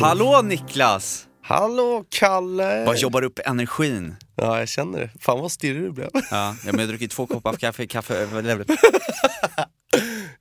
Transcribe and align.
Hallå 0.00 0.42
Niklas! 0.42 1.26
Hallå 1.42 2.04
Kalle! 2.08 2.84
Vad 2.84 2.98
jobbar 2.98 3.22
upp 3.22 3.38
energin? 3.44 4.14
Ja, 4.36 4.58
jag 4.58 4.68
känner 4.68 4.98
det. 4.98 5.10
Fan 5.20 5.40
vad 5.40 5.52
stirrig 5.52 5.82
du 5.82 5.90
blev. 5.90 6.08
Ja, 6.12 6.20
ja, 6.30 6.56
men 6.64 6.74
jag 6.74 6.82
har 6.82 6.86
druckit 6.86 7.10
två 7.10 7.26
koppar 7.26 7.52
kaffe, 7.52 7.86
kaffe 7.86 8.28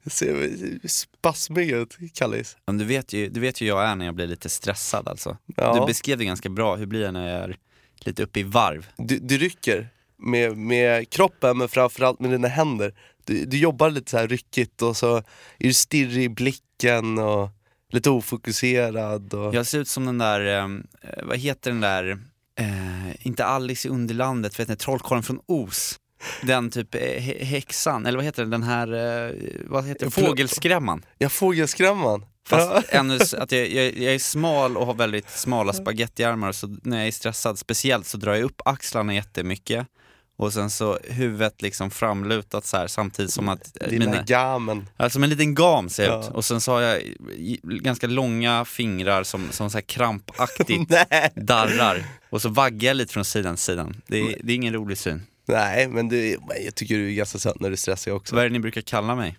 Jag 0.03 0.11
ser 0.11 0.87
spasmig 0.87 1.71
ut, 1.71 1.97
Kallis. 2.13 2.57
Men 2.65 2.77
du 2.77 2.85
vet, 2.85 3.13
ju, 3.13 3.29
du 3.29 3.39
vet 3.39 3.61
ju 3.61 3.65
hur 3.65 3.69
jag 3.69 3.85
är 3.85 3.95
när 3.95 4.05
jag 4.05 4.15
blir 4.15 4.27
lite 4.27 4.49
stressad 4.49 5.07
alltså. 5.07 5.37
Ja. 5.55 5.79
Du 5.79 5.85
beskrev 5.85 6.17
det 6.17 6.25
ganska 6.25 6.49
bra, 6.49 6.75
hur 6.75 6.85
blir 6.85 7.01
jag 7.01 7.13
när 7.13 7.27
jag 7.27 7.43
är 7.43 7.57
lite 7.99 8.23
uppe 8.23 8.39
i 8.39 8.43
varv? 8.43 8.87
Du, 8.97 9.19
du 9.19 9.37
rycker 9.37 9.89
med, 10.17 10.57
med 10.57 11.09
kroppen 11.09 11.57
men 11.57 11.67
framförallt 11.67 12.19
med 12.19 12.31
dina 12.31 12.47
händer. 12.47 12.93
Du, 13.23 13.45
du 13.45 13.57
jobbar 13.57 13.89
lite 13.89 14.11
så 14.11 14.17
här 14.17 14.27
ryckigt 14.27 14.81
och 14.81 14.97
så 14.97 15.17
är 15.17 15.23
du 15.57 15.73
stirrig 15.73 16.23
i 16.23 16.29
blicken 16.29 17.17
och 17.19 17.49
lite 17.93 18.09
ofokuserad. 18.09 19.33
Och... 19.33 19.55
Jag 19.55 19.65
ser 19.65 19.79
ut 19.79 19.87
som 19.87 20.05
den 20.05 20.17
där, 20.17 20.59
eh, 20.59 20.67
vad 21.23 21.37
heter 21.37 21.71
den 21.71 21.81
där, 21.81 22.19
eh, 22.59 23.27
inte 23.27 23.45
Alice 23.45 23.87
i 23.87 23.91
Underlandet, 23.91 24.59
vet 24.59 24.67
ni, 24.67 24.75
trollkarlen 24.75 25.23
från 25.23 25.39
Os. 25.45 25.99
Den 26.41 26.69
typ 26.69 26.95
eh, 26.95 27.01
hä- 27.01 27.43
häxan, 27.43 28.05
eller 28.05 28.17
vad 28.17 28.25
heter 28.25 28.43
den, 28.43 28.51
den 28.51 28.63
här, 28.63 28.87
eh, 29.27 29.35
vad 29.65 29.87
heter 29.87 30.05
det, 30.05 30.11
fågelskrämman. 30.11 31.05
Ja, 31.17 31.29
fågelskrämman. 31.29 32.25
Fast 32.47 32.89
ännu, 32.89 33.19
att 33.37 33.51
jag, 33.51 33.67
jag, 33.67 33.97
jag 33.97 34.13
är 34.13 34.19
smal 34.19 34.77
och 34.77 34.85
har 34.85 34.93
väldigt 34.93 35.29
smala 35.29 35.73
spagettiarmar 35.73 36.51
så 36.51 36.77
när 36.83 36.97
jag 36.97 37.07
är 37.07 37.11
stressad 37.11 37.59
speciellt 37.59 38.07
så 38.07 38.17
drar 38.17 38.33
jag 38.33 38.43
upp 38.43 38.61
axlarna 38.65 39.13
jättemycket 39.13 39.87
och 40.39 40.53
sen 40.53 40.69
så 40.69 40.99
huvudet 41.03 41.61
liksom 41.61 41.91
framlutat 41.91 42.65
så 42.65 42.77
här 42.77 42.87
samtidigt 42.87 43.33
som 43.33 43.49
att 43.49 43.77
eh, 43.81 43.89
Dina 43.89 44.21
gamen. 44.21 44.89
Som 45.09 45.23
en 45.23 45.29
liten 45.29 45.55
gam 45.55 45.89
ser 45.89 46.03
jag 46.03 46.13
Ja. 46.13 46.19
ut. 46.27 46.29
Och 46.29 46.45
sen 46.45 46.61
så 46.61 46.71
har 46.71 46.81
jag 46.81 47.01
ganska 47.63 48.07
långa 48.07 48.65
fingrar 48.65 49.23
som, 49.23 49.51
som 49.51 49.69
så 49.69 49.77
här 49.77 49.81
krampaktigt 49.81 50.89
darrar. 51.35 52.03
Och 52.29 52.41
så 52.41 52.49
vaggar 52.49 52.87
jag 52.87 52.97
lite 52.97 53.13
från 53.13 53.25
sidan 53.25 53.55
till 53.55 53.63
sidan. 53.63 54.01
Det 54.07 54.17
är, 54.17 54.37
det 54.43 54.51
är 54.53 54.55
ingen 54.55 54.73
rolig 54.73 54.97
syn. 54.97 55.21
Nej, 55.47 55.87
men 55.87 56.09
du, 56.09 56.37
jag 56.65 56.75
tycker 56.75 56.95
du 56.95 57.07
är 57.11 57.13
ganska 57.13 57.39
söt 57.39 57.59
när 57.59 57.69
du 57.69 57.73
är 57.73 57.77
stressig 57.77 58.13
också. 58.13 58.35
Vad 58.35 58.43
är 58.45 58.49
det 58.49 58.53
ni 58.53 58.59
brukar 58.59 58.81
kalla 58.81 59.15
mig? 59.15 59.37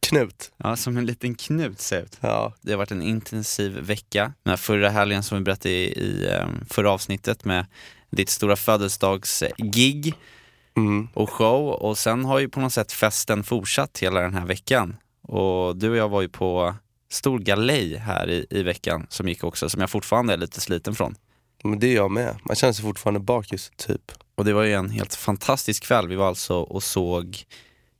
Knut. 0.00 0.52
Ja, 0.56 0.76
som 0.76 0.96
en 0.96 1.06
liten 1.06 1.34
knut 1.34 1.80
ser 1.80 2.02
ut. 2.02 2.18
Ja. 2.20 2.54
Det 2.60 2.70
har 2.72 2.78
varit 2.78 2.90
en 2.90 3.02
intensiv 3.02 3.72
vecka. 3.72 4.32
Den 4.42 4.50
här 4.50 4.56
förra 4.56 4.90
helgen 4.90 5.22
som 5.22 5.38
vi 5.38 5.44
berättade 5.44 5.74
i, 5.74 5.84
i 5.84 6.28
eh, 6.32 6.46
förra 6.70 6.90
avsnittet 6.90 7.44
med 7.44 7.66
ditt 8.12 8.28
stora 8.28 8.56
födelsedagsgig 8.56 10.14
Mm. 10.76 11.08
och 11.14 11.30
show. 11.30 11.68
Och 11.68 11.98
sen 11.98 12.24
har 12.24 12.38
ju 12.38 12.48
på 12.48 12.60
något 12.60 12.72
sätt 12.72 12.92
festen 12.92 13.44
fortsatt 13.44 13.98
hela 13.98 14.20
den 14.20 14.34
här 14.34 14.46
veckan. 14.46 14.96
Och 15.22 15.76
du 15.76 15.90
och 15.90 15.96
jag 15.96 16.08
var 16.08 16.22
ju 16.22 16.28
på 16.28 16.74
stor 17.10 17.38
galej 17.38 17.96
här 17.96 18.30
i, 18.30 18.46
i 18.50 18.62
veckan 18.62 19.06
som 19.08 19.28
gick 19.28 19.44
också, 19.44 19.68
som 19.68 19.80
jag 19.80 19.90
fortfarande 19.90 20.32
är 20.32 20.36
lite 20.36 20.60
sliten 20.60 20.94
från. 20.94 21.14
Men 21.64 21.78
det 21.78 21.86
är 21.86 21.94
jag 21.94 22.10
med. 22.10 22.36
Man 22.44 22.56
känner 22.56 22.72
sig 22.72 22.84
fortfarande 22.84 23.20
bakis, 23.20 23.70
typ. 23.76 24.12
Och 24.34 24.44
det 24.44 24.52
var 24.52 24.62
ju 24.62 24.72
en 24.72 24.90
helt 24.90 25.14
fantastisk 25.14 25.82
kväll. 25.84 26.08
Vi 26.08 26.14
var 26.16 26.28
alltså 26.28 26.56
och 26.56 26.82
såg 26.82 27.38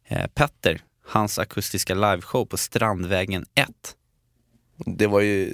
eh, 0.08 0.26
Petter, 0.26 0.80
hans 1.06 1.38
akustiska 1.38 1.94
liveshow 1.94 2.44
på 2.44 2.56
Strandvägen 2.56 3.44
1 3.54 3.68
Det 4.86 5.06
var 5.06 5.20
ju 5.20 5.50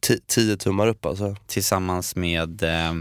ti- 0.00 0.20
tio 0.26 0.56
tummar 0.56 0.86
upp 0.86 1.06
alltså. 1.06 1.36
tillsammans 1.46 2.16
med 2.16 2.62
eh, 2.62 2.92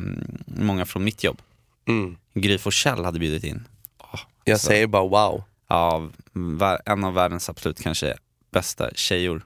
många 0.46 0.86
från 0.86 1.04
mitt 1.04 1.24
jobb. 1.24 1.42
Mm. 1.88 2.18
Gry 2.34 2.58
Forssell 2.58 3.06
hade 3.06 3.20
bjudit 3.20 3.44
in. 3.44 3.68
Jag 4.44 4.60
Så. 4.60 4.68
säger 4.68 4.88
bara 4.88 5.08
wow. 5.08 5.44
Vär- 6.34 6.80
en 6.86 7.04
av 7.04 7.14
världens 7.14 7.50
absolut 7.50 7.82
kanske 7.82 8.18
bästa 8.52 8.90
tjejor. 8.96 9.46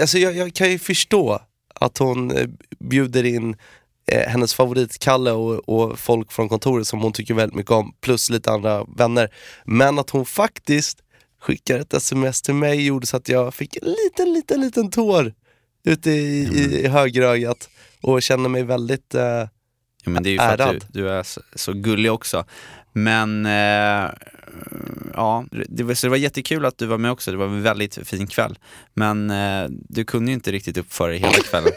Alltså 0.00 0.18
jag, 0.18 0.36
jag 0.36 0.54
kan 0.54 0.70
ju 0.70 0.78
förstå 0.78 1.40
att 1.74 1.98
hon 1.98 2.30
eh, 2.36 2.48
bjuder 2.78 3.24
in 3.24 3.56
eh, 4.06 4.28
hennes 4.28 4.54
favoritkalle 4.54 5.32
och, 5.32 5.68
och 5.68 5.98
folk 5.98 6.32
från 6.32 6.48
kontoret 6.48 6.86
som 6.86 7.00
hon 7.00 7.12
tycker 7.12 7.34
väldigt 7.34 7.56
mycket 7.56 7.72
om, 7.72 7.94
plus 8.00 8.30
lite 8.30 8.50
andra 8.50 8.84
vänner. 8.84 9.28
Men 9.64 9.98
att 9.98 10.10
hon 10.10 10.26
faktiskt 10.26 10.98
skickar 11.40 11.78
ett 11.78 11.94
sms 11.94 12.42
till 12.42 12.54
mig 12.54 12.86
gjorde 12.86 13.06
så 13.06 13.16
att 13.16 13.28
jag 13.28 13.54
fick 13.54 13.76
en 13.76 13.88
liten, 13.88 14.32
liten, 14.32 14.60
liten 14.60 14.90
tår 14.90 15.34
ute 15.84 16.10
i, 16.10 16.42
i, 16.42 16.84
i 16.84 16.88
högerögat 16.88 17.68
och 18.00 18.22
känner 18.22 18.48
mig 18.48 18.62
väldigt... 18.62 19.14
Eh, 19.14 19.44
Ja, 20.04 20.10
men 20.10 20.22
det 20.22 20.28
är 20.28 20.32
ju 20.32 20.38
för 20.38 20.44
att 20.46 20.58
du, 20.58 20.64
Ärad. 20.64 20.84
du 20.88 21.10
är 21.10 21.22
så, 21.22 21.40
så 21.54 21.72
gullig 21.72 22.12
också. 22.12 22.44
Men 22.92 23.46
eh, 23.46 24.10
ja, 25.14 25.44
det 25.50 25.82
var, 25.82 25.94
så 25.94 26.06
det 26.06 26.10
var 26.10 26.16
jättekul 26.16 26.64
att 26.64 26.78
du 26.78 26.86
var 26.86 26.98
med 26.98 27.10
också. 27.10 27.30
Det 27.30 27.36
var 27.36 27.46
en 27.46 27.62
väldigt 27.62 28.08
fin 28.08 28.26
kväll. 28.26 28.58
Men 28.94 29.30
eh, 29.30 29.66
du 29.68 30.04
kunde 30.04 30.30
ju 30.30 30.34
inte 30.34 30.52
riktigt 30.52 30.76
uppföra 30.76 31.08
dig 31.08 31.18
hela 31.18 31.32
kvällen. 31.32 31.72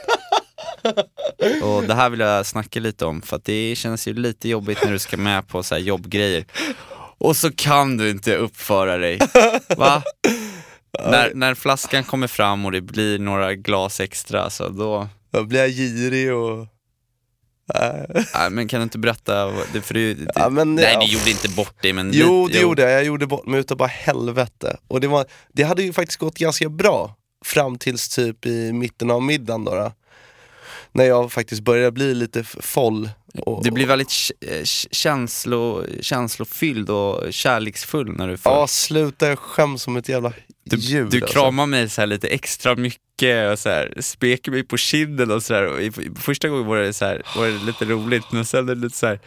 Och 1.64 1.84
det 1.84 1.94
här 1.94 2.10
vill 2.10 2.20
jag 2.20 2.46
snacka 2.46 2.80
lite 2.80 3.06
om 3.06 3.22
för 3.22 3.36
att 3.36 3.46
det 3.46 3.76
känns 3.76 4.08
ju 4.08 4.14
lite 4.14 4.50
jobbigt 4.50 4.84
när 4.84 4.92
du 4.92 5.00
ska 5.00 5.18
med 5.18 5.48
på 5.48 5.64
så 5.64 5.78
jobbgrejer. 5.78 6.46
Och 7.18 7.38
så 7.38 7.52
kan 7.52 7.98
du 7.98 8.10
inte 8.10 8.36
uppföra 8.36 8.98
dig. 8.98 9.20
Va? 9.78 10.04
När, 11.00 11.32
när 11.34 11.56
flaskan 11.56 12.04
kommer 12.04 12.28
fram 12.28 12.66
och 12.66 12.72
det 12.72 12.82
blir 12.82 13.20
några 13.20 13.54
glas 13.56 14.00
extra, 14.00 14.50
så 14.50 14.70
då... 14.70 15.08
då 15.32 15.44
blir 15.44 15.60
jag 15.60 15.70
girig 15.70 16.34
och... 16.34 16.68
Nej, 18.34 18.50
men 18.52 18.68
kan 18.68 18.80
du 18.80 18.84
inte 18.84 18.98
berätta? 18.98 19.46
Det, 19.74 19.82
för 19.82 19.94
du, 19.94 20.14
det, 20.14 20.32
Ja, 20.36 20.50
men, 20.50 20.76
nej, 20.76 20.92
ja. 20.94 21.00
du 21.00 21.06
gjorde 21.06 21.30
inte 21.30 21.50
bort 21.50 21.82
dig 21.82 21.94
men 21.94 22.12
Jo, 22.14 22.48
lite, 22.48 22.60
det 22.60 22.64
gjorde 22.64 22.82
jag. 22.82 22.92
Jag 22.92 23.04
gjorde 23.04 23.28
bort 23.28 23.46
mig 23.46 23.60
utav 23.60 23.78
bara 23.78 23.88
helvete. 23.88 24.78
Och 24.88 25.02
det, 25.02 25.08
var, 25.08 25.26
det 25.54 25.64
hade 25.64 25.84
ju 25.84 25.94
faktiskt 25.94 26.20
gått 26.20 26.38
ganska 26.38 26.70
bra 26.70 27.16
fram 27.46 27.78
tills 27.78 28.10
typ 28.10 28.46
i 28.46 28.74
mitten 28.74 29.12
av 29.12 29.22
middagen 29.22 29.66
då. 29.66 29.76
då. 29.76 29.92
När 30.92 31.04
jag 31.06 31.32
faktiskt 31.32 31.62
började 31.62 31.92
bli 31.92 32.16
lite 32.16 32.44
foll. 32.44 33.10
Och, 33.34 33.64
Du 33.64 33.72
blir 33.72 33.88
väldigt 33.88 34.14
eh, 34.42 34.64
känslo, 34.92 35.86
känslofylld 36.02 36.90
och 36.90 37.34
kärleksfull 37.34 38.12
när 38.18 38.28
du 38.28 38.38
får... 38.38 38.52
Ja, 38.52 38.68
sluta. 38.68 39.28
Jag 39.28 39.40
skäms 39.40 39.84
som 39.84 39.98
ett 39.98 40.10
jävla 40.10 40.34
du, 40.64 40.78
djur. 40.78 41.08
du 41.12 41.22
alltså. 41.22 41.34
kramar 41.34 41.66
mig 41.66 41.90
så 41.90 42.02
här 42.02 42.08
lite 42.08 42.28
extra 42.28 42.76
mycket 42.76 43.52
och 43.52 43.60
så 43.60 43.70
här, 43.70 43.94
speker 44.00 44.52
mig 44.52 44.64
på 44.64 44.78
kinden 44.78 45.32
och 45.32 45.44
så 45.44 45.54
här. 45.54 45.68
Och 45.68 45.82
i, 45.82 45.92
första 46.20 46.50
gången 46.50 46.66
var 46.66 46.78
det, 46.78 46.94
så 46.94 47.06
här, 47.06 47.22
var 47.36 47.48
det 47.48 47.66
lite 47.66 47.86
roligt, 47.86 48.32
men 48.32 48.46
sen 48.46 48.70
är 48.70 48.76
det 48.76 48.82
lite 48.82 48.98
så 48.98 49.08
här. 49.08 49.20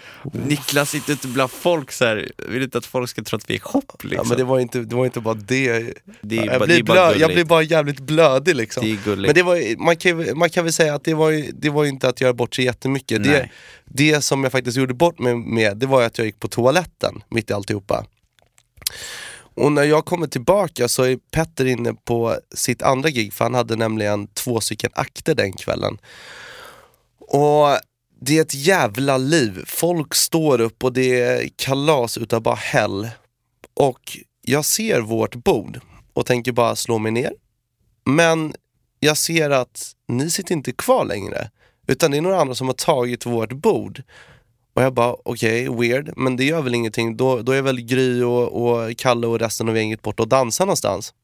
Niklas 0.46 0.90
sitter 0.90 1.12
ute 1.12 1.28
bland 1.28 1.50
folk 1.50 1.92
så 1.92 2.04
här, 2.04 2.30
vill 2.48 2.62
inte 2.62 2.78
att 2.78 2.86
folk 2.86 3.10
ska 3.10 3.22
tro 3.22 3.36
att 3.36 3.50
vi 3.50 3.54
är 3.54 3.58
ihop 3.58 4.04
liksom. 4.04 4.16
Ja, 4.16 4.28
men 4.28 4.38
det 4.38 4.44
var 4.44 4.58
inte, 4.58 4.78
det 4.80 4.94
var 4.94 5.04
inte 5.04 5.20
bara 5.20 5.34
det. 5.34 5.94
det 6.20 6.38
är, 6.38 6.46
jag, 6.46 6.62
blir 6.62 6.76
det 6.76 6.82
blöd, 6.82 7.16
jag 7.18 7.32
blir 7.32 7.44
bara 7.44 7.62
jävligt 7.62 8.00
blödig 8.00 8.56
liksom. 8.56 8.84
Det 8.84 8.92
är 8.92 8.98
gulligt. 9.04 9.28
Men 9.28 9.34
det 9.34 9.42
var, 9.42 9.84
man, 9.84 9.96
kan, 9.96 10.38
man 10.38 10.50
kan 10.50 10.64
väl 10.64 10.72
säga 10.72 10.94
att 10.94 11.04
det 11.04 11.14
var, 11.14 11.52
det 11.60 11.70
var 11.70 11.84
inte 11.84 12.08
att 12.08 12.20
göra 12.20 12.32
bort 12.32 12.54
sig 12.54 12.64
jättemycket. 12.64 13.24
Det, 13.24 13.30
Nej. 13.30 13.52
det 13.84 14.24
som 14.24 14.42
jag 14.42 14.52
faktiskt 14.52 14.76
gjorde 14.76 14.94
bort 14.94 15.18
mig 15.18 15.34
med, 15.34 15.76
det 15.76 15.86
var 15.86 16.02
att 16.02 16.18
jag 16.18 16.26
gick 16.26 16.40
på 16.40 16.48
toaletten 16.48 17.22
mitt 17.28 17.50
i 17.50 17.52
alltihopa. 17.52 18.06
Och 19.56 19.72
när 19.72 19.82
jag 19.82 20.04
kommer 20.04 20.26
tillbaka 20.26 20.88
så 20.88 21.02
är 21.02 21.16
Petter 21.16 21.64
inne 21.64 21.94
på 21.94 22.38
sitt 22.54 22.82
andra 22.82 23.10
gig, 23.10 23.32
för 23.32 23.44
han 23.44 23.54
hade 23.54 23.76
nämligen 23.76 24.26
två 24.26 24.60
stycken 24.60 24.90
akter 24.94 25.34
den 25.34 25.52
kvällen. 25.52 25.98
Och 27.18 27.78
det 28.20 28.38
är 28.38 28.42
ett 28.42 28.54
jävla 28.54 29.18
liv. 29.18 29.64
Folk 29.66 30.14
står 30.14 30.60
upp 30.60 30.84
och 30.84 30.92
det 30.92 31.20
är 31.20 31.48
kalas 31.56 32.18
utav 32.18 32.42
bara 32.42 32.54
hell. 32.54 33.08
Och 33.74 34.18
jag 34.42 34.64
ser 34.64 35.00
vårt 35.00 35.34
bord 35.34 35.80
och 36.12 36.26
tänker 36.26 36.52
bara 36.52 36.76
slå 36.76 36.98
mig 36.98 37.12
ner. 37.12 37.32
Men 38.04 38.54
jag 39.00 39.16
ser 39.16 39.50
att 39.50 39.92
ni 40.08 40.30
sitter 40.30 40.54
inte 40.54 40.72
kvar 40.72 41.04
längre. 41.04 41.50
Utan 41.86 42.10
det 42.10 42.16
är 42.16 42.20
några 42.20 42.40
andra 42.40 42.54
som 42.54 42.66
har 42.66 42.74
tagit 42.74 43.26
vårt 43.26 43.52
bord. 43.52 44.02
Och 44.76 44.82
jag 44.82 44.94
bara, 44.94 45.16
okej, 45.24 45.68
weird, 45.68 46.12
men 46.16 46.36
det 46.36 46.44
gör 46.44 46.62
väl 46.62 46.74
ingenting. 46.74 47.16
Då, 47.16 47.42
då 47.42 47.52
är 47.52 47.62
väl 47.62 47.80
Gry 47.80 48.22
och, 48.22 48.62
och 48.62 48.96
Kalle 48.96 49.26
och 49.26 49.38
resten 49.38 49.68
av 49.68 49.76
gänget 49.76 50.02
borta 50.02 50.22
och 50.22 50.28
dansar 50.28 50.66
någonstans. 50.66 51.14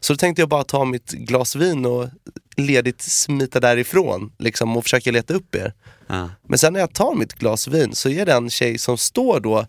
Så 0.00 0.12
då 0.12 0.16
tänkte 0.16 0.42
jag 0.42 0.48
bara 0.48 0.64
ta 0.64 0.84
mitt 0.84 1.10
glas 1.10 1.56
vin 1.56 1.86
och 1.86 2.08
ledigt 2.56 3.02
smita 3.02 3.60
därifrån 3.60 4.32
liksom, 4.38 4.76
och 4.76 4.82
försöka 4.82 5.10
leta 5.10 5.34
upp 5.34 5.54
er. 5.54 5.74
Ja. 6.06 6.30
Men 6.48 6.58
sen 6.58 6.72
när 6.72 6.80
jag 6.80 6.92
tar 6.92 7.14
mitt 7.14 7.32
glas 7.32 7.68
vin 7.68 7.94
så 7.94 8.08
är 8.08 8.26
det 8.26 8.32
en 8.32 8.50
tjej 8.50 8.78
som 8.78 8.98
står 8.98 9.40
då 9.40 9.66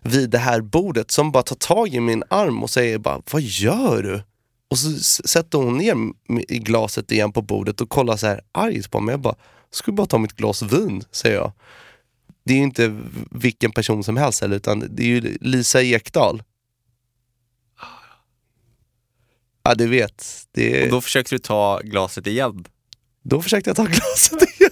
vid 0.00 0.30
det 0.30 0.38
här 0.38 0.60
bordet 0.60 1.10
som 1.10 1.32
bara 1.32 1.42
tar 1.42 1.56
tag 1.56 1.88
i 1.88 2.00
min 2.00 2.22
arm 2.30 2.62
och 2.62 2.70
säger 2.70 2.98
bara, 2.98 3.22
vad 3.32 3.42
gör 3.42 4.02
du? 4.02 4.22
Och 4.70 4.78
så 4.78 4.98
sätter 5.28 5.58
hon 5.58 5.78
ner 5.78 5.96
glaset 6.58 7.12
igen 7.12 7.32
på 7.32 7.42
bordet 7.42 7.80
och 7.80 7.88
kollar 7.88 8.16
så 8.16 8.26
här 8.26 8.40
argt 8.52 8.90
på 8.90 9.00
mig. 9.00 9.12
Jag 9.12 9.20
bara, 9.20 9.36
skulle 9.70 9.94
bara 9.94 10.06
ta 10.06 10.18
mitt 10.18 10.36
glas 10.36 10.62
vin, 10.62 11.04
säger 11.10 11.36
jag. 11.36 11.52
Det 12.44 12.52
är 12.52 12.56
ju 12.56 12.62
inte 12.64 13.00
vilken 13.30 13.72
person 13.72 14.04
som 14.04 14.16
helst 14.16 14.40
heller, 14.40 14.56
utan 14.56 14.84
det 14.90 15.02
är 15.02 15.06
ju 15.06 15.38
Lisa 15.40 15.82
Ekdahl. 15.82 16.42
Ja, 19.64 19.74
du 19.74 19.86
vet. 19.86 20.46
Det, 20.52 20.82
Och 20.84 20.90
då 20.90 21.00
försökte 21.00 21.34
du 21.34 21.38
ta 21.38 21.80
glaset 21.84 22.26
igen. 22.26 22.64
då 23.22 23.42
försökte 23.42 23.70
jag 23.70 23.76
ta 23.76 23.84
glaset 23.90 24.42
igen. 24.60 24.70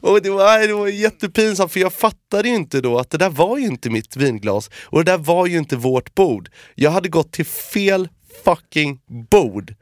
Och 0.00 0.22
det 0.22 0.30
var, 0.30 0.66
det 0.66 0.72
var 0.74 0.88
jättepinsamt 0.88 1.72
för 1.72 1.80
jag 1.80 1.92
fattade 1.92 2.48
ju 2.48 2.54
inte 2.54 2.80
då 2.80 2.98
att 2.98 3.10
det 3.10 3.18
där 3.18 3.30
var 3.30 3.58
ju 3.58 3.66
inte 3.66 3.90
mitt 3.90 4.16
vinglas. 4.16 4.70
Och 4.84 5.04
det 5.04 5.12
där 5.12 5.18
var 5.18 5.46
ju 5.46 5.58
inte 5.58 5.76
vårt 5.76 6.14
bord. 6.14 6.48
Jag 6.74 6.90
hade 6.90 7.08
gått 7.08 7.32
till 7.32 7.46
fel 7.46 8.08
fucking 8.44 9.00
bord. 9.30 9.74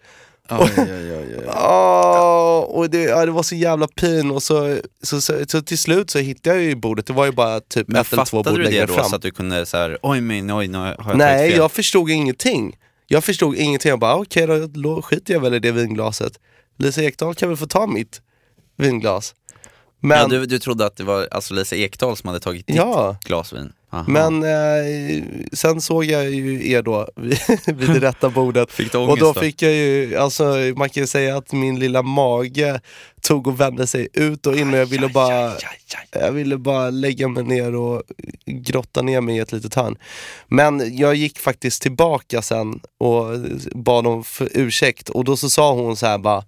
Ah, 1.49 2.59
och 2.59 2.91
det, 2.91 3.03
ja, 3.03 3.27
det 3.27 3.33
var 3.33 3.43
så 3.43 3.55
jävla 3.55 3.87
pin 3.87 4.31
och 4.31 4.43
så, 4.43 4.79
så, 5.03 5.21
så, 5.21 5.45
så 5.49 5.63
till 5.63 5.79
slut 5.79 6.11
så 6.11 6.19
hittade 6.19 6.57
jag 6.57 6.65
ju 6.65 6.75
bordet, 6.77 7.07
det 7.07 7.13
var 7.13 7.25
ju 7.27 7.33
bara 7.33 7.61
typ 7.61 7.89
Men 7.89 8.01
ett 8.01 8.13
eller 8.13 8.25
två 8.25 8.37
fattade 8.39 8.55
bord 8.55 8.59
du 8.61 8.65
det 8.65 8.71
längre 8.71 8.87
då 8.87 8.95
fram. 8.95 9.05
så 9.11 9.17
att 9.17 9.23
du 9.23 9.31
kunde 9.31 9.67
så 9.67 9.77
här, 9.77 9.99
oj 10.03 10.21
men 10.21 10.51
oj 10.53 10.69
nu 10.69 10.79
har 10.79 10.87
jag 10.87 10.97
tagit 10.97 11.17
Nej, 11.17 11.51
fel? 11.51 11.59
jag 11.59 11.73
förstod 11.73 12.11
ingenting. 12.11 12.77
Jag 13.07 13.25
förstod 13.25 13.57
ingenting, 13.57 13.89
jag 13.91 13.99
bara 13.99 14.15
okej 14.17 14.47
då, 14.47 14.67
då 14.67 15.03
skiter 15.03 15.35
jag 15.35 15.41
väl 15.41 15.55
i 15.55 15.59
det 15.59 15.73
vinglaset. 15.73 16.33
Lisa 16.79 17.03
Ekdahl 17.03 17.35
kan 17.35 17.49
väl 17.49 17.59
få 17.59 17.67
ta 17.67 17.87
mitt 17.87 18.21
vinglas. 18.77 19.35
Men, 20.01 20.19
ja, 20.19 20.27
du, 20.27 20.47
du 20.47 20.59
trodde 20.59 20.87
att 20.87 20.97
det 20.97 21.05
var 21.05 21.29
alltså 21.31 21.55
Lisa 21.55 21.77
Ekdahl 21.77 22.17
som 22.17 22.29
hade 22.29 22.41
tagit 22.41 22.67
ditt 22.67 22.77
Ja. 22.77 23.17
glas 23.25 23.53
vin? 23.53 23.73
Aha. 23.95 24.05
men 24.09 24.43
eh, 24.43 25.25
sen 25.53 25.81
såg 25.81 26.05
jag 26.05 26.31
ju 26.31 26.71
er 26.71 26.83
då 26.83 27.09
vid, 27.17 27.39
vid 27.67 27.91
det 27.91 28.01
rätta 28.01 28.29
bordet. 28.31 28.73
Fick 28.73 28.93
du 28.93 28.99
Och 28.99 29.05
ångest 29.05 29.21
då 29.21 29.33
då? 29.33 29.41
fick 29.41 29.63
jag 29.63 29.73
ju, 29.73 30.17
alltså 30.17 30.45
man 30.77 30.89
kan 30.91 31.03
ju 31.03 31.07
säga 31.07 31.37
att 31.37 31.53
min 31.53 31.79
lilla 31.79 32.03
mage 32.03 32.81
tog 33.23 33.47
och 33.47 33.61
vände 33.61 33.87
sig 33.87 34.09
ut 34.13 34.47
och 34.47 34.57
in 34.57 34.73
och 34.75 34.79
jag 34.81 34.87
ville 34.87 35.09
bara, 35.09 35.53
jag 36.13 36.33
ville 36.33 36.59
bara 36.59 36.91
lägga 36.91 37.29
mig 37.29 37.45
ner 37.45 37.75
och 37.75 38.03
grotta 38.47 39.03
ner 39.03 39.21
mig 39.21 39.37
i 39.37 39.39
ett 39.39 39.53
litet 39.53 39.75
hörn. 39.75 39.97
Men 40.49 40.97
jag 40.97 41.15
gick 41.15 41.39
faktiskt 41.39 41.83
tillbaka 41.83 42.43
sen 42.43 42.81
och 42.99 43.25
bad 43.75 44.07
om 44.07 44.25
ursäkt 44.41 45.09
och 45.09 45.25
då 45.25 45.37
så 45.37 45.51
sa 45.51 45.73
hon 45.73 45.97
så 45.97 46.07
här 46.07 46.19
bara, 46.19 46.45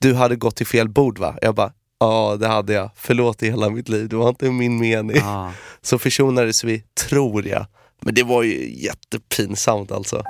du 0.00 0.14
hade 0.14 0.36
gått 0.36 0.56
till 0.56 0.66
fel 0.66 0.88
bord 0.88 1.18
va? 1.18 1.34
Jag 1.42 1.54
bara, 1.54 1.72
ja 1.98 2.36
det 2.40 2.48
hade 2.48 2.72
jag, 2.72 2.90
förlåt 2.94 3.42
i 3.42 3.50
hela 3.50 3.70
mitt 3.70 3.88
liv, 3.88 4.08
det 4.08 4.16
var 4.16 4.28
inte 4.28 4.50
min 4.50 4.78
mening. 4.78 5.22
Ah. 5.22 5.50
Så 5.82 5.98
försonades 5.98 6.64
vi, 6.64 6.82
tror 7.08 7.46
jag. 7.46 7.66
Men 8.00 8.14
det 8.14 8.22
var 8.22 8.42
ju 8.42 8.82
jättepinsamt 8.82 9.92
alltså. 9.92 10.22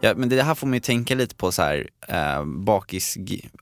Ja, 0.00 0.14
men 0.16 0.28
det 0.28 0.42
här 0.42 0.54
får 0.54 0.66
man 0.66 0.74
ju 0.74 0.80
tänka 0.80 1.14
lite 1.14 1.34
på 1.34 1.52
så 1.52 1.62
här, 1.62 1.88
eh, 2.08 2.44
bakis, 2.44 3.16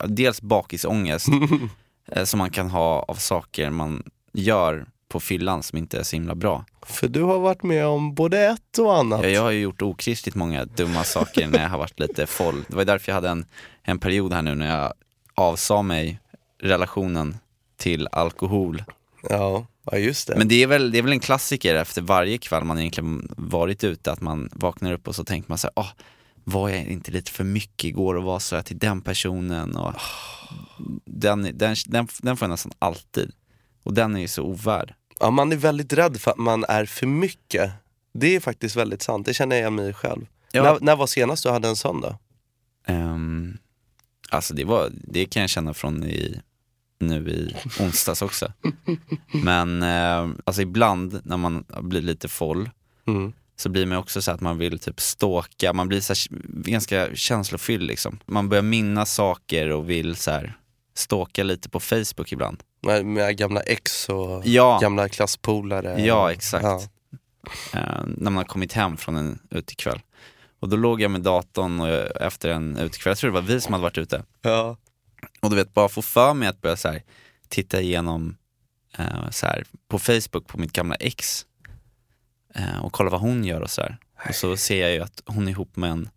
dels 0.09 0.43
bakisångest 0.43 1.29
eh, 2.13 2.25
som 2.25 2.39
man 2.39 2.51
kan 2.51 2.71
ha 2.71 3.05
av 3.09 3.15
saker 3.15 3.71
man 3.71 4.03
gör 4.33 4.87
på 5.09 5.21
fyllan 5.21 5.63
som 5.63 5.79
inte 5.79 5.99
är 5.99 6.03
så 6.03 6.17
himla 6.17 6.35
bra. 6.35 6.65
För 6.83 7.09
du 7.09 7.23
har 7.23 7.39
varit 7.39 7.63
med 7.63 7.87
om 7.87 8.15
både 8.15 8.47
ett 8.47 8.79
och 8.79 8.97
annat. 8.97 9.23
Ja, 9.23 9.29
jag 9.29 9.43
har 9.43 9.51
ju 9.51 9.61
gjort 9.61 9.83
okristligt 9.83 10.35
många 10.35 10.65
dumma 10.65 11.05
saker 11.05 11.49
när 11.49 11.63
jag 11.63 11.69
har 11.69 11.79
varit 11.79 12.01
lite 12.01 12.27
full. 12.27 12.65
Det 12.69 12.77
var 12.77 12.85
därför 12.85 13.13
jag 13.13 13.15
hade 13.15 13.29
en, 13.29 13.47
en 13.83 13.99
period 13.99 14.33
här 14.33 14.43
nu 14.43 14.55
när 14.55 14.81
jag 14.81 14.93
avsa 15.35 15.83
mig 15.83 16.21
relationen 16.63 17.37
till 17.77 18.09
alkohol. 18.13 18.85
Ja, 19.31 19.67
ja 19.91 19.99
just 19.99 20.29
det. 20.29 20.37
Men 20.37 20.49
det 20.49 20.63
är, 20.63 20.67
väl, 20.67 20.91
det 20.91 20.99
är 20.99 21.03
väl 21.03 21.13
en 21.13 21.21
klassiker 21.21 21.75
efter 21.75 22.03
varje 22.03 22.39
kväll 22.39 22.65
man 22.65 22.79
egentligen 22.79 23.35
varit 23.37 23.85
ute, 23.85 24.13
att 24.13 24.21
man 24.21 24.49
vaknar 24.53 24.93
upp 24.93 25.09
och 25.09 25.17
så 25.17 25.25
tänker 25.25 25.51
man 25.51 25.59
så 25.59 25.67
här, 25.67 25.83
ah, 25.83 25.91
var 26.45 26.69
jag 26.69 26.85
inte 26.85 27.11
lite 27.11 27.33
för 27.33 27.45
mycket 27.45 27.85
igår 27.85 28.15
och 28.15 28.23
vad 28.23 28.43
sa 28.43 28.57
jag 28.57 28.67
till 28.67 28.79
den 28.79 29.01
personen? 29.01 29.77
Och 29.77 29.95
den, 31.05 31.43
den, 31.43 31.77
den, 31.87 32.07
den 32.19 32.37
får 32.37 32.47
jag 32.47 32.51
nästan 32.51 32.73
alltid. 32.79 33.33
Och 33.87 33.95
den 33.95 34.17
är 34.17 34.21
ju 34.21 34.29
så 34.29 34.43
ovärd. 34.43 34.95
ja, 35.21 35.31
man 35.31 35.53
är 35.53 35.57
väldigt 35.57 35.93
rädd 35.93 36.21
för 36.21 36.31
att 36.31 36.39
man 36.39 36.65
är 36.69 36.85
för 36.85 37.07
mycket. 37.07 37.73
Det 38.15 38.37
är 38.37 38.41
faktiskt 38.41 38.77
väldigt 38.77 39.03
sant, 39.03 39.27
det 39.27 39.35
känner 39.35 39.57
jag 39.57 39.73
mig 39.73 39.95
själv. 39.95 40.27
Ja. 40.53 40.63
När, 40.63 40.79
när 40.81 40.97
var 40.97 41.07
senast 41.07 41.43
du 41.43 41.51
hade 41.51 41.69
en 41.69 41.77
sån 41.77 42.01
då? 42.01 42.19
Ehm, 42.87 43.59
alltså 44.31 44.55
det, 44.55 44.65
var, 44.65 44.91
det 44.93 45.25
kan 45.25 45.41
jag 45.41 45.51
känna 45.51 45.75
från 45.75 46.05
i, 46.05 46.41
nu 46.99 47.29
i 47.31 47.57
onsdags 47.81 48.23
också. 48.23 48.53
Men 49.33 49.83
eh, 49.83 50.29
alltså 50.45 50.63
ibland 50.63 51.21
när 51.25 51.37
man 51.37 51.65
blir 51.81 52.03
lite 52.03 52.29
full 52.29 52.71
Mm. 53.09 53.33
så 53.57 53.69
blir 53.69 53.87
man 53.87 53.99
också 53.99 54.23
så 54.23 54.31
att 54.31 54.41
man 54.41 54.59
vill 54.59 54.79
typ 54.79 55.01
ståka, 55.01 55.73
man 55.73 55.89
blir 55.89 56.01
så 56.01 56.13
här, 56.13 56.39
ganska 56.71 57.15
känslofylld 57.15 57.83
liksom. 57.87 58.19
Man 58.27 58.49
börjar 58.49 58.63
minnas 58.63 59.15
saker 59.15 59.69
och 59.71 59.91
vill 59.91 60.17
så 60.17 60.31
här 60.31 60.57
ståka 60.99 61.43
lite 61.43 61.69
på 61.69 61.81
Facebook 61.81 62.33
ibland. 62.33 62.63
Med, 62.83 63.07
med 63.07 63.37
gamla 63.37 63.61
ex 63.61 64.09
och 64.09 64.43
Ja. 64.47 64.79
gamla 64.83 65.09
klasspolare. 65.09 66.01
Ja, 66.05 66.33
exakt. 66.33 66.65
Ja. 66.65 66.83
Eh, 67.75 68.03
när 68.07 68.31
man 68.31 68.37
har 68.37 68.45
kommit 68.45 68.73
hem 68.73 68.97
från 68.97 69.17
en 69.17 69.39
utekväll. 69.51 70.01
Och 70.61 70.69
då 70.69 70.77
låg 70.77 71.01
jag 71.01 71.11
med 71.11 71.21
datorn 71.21 71.81
och 71.81 71.89
jag, 71.89 72.23
efter 72.23 72.49
en 72.51 72.77
utekväll, 72.77 73.11
jag 73.11 73.19
tror 73.19 73.31
det 73.31 73.35
var 73.35 73.47
vi 73.47 73.61
som 73.61 73.73
hade 73.73 73.83
varit 73.83 73.99
ute. 73.99 74.23
Ja. 74.43 74.77
Och 75.41 75.51
du 75.51 75.57
vet, 75.57 75.75
bara 75.75 75.89
få 75.89 76.03
för 76.03 76.35
mig 76.35 76.49
att 76.49 76.61
börja 76.61 76.77
så 76.77 76.89
här, 76.89 77.03
titta 77.49 77.81
igenom 77.81 78.37
eh, 78.99 79.31
så 79.31 79.47
här, 79.47 79.65
på 79.89 79.99
Facebook 79.99 80.47
på 80.47 80.59
mitt 80.59 80.73
gamla 80.73 80.95
ex 80.95 81.47
eh, 82.55 82.85
och 82.85 82.93
kolla 82.93 83.11
vad 83.11 83.21
hon 83.21 83.45
gör 83.45 83.61
och 83.61 83.71
sådär. 83.71 83.99
Och 84.29 84.35
så 84.35 84.57
ser 84.57 84.81
jag 84.83 84.93
ju 84.93 85.01
att 85.01 85.23
hon 85.27 85.47
är 85.49 85.51
ihop 85.51 85.77
med 85.77 85.91
en, 85.91 86.09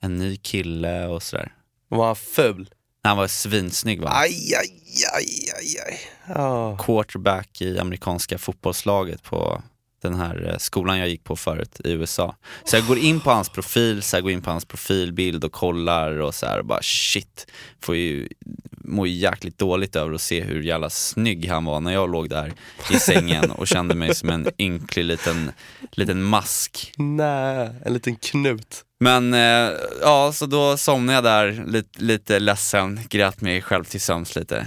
en 0.00 0.16
ny 0.16 0.36
kille 0.36 1.06
och 1.06 1.22
sådär. 1.22 1.52
Var 1.88 2.06
han 2.06 2.16
ful? 2.16 2.70
Han 3.06 3.16
var 3.16 3.28
svinsnygg 3.28 4.02
va? 4.02 4.10
Aj, 4.24 4.54
aj, 4.60 4.70
aj, 5.14 5.28
aj, 5.58 5.76
aj. 5.86 5.98
Ja. 6.28 6.76
Quarterback 6.78 7.62
i 7.62 7.78
amerikanska 7.78 8.38
fotbollslaget 8.38 9.22
på 9.22 9.62
den 10.02 10.14
här 10.14 10.48
eh, 10.50 10.58
skolan 10.58 10.98
jag 10.98 11.08
gick 11.08 11.24
på 11.24 11.36
förut 11.36 11.80
i 11.84 11.90
USA. 11.90 12.36
Så 12.64 12.76
jag 12.76 12.86
går 12.86 12.98
in 12.98 13.20
på 13.20 13.30
hans 13.30 13.48
profil, 13.48 14.02
så 14.02 14.16
jag 14.16 14.22
går 14.22 14.32
in 14.32 14.42
på 14.42 14.50
hans 14.50 14.64
profilbild 14.64 15.44
och 15.44 15.52
kollar 15.52 16.20
och 16.20 16.34
så 16.34 16.46
här 16.46 16.58
och 16.58 16.66
bara 16.66 16.82
shit, 16.82 17.46
får 17.80 17.96
ju, 17.96 18.28
mår 18.70 19.08
ju 19.08 19.14
jäkligt 19.14 19.58
dåligt 19.58 19.96
över 19.96 20.14
att 20.14 20.20
se 20.20 20.40
hur 20.40 20.62
jävla 20.62 20.90
snygg 20.90 21.48
han 21.48 21.64
var 21.64 21.80
när 21.80 21.92
jag 21.92 22.10
låg 22.10 22.28
där 22.28 22.52
i 22.90 22.94
sängen 22.94 23.50
och 23.50 23.66
kände 23.66 23.94
mig 23.94 24.14
som 24.14 24.30
en 24.30 24.48
ynklig 24.58 25.04
liten, 25.04 25.52
liten 25.90 26.22
mask. 26.22 26.92
Nej, 26.96 27.70
en 27.84 27.92
liten 27.92 28.16
knut. 28.16 28.85
Men 28.98 29.34
eh, 29.34 29.72
ja, 30.00 30.32
så 30.32 30.46
då 30.46 30.76
somnade 30.76 31.14
jag 31.16 31.24
där 31.24 31.64
lite, 31.66 32.02
lite 32.02 32.38
ledsen, 32.38 33.00
grät 33.08 33.40
mig 33.40 33.62
själv 33.62 33.84
till 33.84 34.00
sömns 34.00 34.36
lite. 34.36 34.66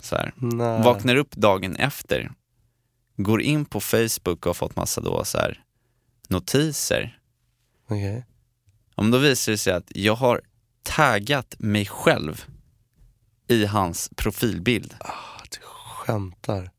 Så 0.00 0.16
här. 0.16 0.32
Nej. 0.36 0.82
Vaknar 0.82 1.16
upp 1.16 1.32
dagen 1.32 1.76
efter, 1.76 2.30
går 3.16 3.42
in 3.42 3.64
på 3.64 3.80
Facebook 3.80 4.36
och 4.38 4.46
har 4.46 4.54
fått 4.54 4.76
massa 4.76 5.00
då 5.00 5.24
så 5.24 5.38
här 5.38 5.62
notiser. 6.28 7.18
Okej. 7.88 8.26
Om 8.94 9.10
då 9.10 9.18
visar 9.18 9.52
det 9.52 9.58
sig 9.58 9.72
att 9.72 9.86
jag 9.94 10.14
har 10.14 10.40
taggat 10.82 11.54
mig 11.58 11.86
själv 11.86 12.44
i 13.48 13.64
hans 13.66 14.10
profilbild. 14.16 14.94
Du 15.50 15.58
skämtar. 15.62 16.70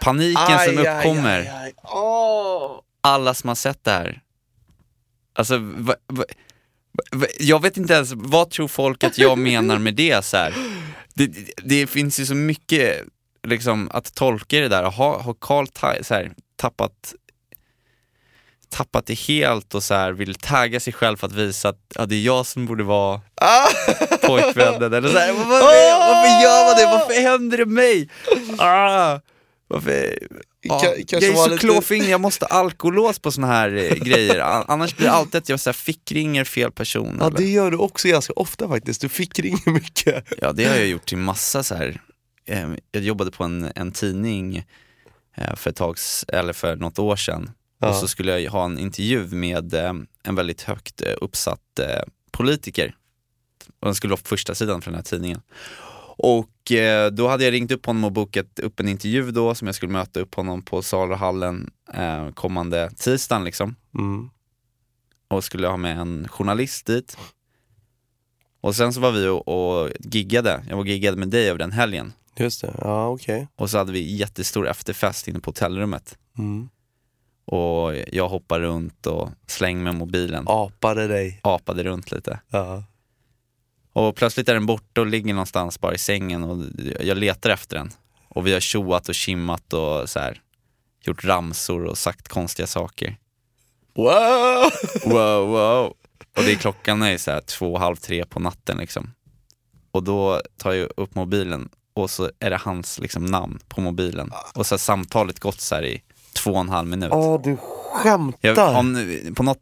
Paniken 0.00 0.46
som 0.46 0.78
Aj, 0.78 0.86
aj, 0.86 0.98
uppkommer, 0.98 1.38
aj, 1.40 1.48
aj. 1.48 1.72
Åh. 1.82 2.80
alla 3.00 3.34
som 3.34 3.48
har 3.48 3.54
sett 3.54 3.84
det 3.84 3.90
här. 3.90 4.22
Alltså, 5.40 5.58
va, 5.58 5.94
va, 6.06 6.24
va, 7.12 7.26
jag 7.38 7.62
vet 7.62 7.76
inte 7.76 7.94
ens, 7.94 8.12
vad 8.12 8.50
tror 8.50 8.68
folk 8.68 9.04
att 9.04 9.18
jag 9.18 9.38
menar 9.38 9.78
med 9.78 9.94
det 9.94 10.24
så 10.24 10.36
här? 10.36 10.54
Det, 11.14 11.30
det, 11.56 11.86
finns 11.86 12.20
ju 12.20 12.26
så 12.26 12.34
mycket 12.34 13.04
liksom, 13.46 13.90
att 13.92 14.14
tolka 14.14 14.60
det 14.60 14.68
där. 14.68 14.82
Har, 14.82 15.18
har 15.18 15.34
Carl 15.40 15.66
så 16.02 16.14
här, 16.14 16.32
tappat 16.56 17.14
tappat 18.70 19.06
det 19.06 19.14
helt 19.14 19.74
och 19.74 19.82
så 19.82 19.94
här, 19.94 20.12
vill 20.12 20.34
tagga 20.34 20.80
sig 20.80 20.92
själv 20.92 21.16
för 21.16 21.26
att 21.26 21.32
visa 21.32 21.68
att 21.68 21.80
ja, 21.94 22.06
det 22.06 22.14
är 22.14 22.22
jag 22.22 22.46
som 22.46 22.66
borde 22.66 22.84
vara 22.84 23.20
pojkvännen 24.22 24.92
eller 24.92 25.08
så 25.08 25.18
här, 25.18 25.32
varför, 25.32 25.50
varför 25.98 26.42
gör 26.42 26.66
man 26.66 26.76
det? 26.76 26.98
Varför 26.98 27.22
händer 27.22 27.58
det 27.58 27.66
mig? 27.66 28.08
Ah, 28.58 29.18
varför? 29.68 30.18
Ja, 30.62 30.84
jag 31.08 31.22
är 31.22 31.34
så 31.34 31.48
lite- 31.48 31.60
klåfingrig, 31.60 32.10
jag 32.10 32.20
måste 32.20 32.46
alkolås 32.46 33.18
på 33.18 33.32
såna 33.32 33.46
här 33.46 33.74
eh, 33.76 33.94
grejer. 34.04 34.38
Annars 34.40 34.96
blir 34.96 35.06
det 35.06 35.12
alltid 35.12 35.34
att 35.38 35.48
jag 35.48 35.60
så 35.60 35.70
här, 35.70 35.74
fickringer 35.74 36.44
fel 36.44 36.72
person. 36.72 37.16
Ja 37.20 37.26
eller? 37.26 37.38
det 37.38 37.44
gör 37.50 37.70
du 37.70 37.76
också 37.76 38.08
ganska 38.08 38.32
ofta 38.32 38.68
faktiskt, 38.68 39.00
du 39.00 39.08
fick 39.08 39.38
ringa 39.38 39.58
mycket. 39.66 40.24
Ja, 40.40 40.52
det 40.52 40.64
har 40.64 40.76
jag 40.76 40.86
gjort 40.86 41.06
till 41.06 41.18
massa 41.18 41.62
så 41.62 41.74
här. 41.74 42.00
eh, 42.46 42.68
Jag 42.92 43.02
jobbade 43.02 43.30
på 43.30 43.44
en, 43.44 43.72
en 43.74 43.92
tidning 43.92 44.56
eh, 45.36 45.54
för 45.56 45.70
ett 45.70 45.76
tag, 45.76 45.96
eller 46.28 46.52
för 46.52 46.76
något 46.76 46.98
år 46.98 47.16
sedan. 47.16 47.50
Ja. 47.80 47.88
Och 47.88 47.94
så 47.96 48.08
skulle 48.08 48.40
jag 48.40 48.50
ha 48.52 48.64
en 48.64 48.78
intervju 48.78 49.26
med 49.26 49.74
en 50.24 50.34
väldigt 50.34 50.62
högt 50.62 51.00
uppsatt 51.00 51.80
politiker. 52.30 52.94
Och 53.80 53.86
den 53.86 53.94
skulle 53.94 54.10
vara 54.10 54.20
på 54.22 54.28
första 54.28 54.54
sidan 54.54 54.82
för 54.82 54.90
den 54.90 54.96
här 54.98 55.04
tidningen. 55.04 55.40
Och 56.22 56.72
eh, 56.72 57.10
då 57.10 57.28
hade 57.28 57.44
jag 57.44 57.52
ringt 57.52 57.70
upp 57.72 57.86
honom 57.86 58.04
och 58.04 58.12
bokat 58.12 58.58
upp 58.58 58.80
en 58.80 58.88
intervju 58.88 59.30
då 59.30 59.54
som 59.54 59.66
jag 59.68 59.74
skulle 59.74 59.92
möta 59.92 60.20
upp 60.20 60.34
honom 60.34 60.62
på 60.62 60.82
Saluhallen 60.82 61.70
eh, 61.94 62.30
kommande 62.30 62.90
tisdagen 62.96 63.44
liksom. 63.44 63.76
Mm. 63.94 64.30
Och 65.28 65.44
skulle 65.44 65.66
ha 65.68 65.76
med 65.76 65.98
en 65.98 66.28
journalist 66.28 66.86
dit. 66.86 67.16
Och 68.60 68.76
sen 68.76 68.92
så 68.92 69.00
var 69.00 69.12
vi 69.12 69.26
och, 69.28 69.48
och 69.48 69.90
giggade, 70.00 70.64
jag 70.68 70.76
var 70.76 70.84
giggade 70.84 71.16
med 71.16 71.28
dig 71.28 71.48
över 71.48 71.58
den 71.58 71.72
helgen. 71.72 72.12
Just 72.36 72.60
det, 72.60 72.74
ja 72.80 73.08
okej. 73.08 73.48
Och 73.56 73.70
så 73.70 73.78
hade 73.78 73.92
vi 73.92 74.16
jättestor 74.16 74.68
efterfest 74.68 75.28
inne 75.28 75.40
på 75.40 75.48
hotellrummet. 75.48 76.18
Mm. 76.38 76.68
Och 77.44 77.94
jag 78.12 78.28
hoppade 78.28 78.64
runt 78.64 79.06
och 79.06 79.28
slängde 79.46 79.84
med 79.84 79.94
mobilen, 79.94 80.44
Apade 80.48 81.06
dig. 81.06 81.40
apade 81.42 81.82
runt 81.82 82.12
lite. 82.12 82.40
Ja. 82.50 82.84
Och 84.08 84.16
plötsligt 84.16 84.48
är 84.48 84.54
den 84.54 84.66
borta 84.66 85.00
och 85.00 85.06
ligger 85.06 85.34
någonstans 85.34 85.80
bara 85.80 85.94
i 85.94 85.98
sängen 85.98 86.44
och 86.44 86.64
jag 87.00 87.16
letar 87.16 87.50
efter 87.50 87.76
den. 87.76 87.90
Och 88.28 88.46
vi 88.46 88.52
har 88.52 88.60
tjoat 88.60 89.08
och 89.08 89.14
kimmat 89.14 89.72
och 89.72 90.10
så 90.10 90.18
här, 90.18 90.40
gjort 91.02 91.24
ramsor 91.24 91.84
och 91.84 91.98
sagt 91.98 92.28
konstiga 92.28 92.66
saker. 92.66 93.16
Wow! 93.94 94.70
Wow, 95.04 95.48
wow. 95.48 95.94
Och 96.36 96.42
det 96.44 96.52
är 96.52 96.56
klockan 96.56 97.02
är 97.02 97.18
så 97.18 97.30
här 97.30 97.40
två, 97.40 97.78
halv 97.78 97.96
tre 97.96 98.24
på 98.24 98.40
natten 98.40 98.76
liksom. 98.78 99.10
Och 99.92 100.02
då 100.02 100.40
tar 100.58 100.72
jag 100.72 100.88
upp 100.96 101.14
mobilen 101.14 101.68
och 101.94 102.10
så 102.10 102.30
är 102.40 102.50
det 102.50 102.56
hans 102.56 102.98
liksom 102.98 103.26
namn 103.26 103.58
på 103.68 103.80
mobilen. 103.80 104.32
Och 104.54 104.66
så 104.66 104.72
har 104.74 104.78
samtalet 104.78 105.40
gått 105.40 105.60
så 105.60 105.74
här 105.74 105.84
i 105.84 106.02
två 106.36 106.50
och 106.50 106.60
en 106.60 106.68
halv 106.68 106.88
minut. 106.88 107.10
Åh 107.12 107.42
du 107.42 107.56
skämtar! 107.92 108.48
Jag, 108.48 108.76
om, 108.78 109.06
på 109.36 109.42
något, 109.42 109.58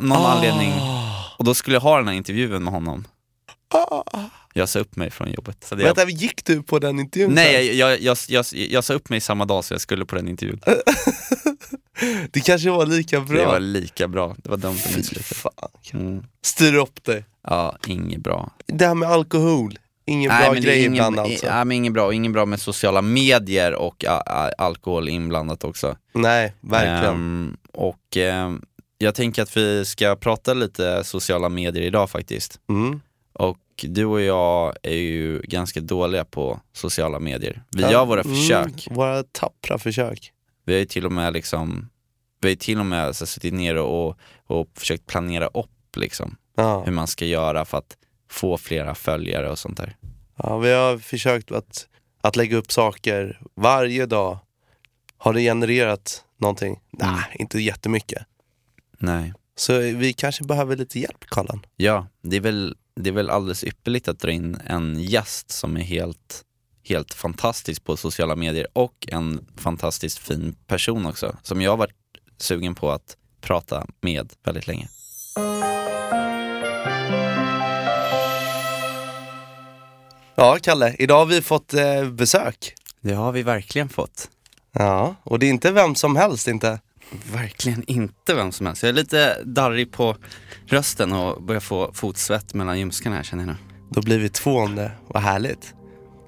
någon 0.00 0.12
Ah. 0.12 0.32
anledning, 0.32 0.72
och 1.38 1.44
då 1.44 1.54
skulle 1.54 1.76
jag 1.76 1.80
ha 1.80 1.96
den 1.96 2.08
här 2.08 2.14
intervjun 2.14 2.64
med 2.64 2.72
honom. 2.72 3.04
Jag 4.54 4.68
sa 4.68 4.78
upp 4.78 4.96
mig 4.96 5.10
från 5.10 5.32
jobbet. 5.32 5.64
Så 5.64 5.76
Vänta, 5.76 6.08
gick 6.08 6.44
du 6.44 6.62
på 6.62 6.78
den 6.78 6.98
intervjun 7.00 7.34
Nej, 7.34 7.76
jag, 7.78 7.90
jag, 7.90 8.00
jag, 8.00 8.16
jag, 8.28 8.44
jag 8.52 8.84
sa 8.84 8.94
upp 8.94 9.08
mig 9.08 9.20
samma 9.20 9.44
dag 9.44 9.64
så 9.64 9.74
jag 9.74 9.80
skulle 9.80 10.04
på 10.04 10.16
den 10.16 10.28
intervjun. 10.28 10.60
Det 12.30 12.40
kanske 12.40 12.70
var 12.70 12.86
lika 12.86 13.20
bra. 13.20 13.38
Det 13.38 13.46
var 13.46 13.60
lika 13.60 14.08
bra, 14.08 14.36
det 14.38 14.50
var 14.50 14.56
dumt 14.56 14.78
att 14.86 14.96
misslyckas. 14.96 15.44
Mm. 15.92 16.22
Styr 16.42 16.74
upp 16.74 17.04
dig. 17.04 17.24
Ja, 17.42 17.76
inget 17.86 18.20
bra. 18.20 18.50
Det 18.66 18.86
här 18.86 18.94
med 18.94 19.08
alkohol, 19.10 19.78
ingen 20.06 20.28
bra 20.28 20.38
men 20.38 20.52
det 20.52 20.58
är 20.58 20.62
grej 20.62 20.78
ingen, 20.80 20.92
ibland 20.92 21.18
alltså. 21.18 21.46
Nej, 21.46 21.64
men 21.64 21.76
inget 21.76 21.92
bra, 21.92 22.12
ingen 22.12 22.32
bra 22.32 22.46
med 22.46 22.60
sociala 22.60 23.02
medier 23.02 23.74
och 23.74 24.04
a, 24.08 24.22
a, 24.26 24.50
alkohol 24.58 25.08
inblandat 25.08 25.64
också. 25.64 25.96
Nej, 26.12 26.52
verkligen. 26.60 27.14
Ehm, 27.14 27.56
och 27.72 28.16
ehm, 28.16 28.62
jag 28.98 29.14
tänker 29.14 29.42
att 29.42 29.56
vi 29.56 29.84
ska 29.84 30.16
prata 30.16 30.54
lite 30.54 31.04
sociala 31.04 31.48
medier 31.48 31.82
idag 31.82 32.10
faktiskt. 32.10 32.60
Mm. 32.68 33.00
Och 33.32 33.58
du 33.82 34.04
och 34.04 34.20
jag 34.20 34.74
är 34.82 34.96
ju 34.96 35.40
ganska 35.40 35.80
dåliga 35.80 36.24
på 36.24 36.60
sociala 36.72 37.18
medier. 37.20 37.62
Vi 37.70 37.82
Ja, 37.82 37.90
gör 37.92 38.06
våra 38.06 38.20
mm, 38.20 38.34
försök. 38.36 38.88
Våra 38.90 39.22
tappra 39.22 39.78
försök. 39.78 40.32
Vi 40.64 40.72
har 40.72 40.78
ju 40.80 40.86
till 40.86 41.06
och 41.06 41.12
med 41.12 41.32
liksom, 41.32 41.88
vi 42.40 42.48
har 42.48 42.56
till 42.56 42.78
och 42.80 42.86
med 42.86 43.16
så, 43.16 43.26
suttit 43.26 43.54
ner 43.54 43.76
och, 43.76 44.18
och 44.46 44.68
försökt 44.74 45.06
planera 45.06 45.46
upp 45.46 45.96
liksom, 45.96 46.36
Ja. 46.56 46.82
hur 46.84 46.92
man 46.92 47.06
ska 47.06 47.24
göra 47.24 47.64
för 47.64 47.78
att 47.78 47.96
få 48.30 48.58
flera 48.58 48.94
följare 48.94 49.50
och 49.50 49.58
sånt 49.58 49.76
där. 49.76 49.96
ja, 50.36 50.58
vi 50.58 50.72
har 50.72 50.98
försökt 50.98 51.52
att, 51.52 51.86
att 52.20 52.36
lägga 52.36 52.56
upp 52.56 52.72
saker 52.72 53.40
varje 53.54 54.06
dag. 54.06 54.38
Har 55.18 55.32
det 55.32 55.40
genererat 55.40 56.24
någonting? 56.36 56.80
Mm. 57.00 57.14
Nej, 57.14 57.36
inte 57.38 57.58
jättemycket. 57.60 58.22
Nej. 58.98 59.32
Så 59.56 59.78
vi 59.78 60.12
kanske 60.12 60.44
behöver 60.44 60.76
lite 60.76 61.00
hjälp, 61.00 61.24
Karlan. 61.28 61.66
Ja, 61.76 62.06
det 62.22 62.36
är 62.36 62.40
väl, 62.40 62.76
det 63.02 63.10
är 63.10 63.14
väl 63.14 63.30
alldeles 63.30 63.64
ypperligt 63.64 64.08
att 64.08 64.18
dra 64.18 64.30
in 64.30 64.58
en 64.66 65.00
gäst 65.00 65.50
som 65.50 65.76
är 65.76 65.80
helt, 65.80 66.42
helt 66.84 67.14
fantastisk 67.14 67.84
på 67.84 67.96
sociala 67.96 68.36
medier 68.36 68.66
och 68.72 69.08
en 69.08 69.46
fantastiskt 69.56 70.18
fin 70.18 70.56
person 70.66 71.06
också, 71.06 71.36
som 71.42 71.62
jag 71.62 71.70
har 71.70 71.76
varit 71.76 71.94
sugen 72.36 72.74
på 72.74 72.90
att 72.90 73.16
prata 73.40 73.86
med 74.00 74.32
väldigt 74.44 74.66
länge. 74.66 74.88
Ja, 80.34 80.58
Kalle, 80.62 80.96
idag 80.98 81.18
har 81.18 81.26
vi 81.26 81.42
fått 81.42 81.74
eh, 81.74 82.04
besök. 82.10 82.74
Det 83.00 83.14
har 83.14 83.32
vi 83.32 83.42
verkligen 83.42 83.88
fått. 83.88 84.30
Ja, 84.72 85.14
och 85.22 85.38
det 85.38 85.46
är 85.46 85.50
inte 85.50 85.72
vem 85.72 85.94
som 85.94 86.16
helst 86.16 86.48
inte. 86.48 86.80
Verkligen 87.32 87.84
inte 87.86 88.34
vem 88.34 88.52
som 88.52 88.66
helst. 88.66 88.82
Jag 88.82 88.88
är 88.88 88.92
lite 88.92 89.42
darrig 89.44 89.92
på 89.92 90.16
rösten 90.66 91.12
och 91.12 91.42
börjar 91.42 91.60
få 91.60 91.90
fotsvett 91.94 92.54
mellan 92.54 92.78
ljumskarna 92.78 93.16
här 93.16 93.22
känner 93.22 93.42
jag 93.42 93.48
nu. 93.48 93.56
Då 93.90 94.02
blir 94.02 94.18
vi 94.18 94.28
två 94.28 94.56
om 94.56 94.74
det. 94.74 94.90
Vad 95.08 95.22
härligt. 95.22 95.74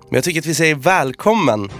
Men 0.01 0.15
jag 0.15 0.25
tycker 0.25 0.41
att 0.41 0.47
vi 0.47 0.55
säger 0.55 0.75
välkommen 0.75 1.71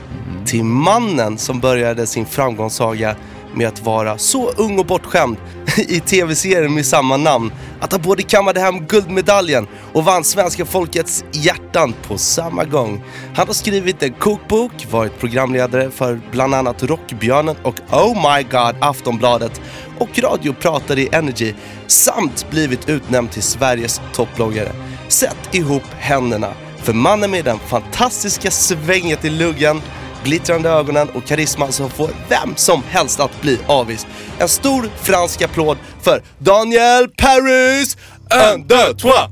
till 0.47 0.65
mannen 0.65 1.39
som 1.39 1.61
började 1.61 2.07
sin 2.07 2.27
framgångssaga 2.27 3.17
med 3.55 3.69
att 3.69 3.83
vara 3.83 4.19
så 4.19 4.51
ung 4.51 4.79
och 4.79 4.87
bortskämd 4.87 5.37
i 5.77 6.01
tv-serien 6.01 6.75
med 6.75 6.87
samma 6.87 7.17
namn 7.17 7.53
att 7.81 7.93
han 7.93 8.03
både 8.03 8.23
kammade 8.23 8.61
hem 8.61 8.87
guldmedaljen 8.87 9.67
och 9.93 10.05
vann 10.05 10.25
svenska 10.25 10.65
folkets 10.65 11.25
hjärtan 11.33 11.95
på 12.03 12.19
samma 12.19 12.65
gång. 12.65 13.05
Han 13.35 13.47
har 13.47 13.55
skrivit 13.55 14.03
en 14.03 14.13
kokbok, 14.13 14.87
varit 14.91 15.19
programledare 15.19 15.91
för 15.91 16.21
bland 16.31 16.55
annat 16.55 16.83
Rockbjörnen 16.83 17.57
och 17.63 17.81
Oh 17.93 18.37
My 18.37 18.43
God 18.43 18.77
Aftonbladet 18.81 19.61
och 19.99 20.19
radiopratare 20.19 21.01
i 21.01 21.09
Energy 21.13 21.55
samt 21.87 22.51
blivit 22.51 22.89
utnämnd 22.89 23.31
till 23.31 23.43
Sveriges 23.43 24.01
topploggare. 24.13 24.73
Sätt 25.09 25.39
ihop 25.53 25.87
händerna 25.99 26.55
för 26.83 26.93
mannen 26.93 27.31
med 27.31 27.45
den 27.45 27.59
fantastiska 27.59 28.51
svänget 28.51 29.25
i 29.25 29.31
luggen, 29.31 29.81
glittrande 30.25 30.69
ögonen 30.69 31.09
och 31.09 31.25
karisman 31.27 31.73
som 31.73 31.91
får 31.91 32.11
vem 32.29 32.57
som 32.57 32.83
helst 32.89 33.21
att 33.21 33.41
bli 33.41 33.59
avis. 33.67 34.07
En 34.39 34.49
stor 34.49 34.91
fransk 35.03 35.43
applåd 35.43 35.79
för 36.03 36.23
Daniel 36.39 37.09
Paris! 37.09 37.97
Un, 38.31 38.67
deux, 38.67 38.95
trois! 38.95 39.29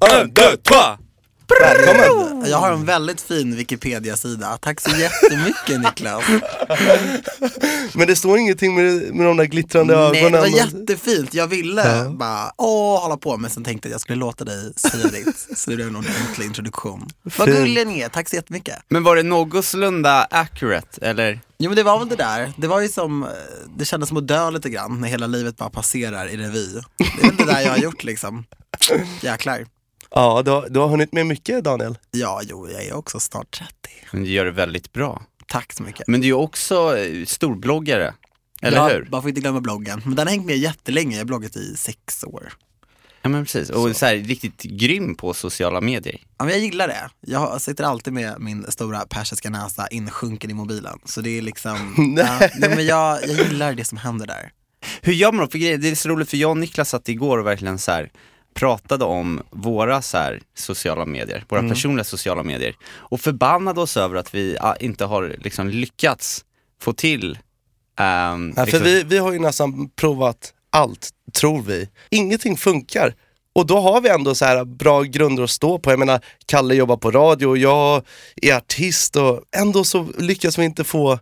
Un, 0.00 0.30
deux, 0.34 0.56
trois! 0.56 1.01
Välkommen! 1.60 2.44
Jag 2.50 2.58
har 2.58 2.72
en 2.72 2.84
väldigt 2.84 3.20
fin 3.20 3.56
Wikipedia-sida. 3.56 4.58
Tack 4.60 4.80
så 4.80 4.90
jättemycket 4.96 5.80
Niklas. 5.80 6.24
Men 7.94 8.06
det 8.06 8.16
står 8.16 8.38
ingenting 8.38 8.74
med, 8.74 9.14
med 9.14 9.26
de 9.26 9.36
där 9.36 9.44
glittrande 9.44 9.96
Nej, 9.96 10.10
det 10.12 10.18
ögonen. 10.20 10.40
var 10.40 10.48
jättefint. 10.48 11.34
Jag 11.34 11.46
ville 11.46 12.06
bara 12.10 12.52
åh, 12.58 13.02
hålla 13.02 13.16
på 13.16 13.36
men 13.36 13.50
sen 13.50 13.64
tänkte 13.64 13.88
jag 13.88 13.90
att 13.90 13.94
jag 13.94 14.00
skulle 14.00 14.18
låta 14.18 14.44
dig 14.44 14.72
säga 14.76 15.06
ditt. 15.08 15.58
Så 15.58 15.70
det 15.70 15.76
blev 15.76 15.88
en 15.88 15.96
ordentlig 15.96 16.46
introduktion. 16.46 17.08
Vad 17.22 17.32
Fint. 17.48 17.58
gullig 17.58 17.86
ni 17.86 18.00
är, 18.00 18.08
tack 18.08 18.28
så 18.28 18.36
jättemycket. 18.36 18.76
Men 18.88 19.02
var 19.02 19.16
det 19.16 19.22
någorlunda 19.22 20.22
accurate 20.30 21.06
eller? 21.06 21.40
Jo 21.58 21.70
men 21.70 21.76
det 21.76 21.82
var 21.82 21.98
väl 21.98 22.08
det 22.08 22.16
där. 22.16 22.52
Det 22.56 22.66
var 22.66 22.80
ju 22.80 22.88
som, 22.88 23.22
eh, 23.22 23.28
det 23.76 23.84
kändes 23.84 24.08
som 24.08 24.18
att 24.18 24.28
dö 24.28 24.50
lite 24.50 24.68
grann 24.70 25.00
när 25.00 25.08
hela 25.08 25.26
livet 25.26 25.56
bara 25.56 25.70
passerar 25.70 26.26
i 26.28 26.36
revy. 26.36 26.66
Det 26.98 27.04
är 27.22 27.28
väl 27.28 27.36
det 27.36 27.44
där 27.44 27.60
jag 27.60 27.70
har 27.70 27.78
gjort 27.78 28.04
liksom. 28.04 28.44
Jäklar. 29.20 29.64
Ja, 30.14 30.42
du 30.44 30.50
har, 30.50 30.68
du 30.68 30.80
har 30.80 30.88
hunnit 30.88 31.12
med 31.12 31.26
mycket 31.26 31.64
Daniel. 31.64 31.98
Ja, 32.10 32.40
jo, 32.44 32.68
jag 32.70 32.84
är 32.84 32.94
också 32.94 33.20
snart 33.20 33.50
30. 33.50 33.72
Men 34.12 34.22
du 34.22 34.30
gör 34.30 34.44
det 34.44 34.50
väldigt 34.50 34.92
bra. 34.92 35.22
Tack 35.46 35.72
så 35.72 35.82
mycket. 35.82 36.06
Men 36.06 36.20
du 36.20 36.28
är 36.28 36.32
också 36.32 36.98
eh, 36.98 37.24
storbloggare, 37.24 38.14
eller 38.62 38.76
ja, 38.76 38.88
hur? 38.88 39.08
Man 39.10 39.22
får 39.22 39.28
inte 39.28 39.40
glömma 39.40 39.60
bloggen. 39.60 40.02
Men 40.04 40.14
den 40.14 40.26
har 40.26 40.32
hängt 40.32 40.46
med 40.46 40.56
jättelänge, 40.56 41.12
jag 41.12 41.20
har 41.20 41.24
bloggat 41.24 41.56
i 41.56 41.76
sex 41.76 42.24
år. 42.24 42.52
Ja 43.22 43.28
men 43.28 43.44
precis, 43.44 43.70
och 43.70 43.96
så. 43.96 44.06
här, 44.06 44.16
riktigt 44.16 44.62
grym 44.62 45.14
på 45.14 45.34
sociala 45.34 45.80
medier. 45.80 46.20
Ja, 46.38 46.44
men 46.44 46.48
jag 46.48 46.60
gillar 46.60 46.88
det. 46.88 47.10
Jag 47.20 47.60
sitter 47.60 47.84
alltid 47.84 48.12
med 48.12 48.40
min 48.40 48.72
stora 48.72 49.06
persiska 49.06 49.50
näsa 49.50 49.86
insjunken 49.86 50.50
i 50.50 50.54
mobilen. 50.54 50.98
Så 51.04 51.20
det 51.20 51.38
är 51.38 51.42
liksom, 51.42 51.94
ja, 52.18 52.38
nej, 52.58 52.76
men 52.76 52.86
jag, 52.86 53.28
jag 53.28 53.46
gillar 53.46 53.72
det 53.74 53.84
som 53.84 53.98
händer 53.98 54.26
där. 54.26 54.52
Hur 55.02 55.12
gör 55.12 55.32
man 55.32 55.44
då? 55.44 55.50
För 55.50 55.58
det 55.58 55.88
är 55.88 55.94
så 55.94 56.08
roligt 56.08 56.30
för 56.30 56.36
jag 56.36 56.50
och 56.50 56.56
Niklas 56.56 56.88
satt 56.88 57.08
igår 57.08 57.38
och 57.38 57.46
verkligen 57.46 57.78
så 57.78 57.92
här 57.92 58.10
pratade 58.54 59.04
om 59.04 59.42
våra 59.50 60.02
så 60.02 60.18
här 60.18 60.40
sociala 60.54 61.06
medier, 61.06 61.44
våra 61.48 61.68
personliga 61.68 62.04
sociala 62.04 62.42
medier 62.42 62.76
och 62.84 63.20
förbannade 63.20 63.80
oss 63.80 63.96
över 63.96 64.16
att 64.16 64.34
vi 64.34 64.56
ah, 64.60 64.74
inte 64.74 65.04
har 65.04 65.36
liksom 65.38 65.68
lyckats 65.68 66.44
få 66.80 66.92
till 66.92 67.38
Ja, 67.96 68.36
för 68.54 68.64
liksom, 68.64 68.82
vi, 68.82 69.02
vi 69.02 69.18
har 69.18 69.32
ju 69.32 69.38
nästan 69.38 69.88
provat 69.88 70.54
allt, 70.70 71.10
tror 71.32 71.62
vi. 71.62 71.88
Ingenting 72.10 72.56
funkar. 72.56 73.14
Och 73.54 73.66
då 73.66 73.80
har 73.80 74.00
vi 74.00 74.08
ändå 74.08 74.34
så 74.34 74.44
här 74.44 74.64
bra 74.64 75.02
grunder 75.02 75.42
att 75.42 75.50
stå 75.50 75.78
på. 75.78 75.90
Jag 75.90 75.98
menar, 75.98 76.20
Kalle 76.46 76.74
jobbar 76.74 76.96
på 76.96 77.10
radio 77.10 77.46
och 77.46 77.58
jag 77.58 78.02
är 78.42 78.56
artist 78.56 79.16
och 79.16 79.42
ändå 79.56 79.84
så 79.84 80.08
lyckas 80.18 80.58
vi 80.58 80.64
inte 80.64 80.84
få, 80.84 81.18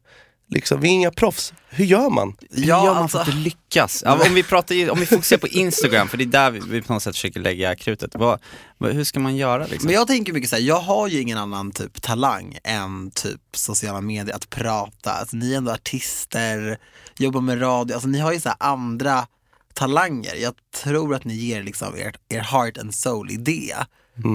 liksom, 0.50 0.80
vi 0.80 0.88
är 0.88 0.92
inga 0.92 1.11
proffs. 1.11 1.52
Hur 1.69 1.85
gör 1.85 2.11
man? 2.11 2.37
Hur 2.50 2.64
Ja, 2.64 2.85
gör 2.85 2.95
man 2.95 3.02
alltså- 3.02 3.25
för 3.25 3.33
att 3.33 3.38
lyckas? 3.38 4.02
Ja, 4.07 4.26
om, 4.26 4.35
vi 4.35 4.42
pratar, 4.42 4.90
om 4.90 5.00
vi 5.00 5.07
fokuserar 5.07 5.40
på 5.40 5.49
Instagram, 5.49 6.09
för 6.09 6.16
det 6.16 6.25
är 6.25 6.26
där 6.26 6.50
vi, 6.50 6.61
vi 6.69 6.83
på 6.83 6.92
något 6.92 7.02
sätt 7.02 7.14
försöker 7.14 7.40
lägga 7.40 7.76
krutet. 7.76 8.11
Vad, 8.14 8.40
vad, 8.78 8.92
hur 8.92 9.04
ska 9.04 9.21
man 9.21 9.37
göra 9.37 9.66
liksom? 9.66 9.87
Men 9.87 9.95
jag 9.95 10.07
tänker 10.07 10.33
mycket 10.33 10.50
så 10.50 10.57
här, 10.57 10.62
jag 10.62 10.80
har 10.80 11.09
ju 11.09 11.21
ingen 11.21 11.38
annan 11.38 11.71
typ 11.73 12.02
talang 12.02 12.59
än 12.64 13.11
typ 13.11 13.40
sociala 13.54 14.00
medier, 14.00 14.37
att 14.37 14.50
prata. 14.50 15.11
Alltså, 15.12 15.37
ni 15.37 15.52
är 15.52 15.57
ändå 15.57 15.73
artister, 15.73 16.78
jobbar 17.19 17.40
med 17.40 17.61
radio, 17.62 17.95
alltså 17.95 18.09
ni 18.09 18.19
har 18.19 18.33
ju 18.33 18.40
så 18.40 18.49
här 18.49 18.57
andra 18.61 19.26
talanger. 19.75 20.35
Jag 20.35 20.54
tror 20.83 21.14
att 21.14 21.25
ni 21.25 21.35
ger 21.35 21.62
liksom 21.62 21.95
ert, 21.95 22.16
er 22.28 22.40
heart 22.40 22.78
and 22.78 22.95
soul 22.95 23.30
i 23.30 23.37
det. 23.37 23.75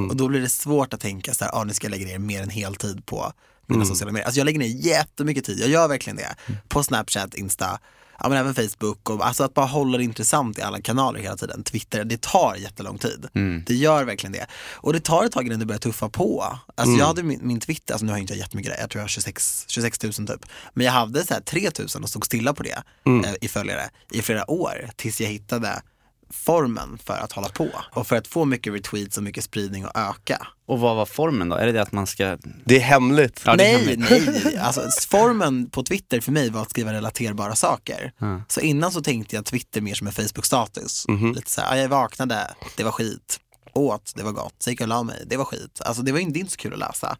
Och 0.09 0.15
då 0.15 0.27
blir 0.27 0.41
det 0.41 0.49
svårt 0.49 0.93
att 0.93 0.99
tänka 1.01 1.33
så 1.33 1.45
här, 1.45 1.51
ah, 1.55 1.63
nu 1.63 1.73
ska 1.73 1.85
jag 1.87 1.91
lägga 1.91 2.05
ner 2.05 2.17
mer 2.19 2.41
än 2.43 2.49
heltid 2.49 3.05
på 3.05 3.33
mina 3.67 3.83
Mm. 3.83 3.87
sociala 3.87 4.11
medier. 4.11 4.25
Alltså 4.25 4.39
jag 4.39 4.45
lägger 4.45 4.59
ner 4.59 4.67
jättemycket 4.87 5.45
tid, 5.45 5.59
jag 5.59 5.69
gör 5.69 5.87
verkligen 5.87 6.17
det. 6.17 6.35
På 6.67 6.83
Snapchat, 6.83 7.33
Insta, 7.35 7.79
ja, 8.19 8.29
men 8.29 8.37
även 8.37 8.55
Facebook. 8.55 9.09
Och, 9.09 9.25
alltså 9.27 9.43
att 9.43 9.53
bara 9.53 9.65
hålla 9.65 9.97
det 9.97 10.03
intressant 10.03 10.57
i 10.59 10.61
alla 10.61 10.81
kanaler 10.81 11.19
hela 11.19 11.35
tiden. 11.37 11.63
Twitter, 11.63 12.03
det 12.03 12.21
tar 12.21 12.55
jättelång 12.55 12.97
tid. 12.97 13.27
Det 13.65 13.75
gör 13.75 14.03
verkligen 14.03 14.31
det. 14.33 14.45
Och 14.73 14.93
det 14.93 14.99
tar 15.03 15.23
ett 15.25 15.31
tag 15.31 15.47
innan 15.47 15.59
det 15.59 15.65
börjar 15.65 15.79
tuffa 15.79 16.09
på. 16.09 16.59
Alltså 16.75 16.95
jag 16.99 17.05
hade 17.05 17.23
min, 17.23 17.39
min 17.43 17.59
Twitter, 17.59 17.93
alltså 17.93 18.05
nu 18.05 18.11
har 18.11 18.17
jag 18.17 18.23
inte 18.23 18.33
jättemycket 18.33 18.71
där, 18.73 18.79
jag 18.81 18.89
tror 18.89 18.99
jag 18.99 19.03
har 19.03 19.07
26, 19.09 19.65
26 19.67 20.03
000 20.03 20.13
typ. 20.13 20.45
Men 20.73 20.85
jag 20.85 20.93
hade 20.93 21.25
så 21.25 21.33
här 21.33 21.41
3 21.41 21.69
000 21.79 22.03
och 22.03 22.09
stod 22.09 22.25
stilla 22.25 22.53
på 22.53 22.63
det 22.63 22.83
eh, 23.25 23.33
i 23.41 23.47
följare 23.47 23.89
i 24.11 24.21
flera 24.21 24.51
år 24.51 24.89
tills 24.95 25.21
jag 25.21 25.27
hittade 25.29 25.81
formen 26.29 26.97
för 27.03 27.13
att 27.13 27.31
hålla 27.31 27.49
på 27.49 27.69
och 27.91 28.07
för 28.07 28.15
att 28.15 28.27
få 28.27 28.45
mycket 28.45 28.73
retweets 28.73 29.17
och 29.17 29.23
mycket 29.23 29.43
spridning 29.43 29.85
och 29.85 29.91
öka. 29.95 30.47
Och 30.67 30.79
vad 30.79 30.95
var 30.95 31.05
formen 31.05 31.49
då? 31.49 31.55
Är 31.55 31.65
det 31.65 31.71
det 31.71 31.81
att 31.81 31.91
man 31.91 32.07
ska... 32.07 32.37
Det 32.65 32.75
är 32.75 32.79
hemligt. 32.79 33.41
Ja, 33.45 33.55
det 33.55 33.65
är 33.65 33.77
nej, 33.77 33.97
hemligt. 33.97 34.43
nej. 34.45 34.57
Alltså, 34.57 34.81
formen 35.09 35.69
på 35.69 35.83
Twitter 35.83 36.21
för 36.21 36.31
mig 36.31 36.49
var 36.49 36.61
att 36.61 36.69
skriva 36.69 36.93
relaterbara 36.93 37.55
saker. 37.55 38.11
Så 38.47 38.59
innan 38.59 38.91
så 38.91 39.01
tänkte 39.01 39.35
jag 39.35 39.45
Twitter 39.45 39.81
mer 39.81 39.93
som 39.93 40.07
en 40.07 40.13
Facebook-status. 40.13 41.05
Lite 41.35 41.51
så 41.51 41.61
här, 41.61 41.75
ja, 41.75 41.81
jag 41.81 41.89
vaknade, 41.89 42.55
det 42.77 42.83
var 42.83 42.91
skit. 42.91 43.39
Åt, 43.75 44.13
det 44.15 44.23
var 44.23 44.31
gott. 44.31 44.55
Så 44.59 44.69
gick 44.69 44.81
jag 44.81 44.85
och 44.85 44.89
la 44.89 45.03
mig, 45.03 45.23
det 45.25 45.37
var 45.37 45.45
skit. 45.45 45.81
Alltså 45.85 46.03
det 46.03 46.11
var 46.11 46.19
inte, 46.19 46.33
det 46.33 46.37
är 46.37 46.41
inte 46.41 46.51
så 46.51 46.57
kul 46.57 46.73
att 46.73 46.79
läsa. 46.79 47.17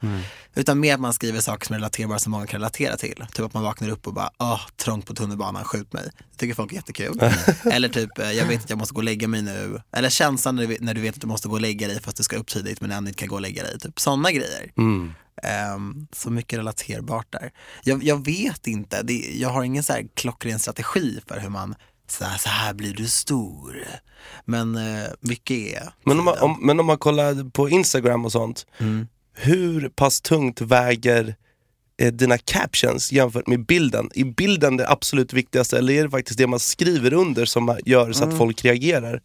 Utan 0.56 0.80
mer 0.80 0.94
att 0.94 1.00
man 1.00 1.14
skriver 1.14 1.40
saker 1.40 1.66
som 1.66 1.74
är 1.74 1.78
relaterbara 1.78 2.20
som 2.20 2.32
många 2.32 2.48
kan 2.48 2.60
relatera 2.60 2.98
till. 2.98 3.26
Typ 3.34 3.46
att 3.46 3.54
man 3.54 3.64
vaknar 3.64 3.90
upp 3.90 4.08
och 4.08 4.14
bara, 4.14 4.30
åh, 4.40 4.62
trångt 4.76 5.06
på 5.06 5.14
tunnelbanan, 5.14 5.64
skjut 5.64 5.94
mig. 5.94 6.04
Det 6.32 6.38
tycker 6.38 6.54
folk 6.56 6.72
är 6.72 6.76
jättekul. 6.76 7.20
Eller 7.72 7.90
typ, 7.90 8.20
eh, 8.20 8.32
jag 8.32 8.46
vet 8.46 8.60
att 8.64 8.70
jag 8.70 8.80
måste 8.80 8.94
gå 8.94 9.00
och 9.00 9.04
lägga 9.04 9.28
mig 9.28 9.42
nu. 9.42 9.82
Eller 9.92 10.10
känslan 10.10 10.56
när 10.56 10.68
du, 10.68 10.78
när 10.80 10.94
du 10.94 11.02
vet 11.02 11.16
att 11.16 11.22
du 11.22 11.28
måste 11.28 11.48
gå 11.48 11.54
och 11.54 11.62
lägga 11.62 11.88
dig 11.88 12.02
fast 12.02 12.18
du 12.18 12.24
ska 12.24 12.38
upp 12.38 12.48
tidigt 12.48 12.82
men 12.82 12.92
ändå 12.92 13.08
inte 13.10 13.20
kan 13.20 13.28
gå 13.28 13.36
och 13.36 13.42
lägga 13.42 13.64
dig. 13.64 13.80
Typ 13.80 14.00
sådana 14.00 14.32
grejer. 14.32 14.72
Ehm, 15.44 16.08
så 16.12 16.30
mycket 16.30 16.60
relaterbart 16.60 17.28
där. 17.32 17.52
Jag, 17.84 18.04
jag 18.04 18.26
vet 18.26 18.68
inte, 18.68 19.04
det, 19.04 19.14
jag 19.14 19.50
har 19.50 19.64
ingen 19.64 19.84
så 19.84 19.94
här 19.94 20.06
klockren 20.14 20.60
strategi 20.60 21.20
för 21.28 21.40
hur 21.40 21.50
man, 21.50 21.76
så 22.08 22.24
här, 22.26 22.38
så 22.38 22.50
här 22.50 22.74
blir 22.74 22.94
du 22.94 23.08
stor. 23.08 23.84
Men 24.46 24.76
eh, 24.76 25.08
mycket 25.20 25.58
är 25.58 25.90
Men 26.04 26.20
om, 26.20 26.26
man, 26.26 26.38
om, 26.40 26.58
men 26.62 26.80
om 26.80 26.86
man 26.86 26.98
kollar 26.98 27.50
på 27.50 27.70
Instagram 27.70 28.26
och 28.26 28.32
sånt, 28.32 28.66
Mm. 28.80 29.08
hur 29.34 29.90
pass 29.90 30.22
tungt 30.22 30.62
väger 30.62 31.36
eh, 32.02 32.14
dina 32.14 32.38
captions 32.38 33.12
jämfört 33.12 33.48
med 33.48 33.66
bilden? 33.66 34.10
Är 34.16 34.24
bilden 34.26 34.78
det 34.78 34.90
absolut 34.90 35.34
viktigaste 35.34 35.78
eller 35.78 35.94
är 35.94 36.04
det 36.04 36.10
faktiskt 36.10 36.38
det 36.38 36.48
man 36.48 36.60
skriver 36.60 37.14
under 37.14 37.46
som 37.46 37.78
gör 37.86 38.12
så 38.12 38.20
att 38.24 38.28
Mm. 38.28 38.38
folk 38.38 38.66
reagerar? 38.66 39.22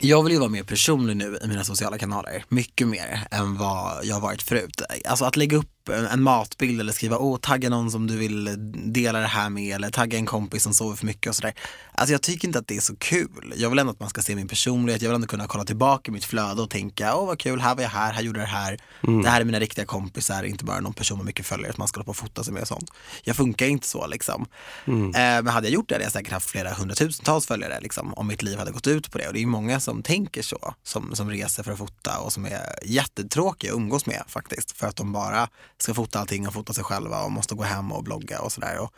Jag 0.00 0.22
vill 0.22 0.32
ju 0.32 0.38
vara 0.38 0.48
mer 0.50 0.62
personlig 0.62 1.16
nu 1.16 1.38
i 1.44 1.46
mina 1.46 1.64
sociala 1.64 1.98
kanaler, 1.98 2.44
mycket 2.48 2.88
mer 2.88 3.26
än 3.30 3.56
vad 3.56 4.04
jag 4.04 4.20
varit 4.20 4.42
förut. 4.42 4.82
Alltså 5.08 5.24
att 5.24 5.36
lägga 5.36 5.56
upp 5.56 5.70
en, 5.90 6.06
en 6.06 6.22
matbild 6.22 6.80
eller 6.80 6.92
skriva 6.92 7.18
åh 7.18 7.38
tagga 7.38 7.68
någon 7.68 7.90
som 7.90 8.06
du 8.06 8.16
vill 8.16 8.56
dela 8.92 9.18
det 9.18 9.26
här 9.26 9.50
med 9.50 9.74
eller 9.74 9.90
tagga 9.90 10.18
en 10.18 10.26
kompis 10.26 10.62
som 10.62 10.74
sover 10.74 10.96
för 10.96 11.06
mycket 11.06 11.30
och 11.30 11.36
sådär. 11.36 11.54
Alltså 11.92 12.12
jag 12.12 12.22
tycker 12.22 12.48
inte 12.48 12.58
att 12.58 12.68
det 12.68 12.76
är 12.76 12.80
så 12.80 12.96
kul. 12.96 13.54
Jag 13.56 13.70
vill 13.70 13.78
ändå 13.78 13.92
att 13.92 14.00
man 14.00 14.10
ska 14.10 14.22
se 14.22 14.36
min 14.36 14.48
personlighet, 14.48 15.02
jag 15.02 15.08
vill 15.08 15.14
ändå 15.14 15.26
kunna 15.26 15.46
kolla 15.46 15.64
tillbaka 15.64 16.10
i 16.10 16.12
mitt 16.12 16.24
flöde 16.24 16.62
och 16.62 16.70
tänka 16.70 17.16
åh 17.16 17.26
vad 17.26 17.38
kul, 17.38 17.60
här 17.60 17.74
var 17.74 17.82
jag 17.82 17.90
här, 17.90 18.12
här 18.12 18.22
gjorde 18.22 18.40
jag 18.40 18.48
det 18.48 18.52
här. 18.52 18.78
Det 19.22 19.28
här 19.28 19.40
är 19.40 19.44
mina 19.44 19.60
riktiga 19.60 19.84
kompisar, 19.84 20.42
inte 20.42 20.64
bara 20.64 20.80
någon 20.80 20.92
person 20.92 21.18
med 21.18 21.26
mycket 21.26 21.46
följare 21.46 21.72
som 21.72 21.80
man 21.80 21.88
ska 21.88 21.98
hålla 21.98 22.04
på 22.04 22.10
och 22.10 22.16
fota 22.16 22.44
sig 22.44 22.52
med 22.52 22.62
och 22.62 22.68
sånt. 22.68 22.90
Jag 23.24 23.36
funkar 23.36 23.66
inte 23.66 23.88
så 23.88 24.06
liksom. 24.06 24.46
Eh, 24.86 25.10
men 25.12 25.46
hade 25.46 25.66
jag 25.66 25.74
gjort 25.74 25.88
det 25.88 25.94
hade 25.94 26.04
jag 26.04 26.12
säkert 26.12 26.32
haft 26.32 26.50
flera 26.50 26.74
hundratusentals 26.74 27.46
följare 27.46 27.80
liksom, 27.80 28.14
om 28.14 28.26
mitt 28.26 28.42
liv 28.42 28.58
hade 28.58 28.70
gått 28.72 28.86
ut 28.86 29.12
på 29.12 29.18
det. 29.18 29.26
Och 29.26 29.34
det 29.34 29.42
är 29.42 29.46
många 29.46 29.80
som 29.80 30.02
tänker 30.02 30.42
så, 30.42 30.74
som, 30.82 31.16
som 31.16 31.30
reser 31.30 31.62
för 31.62 31.72
att 31.72 31.78
fota 31.78 32.18
och 32.18 32.32
som 32.32 32.44
är 32.44 32.78
jättetråkiga 32.84 33.72
att 33.72 33.76
umgås 33.76 34.06
med 34.06 34.22
faktiskt. 34.28 34.72
För 34.72 34.86
att 34.86 34.96
de 34.96 35.12
bara 35.12 35.48
ska 35.82 35.94
fota 35.94 36.18
allting 36.18 36.48
och 36.48 36.54
fota 36.54 36.72
sig 36.72 36.84
själva 36.84 37.22
och 37.22 37.32
måste 37.32 37.54
gå 37.54 37.62
hem 37.62 37.92
och 37.92 38.04
blogga 38.04 38.40
och 38.40 38.52
sådär. 38.52 38.78
Och 38.78 38.94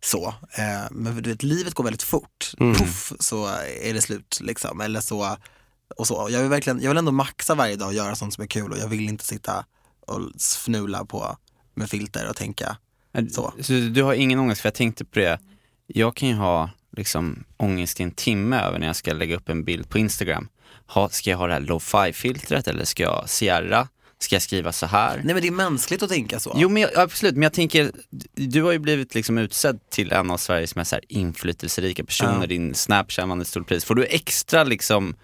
så. 0.00 0.34
Eh, 0.52 0.90
men 0.90 1.22
du 1.22 1.30
vet, 1.30 1.42
livet 1.42 1.74
går 1.74 1.84
väldigt 1.84 2.02
fort. 2.02 2.52
Puff 2.58 3.12
så 3.20 3.46
är 3.82 3.94
det 3.94 4.00
slut 4.00 4.38
liksom. 4.42 4.80
Eller 4.80 5.00
så, 5.00 5.36
och 5.96 6.06
så. 6.06 6.28
Jag, 6.30 6.40
vill 6.40 6.50
verkligen, 6.50 6.82
jag 6.82 6.90
vill 6.90 6.98
ändå 6.98 7.12
maxa 7.12 7.54
varje 7.54 7.76
dag 7.76 7.88
och 7.88 7.94
göra 7.94 8.14
sånt 8.14 8.34
som 8.34 8.44
är 8.44 8.48
kul 8.48 8.72
och 8.72 8.78
jag 8.78 8.88
vill 8.88 9.08
inte 9.08 9.24
sitta 9.24 9.64
och 10.06 10.20
fnula 10.38 11.04
på 11.04 11.36
med 11.74 11.90
filter 11.90 12.28
och 12.28 12.36
tänka 12.36 12.76
så. 13.30 13.52
Så 13.60 13.72
du 13.72 14.02
har 14.02 14.14
ingen 14.14 14.38
ångest, 14.38 14.60
för 14.60 14.66
jag 14.66 14.74
tänkte 14.74 15.04
på 15.04 15.18
det, 15.18 15.38
jag 15.86 16.16
kan 16.16 16.28
ju 16.28 16.34
ha 16.34 16.70
liksom 16.96 17.44
ångest 17.56 18.00
i 18.00 18.02
en 18.02 18.10
timme 18.10 18.60
över 18.60 18.78
när 18.78 18.86
jag 18.86 18.96
ska 18.96 19.12
lägga 19.12 19.36
upp 19.36 19.48
en 19.48 19.64
bild 19.64 19.88
på 19.88 19.98
Instagram. 19.98 20.48
Ha, 20.86 21.08
ska 21.08 21.30
jag 21.30 21.38
ha 21.38 21.46
det 21.46 21.52
här 21.52 21.60
lo-fi-filtret 21.60 22.68
eller 22.68 22.84
ska 22.84 23.02
jag 23.02 23.30
sierra? 23.30 23.88
Ska 24.22 24.34
jag 24.34 24.42
skriva 24.42 24.72
så 24.72 24.86
här? 24.86 25.16
Nej 25.24 25.34
men 25.34 25.42
det 25.42 25.48
är 25.48 25.52
mänskligt 25.52 26.02
att 26.02 26.08
tänka 26.10 26.40
så. 26.40 26.52
Jo 26.56 26.68
men 26.68 26.82
jag, 26.82 26.98
absolut, 26.98 27.34
men 27.34 27.42
jag 27.42 27.52
tänker, 27.52 27.92
du 28.34 28.62
har 28.62 28.72
ju 28.72 28.78
blivit 28.78 29.14
liksom 29.14 29.38
utsedd 29.38 29.90
till 29.90 30.12
en 30.12 30.30
av 30.30 30.36
Sveriges 30.36 30.74
mest 30.76 30.92
här 30.92 31.00
inflytelserika 31.08 32.04
personer, 32.04 32.40
Ja. 32.40 32.46
din 32.46 32.74
Snapchat 32.74 33.28
vann 33.28 33.40
ett 33.40 33.48
stort 33.48 33.68
pris. 33.68 33.84
Får 33.84 33.94
du 33.94 34.04
extra 34.04 34.64
liksom 34.64 35.14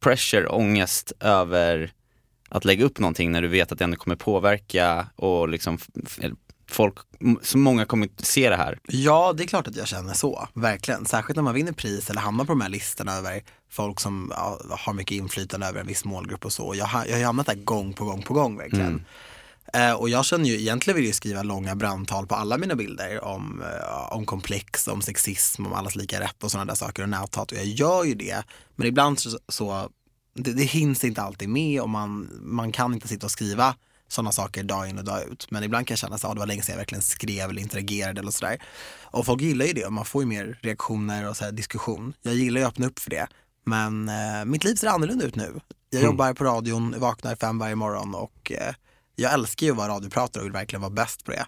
pressure, 0.00 0.46
ångest 0.48 1.12
över 1.20 1.92
att 2.48 2.64
lägga 2.64 2.84
upp 2.84 2.98
någonting 2.98 3.32
när 3.32 3.42
du 3.42 3.48
vet 3.48 3.72
att 3.72 3.78
det 3.78 3.84
ändå 3.84 3.96
kommer 3.96 4.16
påverka 4.16 5.06
och 5.16 5.48
liksom 5.48 5.78
folk, 6.70 6.94
så 7.42 7.58
många 7.58 7.84
kommer 7.84 8.08
se 8.16 8.50
det 8.50 8.56
här. 8.56 8.78
Ja, 8.88 9.32
det 9.36 9.42
är 9.42 9.46
klart 9.46 9.66
att 9.66 9.76
jag 9.76 9.88
känner 9.88 10.14
så, 10.14 10.48
verkligen. 10.54 11.06
Särskilt 11.06 11.36
när 11.36 11.42
man 11.42 11.54
vinner 11.54 11.72
pris 11.72 12.10
eller 12.10 12.20
hamnar 12.20 12.44
på 12.44 12.52
de 12.52 12.60
här 12.60 12.68
listorna 12.68 13.14
över 13.16 13.42
folk 13.70 14.00
som 14.00 14.32
ja, 14.36 14.60
har 14.70 14.92
mycket 14.92 15.14
inflytande 15.14 15.66
över 15.66 15.80
en 15.80 15.86
viss 15.86 16.04
målgrupp 16.04 16.44
och 16.44 16.52
så. 16.52 16.74
Jag 16.74 16.86
har, 16.86 17.06
jag 17.06 17.16
har 17.16 17.24
hamnat 17.24 17.46
där 17.46 17.54
gång 17.54 17.92
på 17.92 18.04
gång 18.04 18.22
på 18.22 18.34
gång 18.34 18.56
verkligen. 18.56 19.04
Eh, 19.72 19.92
och 19.92 20.08
jag 20.08 20.24
känner 20.24 20.44
ju, 20.44 20.60
egentligen 20.60 20.96
vill 20.96 21.06
jag 21.06 21.14
skriva 21.14 21.42
långa 21.42 21.74
brandtal 21.74 22.26
på 22.26 22.34
alla 22.34 22.58
mina 22.58 22.74
bilder 22.74 23.24
om, 23.24 23.62
eh, 23.62 24.12
om 24.12 24.26
komplex, 24.26 24.88
om 24.88 25.02
sexism, 25.02 25.66
om 25.66 25.72
allas 25.72 25.96
lika 25.96 26.20
rätt 26.20 26.44
och 26.44 26.50
sådana 26.50 26.64
där 26.70 26.74
saker 26.74 27.02
och 27.02 27.08
näthat. 27.08 27.52
Och 27.52 27.58
jag 27.58 27.66
gör 27.66 28.04
ju 28.04 28.14
det. 28.14 28.42
Men 28.76 28.86
ibland 28.86 29.18
så, 29.18 29.38
så 29.48 29.88
det, 30.34 30.52
det 30.52 30.64
hinns 30.64 31.04
inte 31.04 31.22
alltid 31.22 31.48
med 31.48 31.80
och 31.80 31.88
man, 31.88 32.28
man 32.42 32.72
kan 32.72 32.94
inte 32.94 33.08
sitta 33.08 33.26
och 33.26 33.30
skriva 33.30 33.74
sådana 34.08 34.32
saker 34.32 34.62
dag 34.62 34.88
in 34.88 34.98
och 34.98 35.04
dag 35.04 35.28
ut. 35.28 35.50
Men 35.50 35.64
ibland 35.64 35.86
kan 35.86 35.92
jag 35.92 35.98
känna 35.98 36.14
att 36.14 36.22
det 36.22 36.38
var 36.38 36.46
länge 36.46 36.62
sedan 36.62 36.72
jag 36.72 36.78
verkligen 36.78 37.02
skrev 37.02 37.50
eller 37.50 37.62
interagerade 37.62 38.20
eller 38.20 38.30
sådär. 38.30 38.62
Och 39.02 39.26
folk 39.26 39.42
gillar 39.42 39.66
ju 39.66 39.72
det 39.72 39.84
och 39.84 39.92
man 39.92 40.04
får 40.04 40.22
ju 40.22 40.28
mer 40.28 40.58
reaktioner 40.62 41.28
och 41.28 41.36
så 41.36 41.50
diskussion. 41.50 42.12
Jag 42.22 42.34
gillar 42.34 42.60
ju 42.60 42.66
att 42.66 42.72
öppna 42.72 42.86
upp 42.86 42.98
för 42.98 43.10
det. 43.10 43.26
Men 43.68 44.08
eh, 44.08 44.44
mitt 44.44 44.64
liv 44.64 44.74
ser 44.74 44.86
annorlunda 44.88 45.24
ut 45.24 45.36
nu. 45.36 45.60
Jag 45.90 46.02
jobbar 46.02 46.34
på 46.34 46.44
radion, 46.44 46.94
vaknar 46.98 47.36
fem 47.36 47.58
varje 47.58 47.74
morgon 47.74 48.14
och 48.14 48.52
eh, 48.52 48.74
jag 49.16 49.32
älskar 49.32 49.66
ju 49.66 49.72
att 49.72 49.78
vara 49.78 49.88
radiopratare 49.88 50.40
och 50.40 50.46
vill 50.46 50.52
verkligen 50.52 50.80
vara 50.80 50.90
bäst 50.90 51.24
på 51.24 51.30
det. 51.30 51.46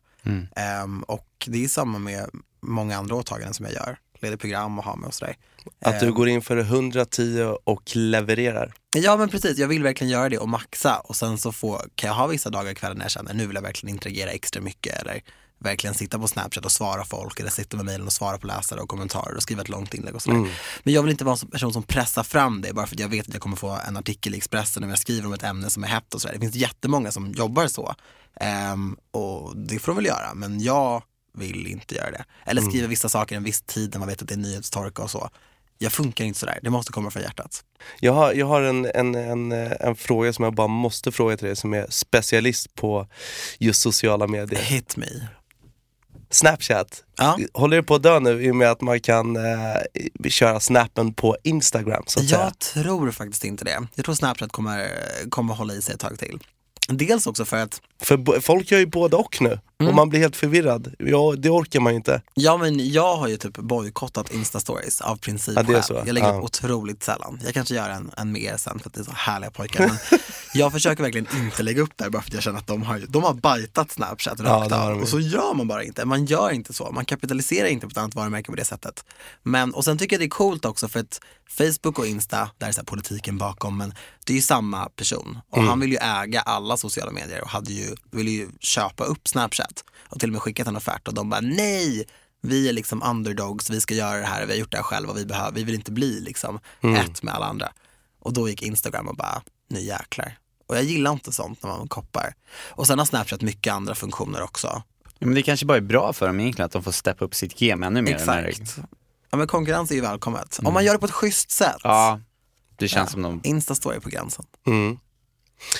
Ehm, 0.56 1.02
och 1.02 1.26
det 1.46 1.64
är 1.64 1.68
samma 1.68 1.98
med 1.98 2.30
många 2.61 2.96
andra 2.96 3.14
åtaganden 3.14 3.54
som 3.54 3.66
jag 3.66 3.74
gör. 3.74 3.98
Leder 4.20 4.37
program 4.37 4.78
och 4.78 4.85
har 4.85 4.96
med 4.96 5.06
och 5.09 5.14
sådär. 5.14 5.37
Att 5.85 6.00
du 6.00 6.06
Ehm, 6.06 6.14
går 6.14 6.28
in 6.28 6.42
för 6.42 6.56
110 6.56 7.56
och 7.64 7.96
levererar. 7.96 8.72
Ja 8.96 9.16
men 9.16 9.28
precis, 9.28 9.59
jag 9.59 9.68
vill 9.68 9.83
verkligen 9.83 10.11
göra 10.11 10.28
det 10.28 10.38
och 10.38 10.48
maxa 10.48 10.96
och 10.98 11.16
sen 11.16 11.38
så 11.38 11.52
får, 11.52 11.80
kan 11.94 12.09
jag 12.09 12.14
ha 12.14 12.26
vissa 12.26 12.50
dagar 12.50 12.74
kvällar 12.74 12.94
när 12.94 13.04
jag 13.04 13.11
känner 13.11 13.35
nu 13.35 13.46
vill 13.46 13.54
jag 13.54 13.62
verkligen 13.62 13.94
interagera 13.94 14.30
extra 14.30 14.62
mycket 14.62 15.02
eller 15.02 15.22
verkligen 15.61 15.94
sitta 15.94 16.18
på 16.18 16.29
Snapchat 16.29 16.64
och 16.64 16.73
svara 16.73 17.05
folk 17.05 17.40
eller 17.40 17.51
sitta 17.51 17.77
med 17.77 17.87
mejlen 17.87 18.07
och 18.07 18.12
svara 18.12 18.38
på 18.38 18.46
läsare 18.46 18.81
och 18.81 18.88
kommentarer 18.88 19.37
och 19.37 19.42
skriva 19.42 19.62
ett 19.62 19.68
långt 19.68 19.94
inlägg 19.94 20.14
och 20.14 20.23
sådär. 20.23 20.49
Men 20.83 20.94
jag 20.94 21.03
vill 21.03 21.11
inte 21.11 21.25
vara 21.25 21.37
en 21.42 21.51
person 21.51 21.73
som 21.73 21.83
pressar 21.83 22.23
fram 22.23 22.61
det 22.61 22.73
bara 22.73 22.87
för 22.87 22.96
att 22.96 23.01
jag 23.01 23.09
vet 23.09 23.29
att 23.29 23.35
jag 23.35 23.42
kommer 23.42 23.57
få 23.57 23.79
en 23.88 23.96
artikel 23.96 24.35
i 24.35 24.37
Expressen 24.37 24.85
om 24.85 24.90
jag 24.90 24.99
skriver 24.99 25.27
om 25.27 25.33
ett 25.33 25.42
ämne 25.42 25.70
som 25.70 25.85
är 25.85 25.88
hett 25.88 26.14
och 26.14 26.20
sådär. 26.20 26.35
Det 26.35 26.40
finns 26.40 26.55
jättemånga 26.55 27.12
som 27.12 27.33
jobbar 27.33 27.66
så 27.66 27.94
Ehm, 28.40 28.96
och 29.11 29.57
det 29.57 29.79
får 29.79 29.92
de 29.92 29.96
väl 29.96 30.07
göra 30.07 30.35
men 30.35 30.61
jag 30.61 31.03
vill 31.35 31.66
inte 31.66 31.94
göra 31.94 32.11
det. 32.11 32.25
Eller 32.46 32.62
skriva 32.62 32.88
vissa 32.88 33.09
saker 33.09 33.37
en 33.37 33.44
viss 33.44 33.62
tid 33.62 33.90
när 33.92 33.99
man 33.99 34.09
vet 34.09 34.23
att 34.23 34.29
det 34.29 34.35
är 34.35 34.38
nyhetstorka 34.38 35.03
och 35.03 35.11
så. 35.11 35.31
Jag 35.79 35.92
funkar 35.92 36.25
inte 36.25 36.38
sådär, 36.38 36.59
det 36.62 36.70
måste 36.70 36.92
komma 36.92 37.11
från 37.11 37.23
hjärtat. 37.23 37.64
Jag 38.01 38.12
har, 38.12 38.33
jag 38.33 38.46
har 38.46 38.62
en, 38.62 38.87
en, 38.94 39.14
en, 39.14 39.53
en 39.53 39.96
fråga 39.96 40.33
som 40.33 40.44
jag 40.44 40.55
bara 40.55 40.66
måste 40.66 41.12
fråga 41.12 41.37
till 41.37 41.46
dig 41.46 41.57
som 41.57 41.75
är 41.75 41.87
specialist 41.90 42.75
på 42.75 43.07
just 43.59 43.81
sociala 43.81 44.27
medier. 44.27 44.61
Hit 44.61 44.96
me. 44.96 45.07
Snapchat, 46.31 47.05
Ja. 47.16 47.38
håller 47.53 47.77
det 47.77 47.83
på 47.83 47.95
att 47.95 48.03
dö 48.03 48.21
nu 48.21 48.45
i 48.45 48.51
och 48.51 48.57
med 48.57 48.71
att 48.71 48.81
man 48.81 49.01
kan 49.01 49.37
eh, 49.37 50.31
köra 50.31 50.61
snappen 50.61 51.14
på 51.14 51.37
Instagram 51.43 52.03
så 52.07 52.21
att 52.21 52.29
säga? 52.29 52.40
Jag 52.40 52.59
tror 52.59 53.11
faktiskt 53.11 53.45
inte 53.45 53.64
det. 53.64 53.87
Jag 53.95 54.05
tror 54.05 54.14
Snapchat 54.14 54.53
kommer, 54.53 54.90
kommer 55.31 55.55
hålla 55.55 55.75
i 55.75 55.83
sig 55.83 55.95
ett 55.95 56.01
tag 56.01 56.19
till. 56.19 56.38
Dels 56.88 57.27
också 57.27 57.45
för 57.45 57.57
att, 57.57 57.81
För 58.03 58.40
folk 58.40 58.71
gör 58.71 58.79
ju 58.79 58.87
både 58.87 59.16
och 59.16 59.37
nu. 59.40 59.59
Och 59.88 59.95
man 59.95 60.09
blir 60.09 60.21
helt 60.21 60.37
förvirrad. 60.37 60.95
Ja, 60.99 61.35
det 61.38 61.51
orkar 61.51 61.81
man 61.81 61.93
ju 61.93 61.97
inte. 61.97 62.23
Ja 62.35 62.57
men 62.57 62.93
jag 62.93 63.16
har 63.16 63.29
ju 63.29 63.37
typ 63.37 63.57
bojkottat 63.59 64.33
instastories 64.33 65.01
av 65.01 65.16
princip 65.16 65.55
Ja, 65.57 65.62
det 65.62 65.69
är 65.73 65.73
själv. 65.75 65.83
så. 65.83 66.03
Jag 66.07 66.12
lägger 66.14 66.29
Ja. 66.29 66.38
upp 66.38 66.45
otroligt 66.45 67.03
sällan. 67.03 67.40
Jag 67.45 67.55
kanske 67.55 67.75
gör 67.75 67.90
en, 67.90 68.11
en 68.16 68.33
mer 68.33 68.57
sen 68.57 68.79
för 68.79 68.88
att 68.88 68.95
det 68.95 69.01
är 69.01 69.05
så 69.05 69.12
härliga 69.14 69.51
pojkar. 69.51 69.87
Men 69.88 69.97
jag 70.55 70.73
försöker 70.73 71.03
verkligen 71.03 71.27
inte 71.37 71.62
lägga 71.62 71.83
upp 71.83 71.93
där 71.97 72.11
bara 72.11 72.23
för 72.23 72.31
att 72.31 72.35
jag 72.35 72.43
känner 72.43 72.59
att 72.59 72.66
de 72.66 72.83
har, 72.83 73.03
de 73.09 73.23
har 73.23 73.35
bajtat 73.35 73.90
Snapchat 73.90 74.38
Ja, 74.38 74.45
rakt 74.45 74.73
har 74.73 74.93
av. 74.93 75.01
Och 75.01 75.09
så 75.09 75.21
gör 75.21 75.55
man 75.55 75.69
bara 75.69 75.85
inte. 75.85 76.05
Man 76.05 76.25
gör 76.25 76.51
inte 76.51 76.73
så. 76.73 76.90
Man 76.93 77.05
kapitaliserar 77.05 77.69
inte 77.69 77.87
på 77.87 77.90
ett 77.90 77.99
annat 77.99 78.14
varumärke 78.14 78.51
på 78.51 78.57
det 78.57 78.64
sättet. 78.64 79.05
Men, 79.43 79.75
och 79.75 79.85
sen 79.85 79.99
tycker 79.99 80.16
jag 80.16 80.21
det 80.21 80.27
är 80.27 80.29
coolt 80.29 80.64
också 80.64 80.88
för 80.88 81.01
att 81.01 81.21
Facebook 81.51 81.99
och 81.99 82.07
Insta, 82.07 82.51
där 82.59 82.69
är 82.69 82.73
så 82.73 82.85
politiken 82.85 83.38
bakom, 83.38 83.79
men 83.79 83.95
det 84.25 84.33
är 84.33 84.37
ju 84.37 84.43
samma 84.43 84.85
person. 84.88 85.38
Och 85.51 85.57
Mm. 85.59 85.69
han 85.69 85.81
vill 85.81 85.90
ju 85.93 85.97
äga 85.99 86.40
alla 86.40 86.77
sociala 86.77 87.11
medier 87.12 87.40
och 87.43 87.49
hade 87.49 87.73
ju, 87.73 87.95
ville 88.11 88.31
ju 88.31 88.49
köpa 88.61 89.05
upp 89.05 89.29
Snapchat 89.29 89.69
och 90.11 90.20
till 90.20 90.29
och 90.29 90.33
med 90.33 90.42
skickat 90.42 90.66
en 90.66 90.77
offert 90.77 91.09
och 91.09 91.14
de 91.14 91.31
bara 91.31 91.40
nej, 91.40 92.07
vi 92.40 92.68
är 92.68 92.73
liksom 92.73 93.03
underdogs, 93.03 93.70
vi 93.70 93.81
ska 93.81 93.94
göra 93.94 94.18
det 94.18 94.27
här, 94.27 94.46
vi 94.46 94.53
har 94.53 94.59
gjort 94.59 94.70
det 94.70 94.77
här 94.77 94.85
själva 94.85 95.12
och 95.12 95.18
vi, 95.18 95.27
behöver, 95.27 95.53
vi 95.53 95.64
vill 95.64 95.75
inte 95.75 95.92
bli 95.92 96.20
liksom 96.20 96.61
ett 96.99 97.23
med 97.23 97.35
alla 97.35 97.46
andra. 97.46 97.73
Och 98.20 98.33
då 98.33 98.49
gick 98.49 98.62
Instagram 98.62 99.09
och 99.09 99.16
bara, 99.16 99.42
nu 99.68 99.81
jäklar. 99.81 100.38
Och 100.66 100.77
jag 100.77 100.85
gillar 100.85 101.12
inte 101.12 101.33
sånt 101.33 101.62
när 101.62 101.70
man 101.70 101.88
koppar. 101.88 102.35
Och 102.68 102.87
sen 102.87 102.99
har 102.99 103.07
Snapchat 103.07 103.42
mycket 103.42 103.73
andra 103.73 103.94
funktioner 103.94 104.42
också. 104.42 104.83
Ja, 105.18 105.27
men 105.27 105.35
det 105.35 105.42
kanske 105.42 105.66
bara 105.66 105.77
är 105.77 105.83
bra 105.83 106.12
för 106.12 106.27
dem 106.27 106.40
egentligen 106.40 106.66
att 106.66 106.73
de 106.73 106.83
får 106.83 106.92
steppa 106.92 107.25
upp 107.25 107.35
sitt 107.35 107.59
game 107.59 107.87
ännu 107.87 108.03
mer. 108.03 108.27
när 108.27 108.44
Exakt. 108.44 108.79
Ja 109.31 109.38
men 109.38 109.46
konkurrens 109.46 109.90
är 109.90 109.94
ju 109.94 110.01
välkommet. 110.01 110.61
Om 110.62 110.75
man 110.75 110.85
gör 110.85 110.92
det 110.92 110.99
på 110.99 111.07
ett 111.07 111.12
schysst 111.12 111.51
sätt. 111.51 111.81
Ja, 111.83 112.20
det 112.77 112.88
känns 112.88 113.11
som 113.11 113.23
de... 113.23 113.40
Insta-story 113.42 114.01
på 114.01 114.09
gränsen. 114.09 114.44
Mm. 114.66 114.99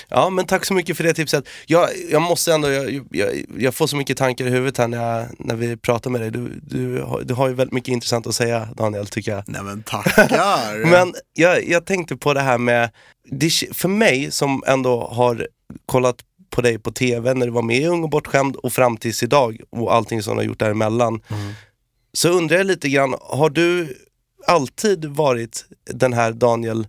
Ja 0.09 0.31
men 0.31 0.47
tack 0.47 0.65
så 0.65 0.75
mycket 0.75 0.97
för 0.97 1.05
det 1.05 1.15
tipset. 1.15 1.45
Jag, 1.67 1.89
jag 2.11 2.23
måste 2.23 2.53
ändå, 2.55 2.71
jag, 2.71 3.07
jag, 3.11 3.29
jag 3.59 3.75
får 3.75 3.87
så 3.87 3.97
mycket 3.97 4.17
tankar 4.17 4.47
i 4.47 4.51
huvudet 4.51 4.79
här 4.79 4.89
när, 4.89 5.19
jag, 5.19 5.27
när 5.39 5.55
vi 5.55 5.77
pratar 5.77 6.11
med 6.11 6.21
dig. 6.21 6.31
Du, 6.31 6.61
du, 6.63 7.03
har- 7.03 7.23
du 7.23 7.35
har 7.35 7.49
ju 7.49 7.55
väldigt 7.55 7.75
mycket 7.75 7.93
intressant 7.93 8.27
att 8.27 8.35
säga 8.35 8.69
Daniel 8.77 9.07
tycker 9.07 9.33
jag. 9.33 9.43
Nej 9.47 9.63
men 9.63 9.83
tackar. 9.83 10.29
Men 10.91 11.15
jag, 11.35 11.69
jag 11.69 11.85
tänkte 11.85 12.17
på 12.17 12.35
det 12.35 12.41
här 12.41 12.59
med, 12.59 12.91
det, 13.31 13.51
för 13.73 13.89
mig 13.89 14.31
som 14.31 14.63
ändå 14.67 15.07
har 15.13 15.49
kollat 15.87 16.17
på 16.51 16.61
dig 16.61 16.79
på 16.79 16.93
TV 16.93 17.35
när 17.35 17.47
du 17.47 17.53
var 17.53 17.63
med 17.63 17.77
i 17.77 17.87
Ung 17.87 18.03
och 18.05 18.11
bortskämd 18.11 18.57
och 18.57 18.73
fram 18.73 18.97
tills 18.97 19.23
idag 19.23 19.61
och 19.71 19.95
allting 19.95 20.23
som 20.23 20.35
du 20.37 20.39
har 20.43 20.47
gjort 20.47 20.59
däremellan. 20.59 21.21
Så 22.13 22.29
undrar 22.29 22.57
jag 22.57 22.67
lite 22.67 22.89
grann, 22.89 23.15
har 23.21 23.51
du 23.51 23.97
alltid 24.47 25.05
varit 25.05 25.65
den 25.91 26.13
här 26.13 26.33
Daniel 26.33 26.87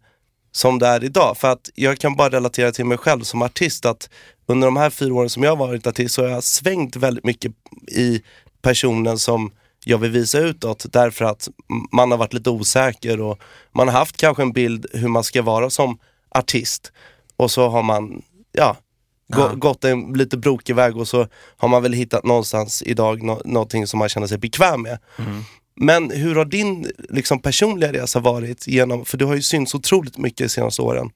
som 0.52 0.80
det 0.80 0.88
är 0.88 1.04
idag? 1.04 1.38
För 1.38 1.48
att 1.52 1.70
jag 1.76 2.00
kan 2.00 2.16
bara 2.16 2.30
relatera 2.30 2.72
till 2.72 2.86
mig 2.86 2.98
själv 2.98 3.22
som 3.22 3.42
artist 3.42 3.86
att 3.86 4.10
under 4.46 4.68
de 4.68 4.78
här 4.78 4.90
fyra 4.90 5.14
åren 5.14 5.30
som 5.30 5.44
jag 5.44 5.52
har 5.52 5.68
varit 5.68 5.88
artist 5.88 6.16
så 6.16 6.22
har 6.22 6.30
jag 6.30 6.44
svängt 6.44 6.96
väldigt 6.96 7.26
mycket 7.26 7.52
i 7.88 8.22
personen 8.62 9.18
som 9.18 9.52
jag 9.86 9.98
vill 9.98 10.12
visa 10.12 10.40
utåt 10.40 10.86
därför 10.90 11.26
att 11.26 11.48
man 11.92 12.12
har 12.12 12.18
varit 12.18 12.34
lite 12.34 12.50
osäker 12.50 13.22
och 13.22 13.40
man 13.72 13.88
har 13.88 14.00
haft 14.00 14.18
kanske 14.18 14.44
en 14.44 14.54
bild 14.54 14.86
hur 14.94 15.08
man 15.08 15.24
ska 15.24 15.42
vara 15.42 15.70
som 15.70 15.98
artist 16.30 16.92
och 17.38 17.52
så 17.52 17.70
har 17.70 17.84
man, 17.84 18.22
ja, 18.52 18.78
gå, 19.28 19.56
gått 19.56 19.84
en 19.84 20.14
lite 20.14 20.38
brokig 20.38 20.76
väg 20.76 20.98
och 20.98 21.08
så 21.08 21.28
har 21.58 21.68
man 21.68 21.84
väl 21.84 21.94
hittat 21.94 22.24
någonstans 22.24 22.84
idag 22.84 23.24
nå, 23.24 23.42
någonting 23.46 23.88
som 23.88 24.00
man 24.00 24.10
känner 24.10 24.28
sig 24.28 24.38
bekväm 24.38 24.82
med. 24.82 25.00
Men 25.84 26.12
hur 26.12 26.36
har 26.36 26.46
din 26.46 26.92
liksom, 27.10 27.40
personliga 27.40 27.94
resa 27.94 28.20
varit 28.20 28.68
genom, 28.68 29.06
för 29.06 29.18
du 29.18 29.26
har 29.26 29.36
ju 29.36 29.42
synts 29.42 29.76
otroligt 29.76 30.18
mycket 30.18 30.38
de 30.38 30.50
senaste 30.50 30.82
åren. 30.82 31.10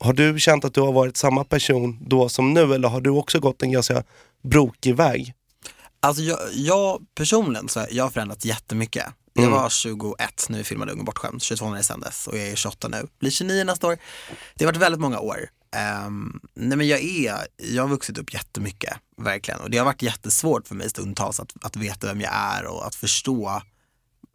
Har 0.00 0.12
du 0.12 0.38
känt 0.38 0.64
att 0.64 0.74
du 0.74 0.80
har 0.80 0.92
varit 0.92 1.16
samma 1.16 1.44
person 1.44 1.98
då 2.00 2.28
som 2.28 2.54
nu 2.54 2.74
eller 2.74 2.88
har 2.88 3.00
du 3.00 3.10
också 3.10 3.40
gått 3.40 3.62
en 3.62 3.72
ganska 3.72 4.02
brokig 4.42 4.96
väg? 4.96 5.34
Alltså 6.00 6.22
jag, 6.22 6.38
jag 6.52 7.00
personligen 7.14 7.68
så 7.68 7.80
har 7.80 7.88
jag 7.90 8.12
förändrats 8.12 8.44
jättemycket. 8.44 9.04
Jag 9.32 9.50
var 9.50 9.68
21 9.68 10.46
när 10.48 10.58
vi 10.58 10.64
filmade 10.64 10.92
Ung 10.92 10.98
och 10.98 11.04
bortskämd, 11.04 11.42
22 11.42 11.68
när 11.70 11.76
det 11.76 11.82
sändes 11.82 12.26
och 12.26 12.38
jag 12.38 12.48
är 12.48 12.56
28 12.56 12.88
nu, 12.88 13.06
blir 13.20 13.30
29 13.30 13.64
nästa 13.64 13.86
år. 13.86 13.98
Det 14.54 14.64
har 14.64 14.72
varit 14.72 14.82
väldigt 14.82 15.00
många 15.00 15.20
år. 15.20 15.38
Um, 16.06 16.40
nej 16.54 16.78
men 16.78 16.88
jag 16.88 17.00
är, 17.00 17.46
jag 17.56 17.82
har 17.82 17.88
vuxit 17.88 18.18
upp 18.18 18.34
jättemycket, 18.34 18.96
verkligen. 19.16 19.60
Och 19.60 19.70
det 19.70 19.78
har 19.78 19.84
varit 19.84 20.02
jättesvårt 20.02 20.68
för 20.68 20.74
mig 20.74 20.90
stundtals 20.90 21.40
att, 21.40 21.52
att 21.62 21.76
veta 21.76 22.06
vem 22.06 22.20
jag 22.20 22.32
är 22.34 22.66
och 22.66 22.86
att 22.86 22.94
förstå 22.94 23.62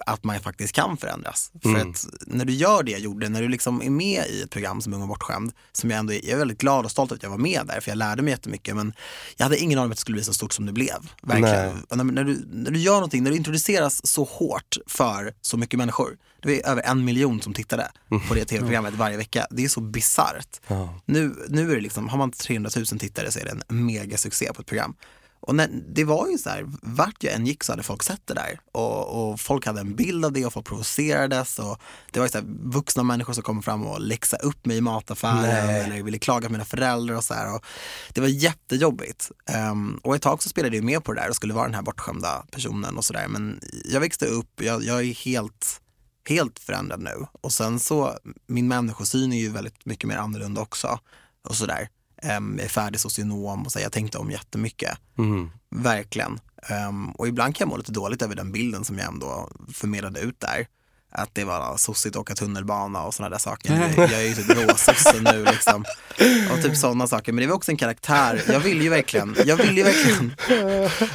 att 0.06 0.24
man 0.24 0.40
faktiskt 0.40 0.76
kan 0.76 0.98
förändras. 0.98 1.52
För 1.64 1.76
att 1.76 2.06
när 2.28 2.46
du 2.46 2.54
gör 2.54 2.84
det 2.84 2.92
jag 2.92 3.02
gjorde, 3.02 3.30
när 3.30 3.42
du 3.42 3.48
liksom 3.48 3.82
är 3.82 3.90
med 3.90 4.28
i 4.30 4.42
ett 4.42 4.50
program 4.50 4.82
som 4.82 4.94
Ung 4.94 5.02
och 5.02 5.08
bortskämd, 5.08 5.52
som 5.72 5.90
jag 5.90 6.00
ändå 6.00 6.14
är, 6.14 6.20
jag 6.24 6.32
är 6.34 6.38
väldigt 6.38 6.58
glad 6.58 6.86
och 6.86 6.92
stolt 6.92 7.12
att 7.12 7.24
jag 7.24 7.30
var 7.30 7.38
med 7.38 7.62
där, 7.68 7.80
för 7.80 7.92
jag 7.92 7.98
lärde 7.98 8.22
mig 8.22 8.32
jättemycket, 8.32 8.76
men 8.76 8.94
jag 9.38 9.46
hade 9.46 9.58
ingen 9.58 9.80
aning 9.80 9.86
om 9.86 9.92
att 9.92 9.98
det 9.98 10.02
skulle 10.02 10.16
bli 10.16 10.24
så 10.24 10.34
stort 10.34 10.54
som 10.54 10.66
det 10.66 10.72
blev. 10.74 11.12
Verkligen. 11.22 11.86
När, 11.90 12.04
när, 12.04 12.24
du, 12.24 12.46
när 12.52 12.72
du 12.72 12.80
gör 12.80 12.94
någonting, 12.94 13.24
när 13.24 13.32
du 13.32 13.38
introduceras 13.38 14.08
så 14.08 14.24
hårt 14.24 14.78
för 14.88 15.34
så 15.42 15.58
mycket 15.58 15.78
människor, 15.78 16.18
det 16.42 16.62
är 16.62 16.70
över 16.70 16.82
en 16.82 17.06
miljon 17.06 17.42
som 17.42 17.54
tittade 17.54 17.92
på 18.28 18.34
det 18.34 18.46
tv-programmet 18.46 18.94
varje 18.94 19.18
vecka, 19.18 19.48
det 19.52 19.64
är 19.64 19.68
så 19.70 19.82
bisarrt. 19.82 20.62
Nu, 21.06 21.36
nu 21.50 21.72
är 21.72 21.76
det 21.76 21.82
liksom, 21.82 22.10
har 22.10 22.18
man 22.18 22.32
300 22.32 22.70
000 22.76 22.86
tittare 22.86 23.32
så 23.32 23.40
är 23.40 23.46
det 23.46 23.52
en 23.52 23.86
megasuccé 23.86 24.54
på 24.54 24.62
ett 24.62 24.68
program. 24.68 24.96
Och 25.46 25.56
när, 25.56 25.70
det 25.88 26.04
var 26.04 26.28
ju 26.28 26.38
så 26.38 26.50
här, 26.50 26.66
vart 26.82 27.24
jag 27.24 27.34
än 27.34 27.46
gick 27.46 27.64
så 27.64 27.72
hade 27.72 27.84
folk 27.84 28.04
sett 28.04 28.28
det 28.28 28.34
där. 28.34 28.60
Och, 28.72 29.32
och 29.32 29.40
folk 29.40 29.66
hade 29.66 29.80
en 29.80 29.96
bild 29.96 30.26
av 30.26 30.32
det 30.32 30.46
och 30.46 30.54
folk 30.54 30.66
provocerades. 30.66 31.60
Och 31.60 31.82
det 32.12 32.20
var 32.20 32.26
ju 32.26 32.32
så 32.32 32.38
här, 32.38 32.46
vuxna 32.64 33.04
människor 33.04 33.34
som 33.34 33.44
kom 33.44 33.64
fram 33.64 33.88
och 33.88 34.02
läxade 34.02 34.44
upp 34.44 34.66
mig 34.66 34.78
i 34.78 34.82
mataffären 34.82 35.92
eller 35.92 36.04
ville 36.04 36.20
klaga 36.20 36.48
på 36.48 36.52
mina 36.52 36.66
föräldrar 36.66 37.16
och 37.16 37.24
så 37.24 37.34
här. 37.34 37.56
Och 37.56 37.66
det 38.14 38.22
var 38.22 38.28
jättejobbigt. 38.28 39.32
Ehm, 39.50 40.00
och 40.04 40.16
ett 40.16 40.22
tag 40.22 40.44
så 40.44 40.50
spelade 40.50 40.76
jag 40.76 40.86
med 40.86 41.04
på 41.04 41.14
det 41.14 41.22
där 41.22 41.30
och 41.30 41.36
skulle 41.36 41.54
vara 41.54 41.66
den 41.66 41.76
här 41.76 41.82
bortskämda 41.82 42.46
personen 42.52 42.98
och 42.98 43.06
sådär. 43.06 43.28
Men 43.28 43.60
jag 43.86 44.00
växte 44.00 44.26
upp, 44.26 44.62
jag, 44.62 44.84
jag 44.84 45.00
är 45.00 45.14
helt 45.14 45.80
helt 46.30 46.60
förändrad 46.60 47.02
nu. 47.02 47.26
Och 47.42 47.54
sen 47.54 47.80
så, 47.80 48.18
min 48.48 48.68
människosyn 48.68 49.34
är 49.34 49.38
ju 49.38 49.50
väldigt 49.50 49.86
mycket 49.86 50.08
mer 50.08 50.18
annorlunda 50.18 50.62
också. 50.62 51.00
Och 51.50 51.56
sådär. 51.56 51.90
Um, 52.38 52.60
är 52.60 52.68
färdig 52.68 53.00
socionom 53.00 53.66
och 53.66 53.72
så, 53.72 53.80
jag 53.80 53.92
tänkte 53.92 54.18
om 54.18 54.32
jättemycket. 54.32 54.98
Verkligen. 55.70 56.40
Ehm, 56.68 57.12
och 57.12 57.28
ibland 57.28 57.56
kan 57.56 57.66
jag 57.66 57.70
må 57.70 57.78
lite 57.78 57.92
dåligt 57.92 58.22
över 58.22 58.36
den 58.36 58.52
bilden 58.52 58.86
som 58.86 58.98
jag 58.98 59.08
ändå 59.08 59.50
förmedlade 59.74 60.20
ut 60.20 60.40
där. 60.40 60.68
Att 61.16 61.30
det 61.34 61.44
var 61.44 61.78
sossigt 61.78 62.16
att 62.16 62.20
åka 62.22 62.36
tunnelbana 62.36 63.04
och 63.04 63.14
sådana 63.14 63.30
där 63.30 63.38
saker. 63.38 63.94
Jag, 63.98 64.14
är 64.14 64.22
ju 64.22 64.36
typ 64.36 64.50
råsosse 64.50 65.22
nu 65.22 65.46
liksom. 65.46 65.86
Och 66.52 66.62
typ 66.64 66.78
sådana 66.78 67.08
saker. 67.08 67.32
Men 67.34 67.42
det 67.42 67.48
var 67.48 67.56
också 67.56 67.72
en 67.72 67.78
karaktär. 67.78 68.44
Jag 68.48 68.60
ville 68.60 68.84
ju 68.84 68.90
verkligen, 68.90 69.36
jag 69.46 69.56
ville 69.56 69.74
ju 69.74 69.84
verkligen, 69.84 70.36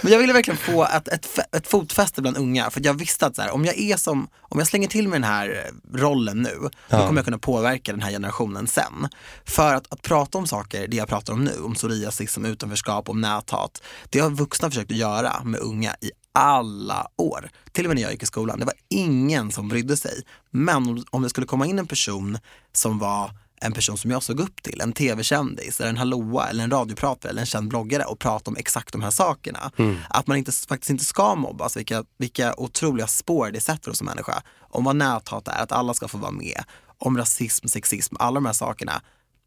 men 0.02 0.12
jag 0.12 0.18
ville 0.18 0.32
verkligen 0.32 0.58
få 0.58 0.84
ett, 0.84 1.08
ett, 1.08 1.38
ett 1.56 1.66
fotfäste 1.66 2.22
bland 2.22 2.36
unga. 2.36 2.70
För 2.70 2.80
jag 2.84 2.94
visste 2.94 3.26
att 3.26 3.36
så 3.36 3.42
här, 3.42 3.50
om 3.50 3.64
jag 3.64 3.78
är 3.78 3.96
som, 3.96 4.28
om 4.40 4.58
jag 4.58 4.68
slänger 4.68 4.88
till 4.88 5.08
mig 5.08 5.20
den 5.20 5.30
här 5.30 5.70
rollen 5.94 6.42
nu, 6.42 6.58
då 6.88 6.96
kommer 6.96 7.18
jag 7.18 7.24
kunna 7.24 7.38
påverka 7.38 7.92
den 7.92 8.00
här 8.00 8.10
generationen 8.10 8.66
sen. 8.66 9.08
För 9.44 9.74
att, 9.74 9.92
att 9.92 10.02
prata 10.02 10.38
om 10.38 10.46
saker, 10.46 10.88
det 10.88 10.96
jag 10.96 11.08
pratar 11.08 11.32
om 11.32 11.44
nu, 11.44 11.60
om 11.62 11.74
psoriasis, 11.74 12.36
om 12.36 12.44
utanförskap, 12.44 13.08
om 13.08 13.20
näthat, 13.20 13.82
det 14.10 14.20
har 14.20 14.30
vuxna 14.30 14.70
försökt 14.70 14.90
att 14.90 14.96
göra 14.96 15.44
med 15.44 15.60
unga 15.60 15.94
i 16.00 16.10
alla 16.38 17.06
år. 17.16 17.50
Till 17.72 17.84
och 17.84 17.88
med 17.88 17.96
när 17.96 18.02
jag 18.02 18.12
gick 18.12 18.22
i 18.22 18.26
skolan. 18.26 18.58
Det 18.58 18.64
var 18.64 18.74
ingen 18.88 19.52
som 19.52 19.68
brydde 19.68 19.96
sig. 19.96 20.22
Men 20.50 21.04
om, 21.10 21.22
det 21.22 21.28
skulle 21.28 21.46
komma 21.46 21.66
in 21.66 21.78
en 21.78 21.86
person 21.86 22.38
som 22.72 22.98
var 22.98 23.30
en 23.60 23.72
person 23.72 23.96
som 23.96 24.10
jag 24.10 24.22
såg 24.22 24.40
upp 24.40 24.62
till, 24.62 24.80
en 24.80 24.92
tv-kändis, 24.92 25.80
eller 25.80 25.90
en 25.90 25.96
hallåa, 25.96 26.48
eller 26.48 26.64
en 26.64 26.70
radiopratare, 26.70 27.30
eller 27.30 27.40
en 27.40 27.46
känd 27.46 27.68
bloggare 27.68 28.04
och 28.04 28.18
prata 28.18 28.50
om 28.50 28.56
exakt 28.56 28.92
de 28.92 29.02
här 29.02 29.10
sakerna. 29.10 29.70
Att 30.08 30.26
man 30.26 30.36
inte, 30.36 30.52
faktiskt 30.52 30.90
inte 30.90 31.04
ska 31.04 31.34
mobbas, 31.34 31.76
vilka, 31.76 32.04
vilka 32.18 32.54
otroliga 32.56 33.06
spår 33.06 33.50
det 33.50 33.60
sätter 33.60 33.90
hos 33.90 34.00
en 34.00 34.06
människa. 34.06 34.42
Om 34.60 34.84
vad 34.84 34.96
näthat 34.96 35.48
är, 35.48 35.62
att 35.62 35.72
alla 35.72 35.94
ska 35.94 36.08
få 36.08 36.18
vara 36.18 36.30
med. 36.30 36.64
Om 36.98 37.18
rasism, 37.18 37.68
sexism, 37.68 38.16
alla 38.18 38.34
de 38.34 38.46
här 38.46 38.52
sakerna. 38.52 39.02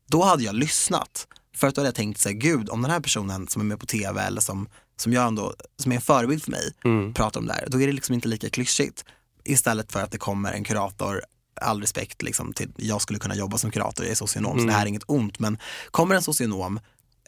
Då 0.08 0.24
hade 0.24 0.44
jag 0.44 0.56
lyssnat. 0.56 1.28
För 1.56 1.68
att 1.68 1.76
då 1.76 1.82
hade 1.82 1.88
jag 1.88 1.96
tänkt 1.96 2.20
så 2.20 2.30
här, 2.30 2.36
gud 2.36 2.70
om 2.70 2.82
den 2.82 2.92
här 2.92 3.00
personen 3.00 3.48
som 3.48 3.62
är 3.62 3.66
med 3.66 3.80
på 3.80 3.86
tv 3.86 4.22
eller 4.22 4.42
som, 4.42 4.68
som, 5.02 5.14
jag 5.14 5.28
ändå, 5.28 5.54
som 5.78 5.92
är 5.92 5.96
en 5.96 6.02
förebild 6.02 6.44
för 6.44 6.52
mig 6.52 6.74
pratar 7.14 7.40
om 7.40 7.48
det 7.48 7.54
här, 7.54 7.68
då 7.68 7.82
är 7.82 7.88
det 7.88 7.94
liksom 7.94 8.16
inte 8.16 8.28
lika 8.28 8.50
klyschigt. 8.50 9.06
Istället 9.44 9.92
för 9.92 10.04
att 10.04 10.12
det 10.12 10.18
kommer 10.18 10.54
en 10.54 10.64
kurator, 10.64 11.22
all 11.62 11.82
respekt 11.82 12.22
liksom, 12.22 12.54
till, 12.54 12.72
jag 12.78 13.02
skulle 13.02 13.20
kunna 13.20 13.36
jobba 13.36 13.58
som 13.58 13.72
kurator, 13.72 14.06
jag 14.06 14.12
är 14.12 14.16
socionom 14.16 14.60
så 14.60 14.66
det 14.66 14.74
här 14.74 14.82
är 14.82 14.86
inget 14.86 15.04
ont, 15.06 15.40
men 15.40 15.58
kommer 15.92 16.16
en 16.16 16.22
socionom 16.22 16.80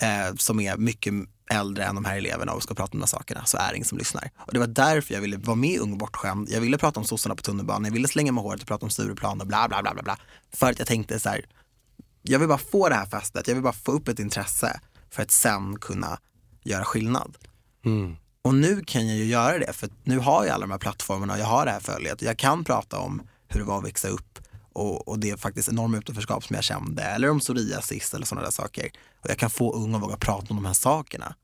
eh, 0.01 0.35
som 0.35 0.59
är 0.59 0.77
mycket 0.77 1.13
äldre 1.51 1.83
än 1.85 1.95
de 1.95 2.05
här 2.05 2.17
eleverna 2.17 2.51
och 2.53 2.63
ska 2.63 2.73
prata 2.73 2.91
om 2.93 2.99
de 2.99 3.03
här 3.03 3.07
sakerna 3.07 3.45
så 3.45 3.57
är 3.57 3.69
det 3.69 3.75
ingen 3.75 3.85
som 3.85 3.97
lyssnar. 3.97 4.31
Och 4.37 4.53
det 4.53 4.59
var 4.59 4.67
därför 4.67 5.13
jag 5.13 5.21
ville 5.21 5.37
vara 5.37 5.55
med 5.55 5.69
i 5.69 5.77
Ung 5.77 5.91
och 5.91 5.97
bortskämd. 5.97 6.49
Jag 6.49 6.61
ville 6.61 6.77
prata 6.77 6.99
om 6.99 7.05
sossarna 7.05 7.35
på 7.35 7.41
tunnelbanan, 7.41 7.85
jag 7.85 7.91
ville 7.91 8.07
slänga 8.07 8.31
med 8.31 8.43
håret 8.43 8.61
och 8.61 8.67
prata 8.67 8.85
om 8.85 8.89
Stureplan 8.89 9.41
och 9.41 9.47
bla 9.47 9.67
bla 9.67 9.81
bla 9.81 9.93
bla 9.93 10.03
bla. 10.03 10.17
För 10.53 10.71
att 10.71 10.79
jag 10.79 10.87
tänkte 10.87 11.19
så 11.19 11.29
här, 11.29 11.45
jag 12.21 12.39
vill 12.39 12.47
bara 12.47 12.57
få 12.57 12.89
det 12.89 12.95
här 12.95 13.05
fästet, 13.05 13.47
jag 13.47 13.55
vill 13.55 13.63
bara 13.63 13.73
få 13.73 13.91
upp 13.91 14.07
ett 14.07 14.19
intresse 14.19 14.79
för 15.09 15.23
att 15.23 15.31
sen 15.31 15.79
kunna 15.79 16.19
göra 16.63 16.85
skillnad. 16.85 17.37
Och 18.41 18.55
nu 18.55 18.83
kan 18.85 19.07
jag 19.07 19.17
ju 19.17 19.25
göra 19.25 19.59
det, 19.59 19.73
för 19.73 19.89
nu 20.03 20.19
har 20.19 20.45
jag 20.45 20.53
alla 20.53 20.61
de 20.61 20.71
här 20.71 20.77
plattformarna 20.77 21.33
och 21.33 21.39
jag 21.39 21.45
har 21.45 21.65
det 21.65 21.71
här 21.71 21.79
följet. 21.79 22.21
Jag 22.21 22.37
kan 22.37 22.63
prata 22.63 22.99
om 22.99 23.21
hur 23.47 23.59
det 23.59 23.65
var 23.65 23.77
att 23.77 23.85
växa 23.85 24.07
upp 24.07 24.39
och, 24.73 25.07
och 25.07 25.19
det 25.19 25.39
faktiskt 25.39 25.69
enorma 25.69 25.97
utanförskap 25.97 26.43
som 26.43 26.53
jag 26.55 26.63
kände, 26.63 27.03
eller 27.03 27.29
om 27.29 27.39
psoriasis 27.39 28.13
eller 28.13 28.25
sådana 28.25 28.45
där 28.45 28.51
saker. 28.51 28.89
Och 29.23 29.29
jag 29.29 29.37
kan 29.37 29.49
få 29.49 29.73
unga 29.73 29.97
att 29.97 30.03
våga 30.03 30.17
prata 30.17 30.47
om 30.49 30.55
de 30.55 30.65
här 30.65 30.73
sakerna. 30.73 31.35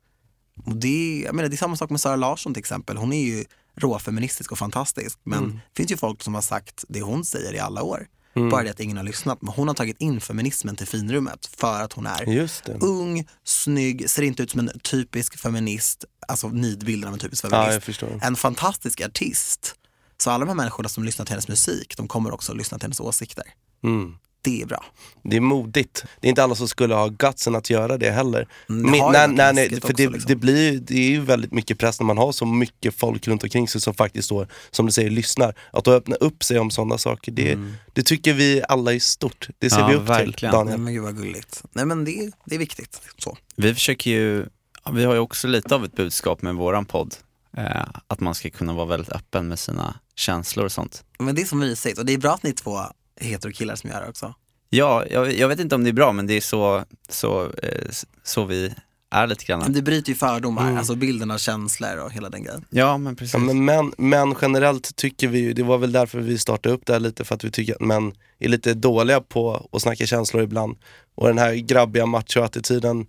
Och 0.65 0.75
det, 0.75 1.21
jag 1.25 1.35
menar, 1.35 1.49
det 1.49 1.55
är 1.55 1.57
samma 1.57 1.75
sak 1.75 1.89
med 1.89 2.01
Sara 2.01 2.15
Larsson 2.15 2.53
till 2.53 2.59
exempel. 2.59 2.97
Hon 2.97 3.13
är 3.13 3.21
ju 3.23 3.45
råfeministisk 3.75 4.51
och 4.51 4.57
fantastisk. 4.57 5.19
Men 5.23 5.39
Mm. 5.39 5.51
det 5.51 5.77
finns 5.77 5.91
ju 5.91 5.97
folk 5.97 6.23
som 6.23 6.33
har 6.35 6.41
sagt 6.41 6.85
det 6.89 7.01
hon 7.01 7.25
säger 7.25 7.53
i 7.53 7.59
alla 7.59 7.83
år. 7.83 8.07
Mm. 8.35 8.49
Bara 8.49 8.63
det 8.63 8.69
att 8.69 8.79
ingen 8.79 8.97
har 8.97 9.03
lyssnat. 9.03 9.41
Men 9.41 9.53
hon 9.53 9.67
har 9.67 9.75
tagit 9.75 10.01
in 10.01 10.21
feminismen 10.21 10.75
till 10.75 10.87
finrummet 10.87 11.45
för 11.57 11.81
att 11.81 11.93
hon 11.93 12.05
är 12.07 12.49
ung, 12.81 13.27
snygg, 13.43 14.09
ser 14.09 14.21
inte 14.23 14.43
ut 14.43 14.51
som 14.51 14.59
en 14.59 14.79
typisk 14.79 15.37
feminist, 15.39 16.05
alltså 16.27 16.47
nidbilden 16.49 17.07
av 17.07 17.13
en 17.13 17.19
typisk 17.19 17.45
Ja, 17.45 17.49
feminist. 17.49 17.85
förstår. 17.85 18.19
En 18.21 18.35
fantastisk 18.35 19.01
artist. 19.01 19.75
Så 20.17 20.31
alla 20.31 20.45
de 20.45 20.47
här 20.49 20.55
människorna 20.55 20.89
som 20.89 21.03
lyssnar 21.03 21.25
till 21.25 21.33
hennes 21.33 21.47
musik, 21.47 21.97
de 21.97 22.07
kommer 22.07 22.33
också 22.33 22.51
att 22.51 22.57
lyssna 22.57 22.77
till 22.79 22.83
hennes 22.85 22.99
åsikter. 22.99 23.43
Mm. 23.83 24.15
Det 24.41 24.61
är 24.61 24.65
bra. 24.65 24.85
Det 25.23 25.37
är 25.37 25.41
modigt. 25.41 26.05
Det 26.19 26.27
är 26.27 26.29
inte 26.29 26.43
alla 26.43 26.55
som 26.55 26.67
skulle 26.67 26.95
ha 26.95 27.07
gutsen 27.07 27.55
att 27.55 27.69
göra 27.69 27.97
det 27.97 28.11
heller. 28.11 28.47
Det 28.67 28.73
Men- 28.73 28.91
nej, 29.11 29.27
nej, 29.27 29.53
nej, 29.53 29.69
liksom. 29.69 30.39
blir, 30.39 30.91
är 30.91 31.09
ju 31.09 31.21
väldigt 31.21 31.51
mycket 31.51 31.77
press 31.79 31.99
när 31.99 32.05
man 32.05 32.17
har 32.17 32.31
så 32.31 32.45
mycket 32.45 32.95
folk 32.95 33.27
runt 33.27 33.43
omkring 33.43 33.67
sig 33.67 33.81
som 33.81 33.93
faktiskt 33.93 34.25
står, 34.25 34.47
som 34.71 34.85
du 34.85 34.91
säger, 34.91 35.09
lyssnar. 35.09 35.55
Att 35.73 35.83
då 35.85 35.91
öppna 35.91 36.15
upp 36.15 36.43
sig 36.43 36.59
om 36.59 36.71
sådana 36.71 36.97
saker, 36.97 37.31
det, 37.31 37.51
Mm. 37.51 37.73
det 37.93 38.03
tycker 38.03 38.33
vi 38.33 38.61
alla 38.69 38.93
är 38.93 38.99
stort. 38.99 39.47
Det 39.59 39.69
ser 39.69 39.79
Ja, 39.79 39.87
vi 39.87 39.93
upp 39.93 39.99
till, 39.99 40.07
verkligen. 40.07 40.51
Nej, 40.55 40.59
Daniel. 40.63 40.79
men 40.79 40.93
gud 40.93 41.03
vad 41.03 41.17
gulligt. 41.17 41.63
Nej 41.73 41.85
men 41.85 42.05
det, 42.05 42.31
det 42.45 42.55
är 42.55 42.59
viktigt. 42.59 43.01
Så. 43.17 43.37
Vi 43.55 43.73
försöker 43.73 44.11
ju, 44.11 44.45
vi 44.93 45.05
har 45.05 45.13
ju 45.13 45.19
också 45.19 45.47
lite 45.47 45.75
av 45.75 45.85
ett 45.85 45.95
budskap 45.95 46.41
med 46.41 46.55
våran 46.55 46.85
podd. 46.85 47.15
Eh, 47.57 47.85
att 48.07 48.19
man 48.19 48.35
ska 48.35 48.49
kunna 48.49 48.73
vara 48.73 48.85
väldigt 48.85 49.09
öppen 49.11 49.47
med 49.47 49.59
sina 49.59 49.95
känslor 50.15 50.65
och 50.65 50.71
sånt. 50.71 51.03
Men 51.19 51.35
det 51.35 51.41
är 51.41 51.45
så 51.45 51.55
mysigt 51.55 51.99
och 51.99 52.05
det 52.05 52.13
är 52.13 52.17
bra 52.17 52.33
att 52.33 52.43
ni 52.43 52.53
två 52.53 52.79
heterokillar 53.19 53.75
som 53.75 53.89
gör 53.89 54.01
det 54.01 54.09
också. 54.09 54.33
Ja, 54.69 55.05
jag, 55.11 55.33
jag 55.33 55.47
vet 55.47 55.59
inte 55.59 55.75
om 55.75 55.83
det 55.83 55.89
är 55.89 55.93
bra 55.93 56.11
men 56.11 56.27
det 56.27 56.33
är 56.33 56.41
så, 56.41 56.83
så, 57.09 57.43
eh, 57.63 57.89
så 58.23 58.45
vi 58.45 58.73
är 59.11 59.27
lite 59.27 59.43
Men 59.47 59.59
grann. 59.59 59.73
det 59.73 59.81
bryter 59.81 60.09
ju 60.09 60.15
fördomar, 60.15 60.63
Mm. 60.63 60.77
alltså 60.77 60.95
bilden 60.95 61.31
av 61.31 61.37
känslor 61.37 61.97
och 61.97 62.11
hela 62.11 62.29
den 62.29 62.43
grejen. 62.43 62.65
Ja 62.69 62.97
men 62.97 63.15
precis. 63.15 63.33
Ja, 63.33 63.39
men 63.39 63.65
män, 63.65 63.93
män 63.97 64.35
generellt 64.41 64.95
tycker 64.95 65.27
vi 65.27 65.39
ju, 65.39 65.53
det 65.53 65.63
var 65.63 65.77
väl 65.77 65.91
därför 65.91 66.19
vi 66.19 66.37
startade 66.37 66.75
upp 66.75 66.85
det 66.85 66.93
här 66.93 66.99
lite, 66.99 67.23
för 67.23 67.35
att 67.35 67.43
vi 67.43 67.51
tycker 67.51 67.73
att 67.73 67.81
män 67.81 68.13
är 68.39 68.49
lite 68.49 68.73
dåliga 68.73 69.21
på 69.21 69.69
att 69.71 69.81
snacka 69.81 70.05
känslor 70.05 70.43
ibland. 70.43 70.77
Och 71.15 71.27
den 71.27 71.37
här 71.37 71.53
grabbiga 71.55 72.05
macho-attityden 72.05 73.07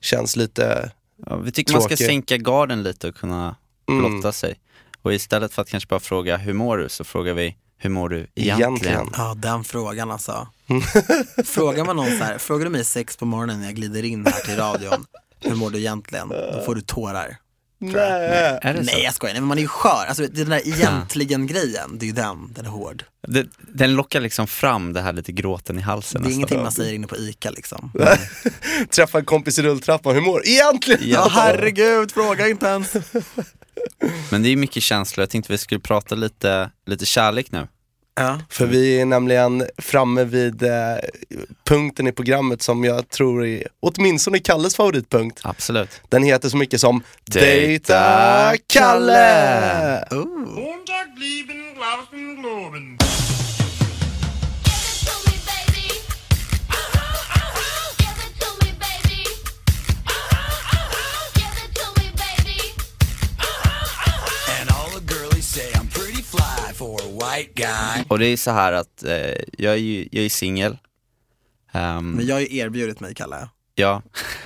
känns 0.00 0.36
lite, 0.36 0.90
Ja, 1.26 1.36
vi 1.36 1.52
tycker 1.52 1.72
man 1.72 1.82
ska 1.82 1.88
Tråkig. 1.88 2.06
sänka 2.06 2.36
garden 2.36 2.82
lite 2.82 3.08
och 3.08 3.14
kunna 3.14 3.56
Mm. 3.88 4.10
blotta 4.12 4.32
sig. 4.32 4.54
Och 5.02 5.14
istället 5.14 5.52
för 5.52 5.62
att 5.62 5.68
kanske 5.68 5.88
bara 5.88 6.00
fråga 6.00 6.36
hur 6.36 6.52
mår 6.52 6.78
du 6.78 6.88
så 6.88 7.04
frågar 7.04 7.34
vi 7.34 7.56
hur 7.82 7.90
mår 7.90 8.08
du 8.08 8.16
egentligen? 8.16 8.58
Egentligen. 8.60 9.08
Ja, 9.16 9.34
den 9.36 9.64
frågan 9.64 10.10
alltså. 10.10 10.48
Frågar 11.44 11.84
man 11.84 11.96
någon 11.96 12.18
så 12.18 12.24
här, 12.24 12.38
frågar 12.38 12.64
du 12.64 12.70
mig 12.70 12.84
sex 12.84 13.16
på 13.16 13.24
morgonen 13.24 13.58
när 13.60 13.66
jag 13.66 13.74
glider 13.74 14.02
in 14.02 14.26
här 14.26 14.40
till 14.40 14.56
radion, 14.56 15.04
hur 15.40 15.54
mår 15.54 15.70
du 15.70 15.78
egentligen? 15.78 16.28
Då 16.28 16.62
får 16.66 16.74
du 16.74 16.80
tårar. 16.80 17.36
nej. 17.78 18.58
Är 18.62 18.74
det 18.74 18.82
Nej 18.82 18.94
så? 18.94 19.00
jag 19.04 19.14
skojar, 19.14 19.34
nej, 19.34 19.40
men 19.40 19.48
man 19.48 19.58
är 19.58 19.62
ju 19.62 19.68
skör. 19.68 20.06
Alltså 20.08 20.26
den 20.26 20.48
där 20.48 20.68
egentligen 20.68 21.46
grejen, 21.46 21.98
det 21.98 22.04
är 22.04 22.06
ju 22.06 22.12
den, 22.12 22.52
den 22.54 22.66
är 22.66 22.70
hård. 22.70 23.04
Det, 23.28 23.46
den 23.60 23.94
lockar 23.94 24.20
liksom 24.20 24.46
fram 24.46 24.92
det 24.92 25.00
här 25.00 25.12
lite 25.12 25.32
gråten 25.32 25.78
i 25.78 25.82
halsen 25.82 26.22
Det 26.22 26.28
är 26.28 26.32
ingenting 26.32 26.62
man 26.62 26.72
säger 26.72 26.92
inne 26.94 27.06
på 27.06 27.16
ICA 27.16 27.50
liksom. 27.50 27.92
Träffa 28.90 29.18
en 29.18 29.24
kompis 29.24 29.58
i 29.58 29.62
rulltrappan, 29.62 30.14
hur 30.14 30.22
mår 30.22 30.46
Egentligen! 30.46 31.00
Ja 31.10 31.28
herregud, 31.30 32.12
fråga 32.12 32.48
inte 32.48 32.66
ens. 32.66 32.92
Men 34.30 34.42
det 34.42 34.48
är 34.48 34.56
mycket 34.56 34.82
känslor, 34.82 35.22
jag 35.22 35.30
tänkte 35.30 35.52
vi 35.52 35.58
skulle 35.58 35.80
prata 35.80 36.14
lite, 36.14 36.70
lite 36.86 37.06
kärlek 37.06 37.52
nu. 37.52 37.68
Ja. 38.14 38.40
För 38.48 38.66
vi 38.66 39.00
är 39.00 39.04
nämligen 39.04 39.66
framme 39.78 40.24
vid 40.24 40.62
eh, 40.62 40.70
punkten 41.64 42.06
i 42.06 42.12
programmet 42.12 42.62
som 42.62 42.84
jag 42.84 43.08
tror 43.08 43.46
är 43.46 43.68
åtminstone 43.80 44.38
Kalles 44.38 44.76
favoritpunkt. 44.76 45.40
Absolut. 45.42 46.00
Den 46.08 46.22
heter 46.22 46.48
så 46.48 46.56
mycket 46.56 46.80
som 46.80 47.02
Dejta 47.24 48.54
Kalle! 48.66 50.04
Oh. 50.10 50.32
Och 68.08 68.18
det 68.18 68.26
är 68.26 68.36
så 68.36 68.50
här 68.50 68.72
att 68.72 69.04
eh, 69.04 69.12
jag 69.58 69.72
är 69.72 69.76
ju 69.76 70.08
jag 70.12 70.24
är 70.24 70.28
singel. 70.28 70.78
Ehm, 71.72 72.10
Men 72.10 72.26
jag 72.26 72.34
har 72.34 72.40
ju 72.40 72.56
erbjudit 72.56 73.00
mig 73.00 73.14
Kalle. 73.14 73.48
ja, 73.74 74.02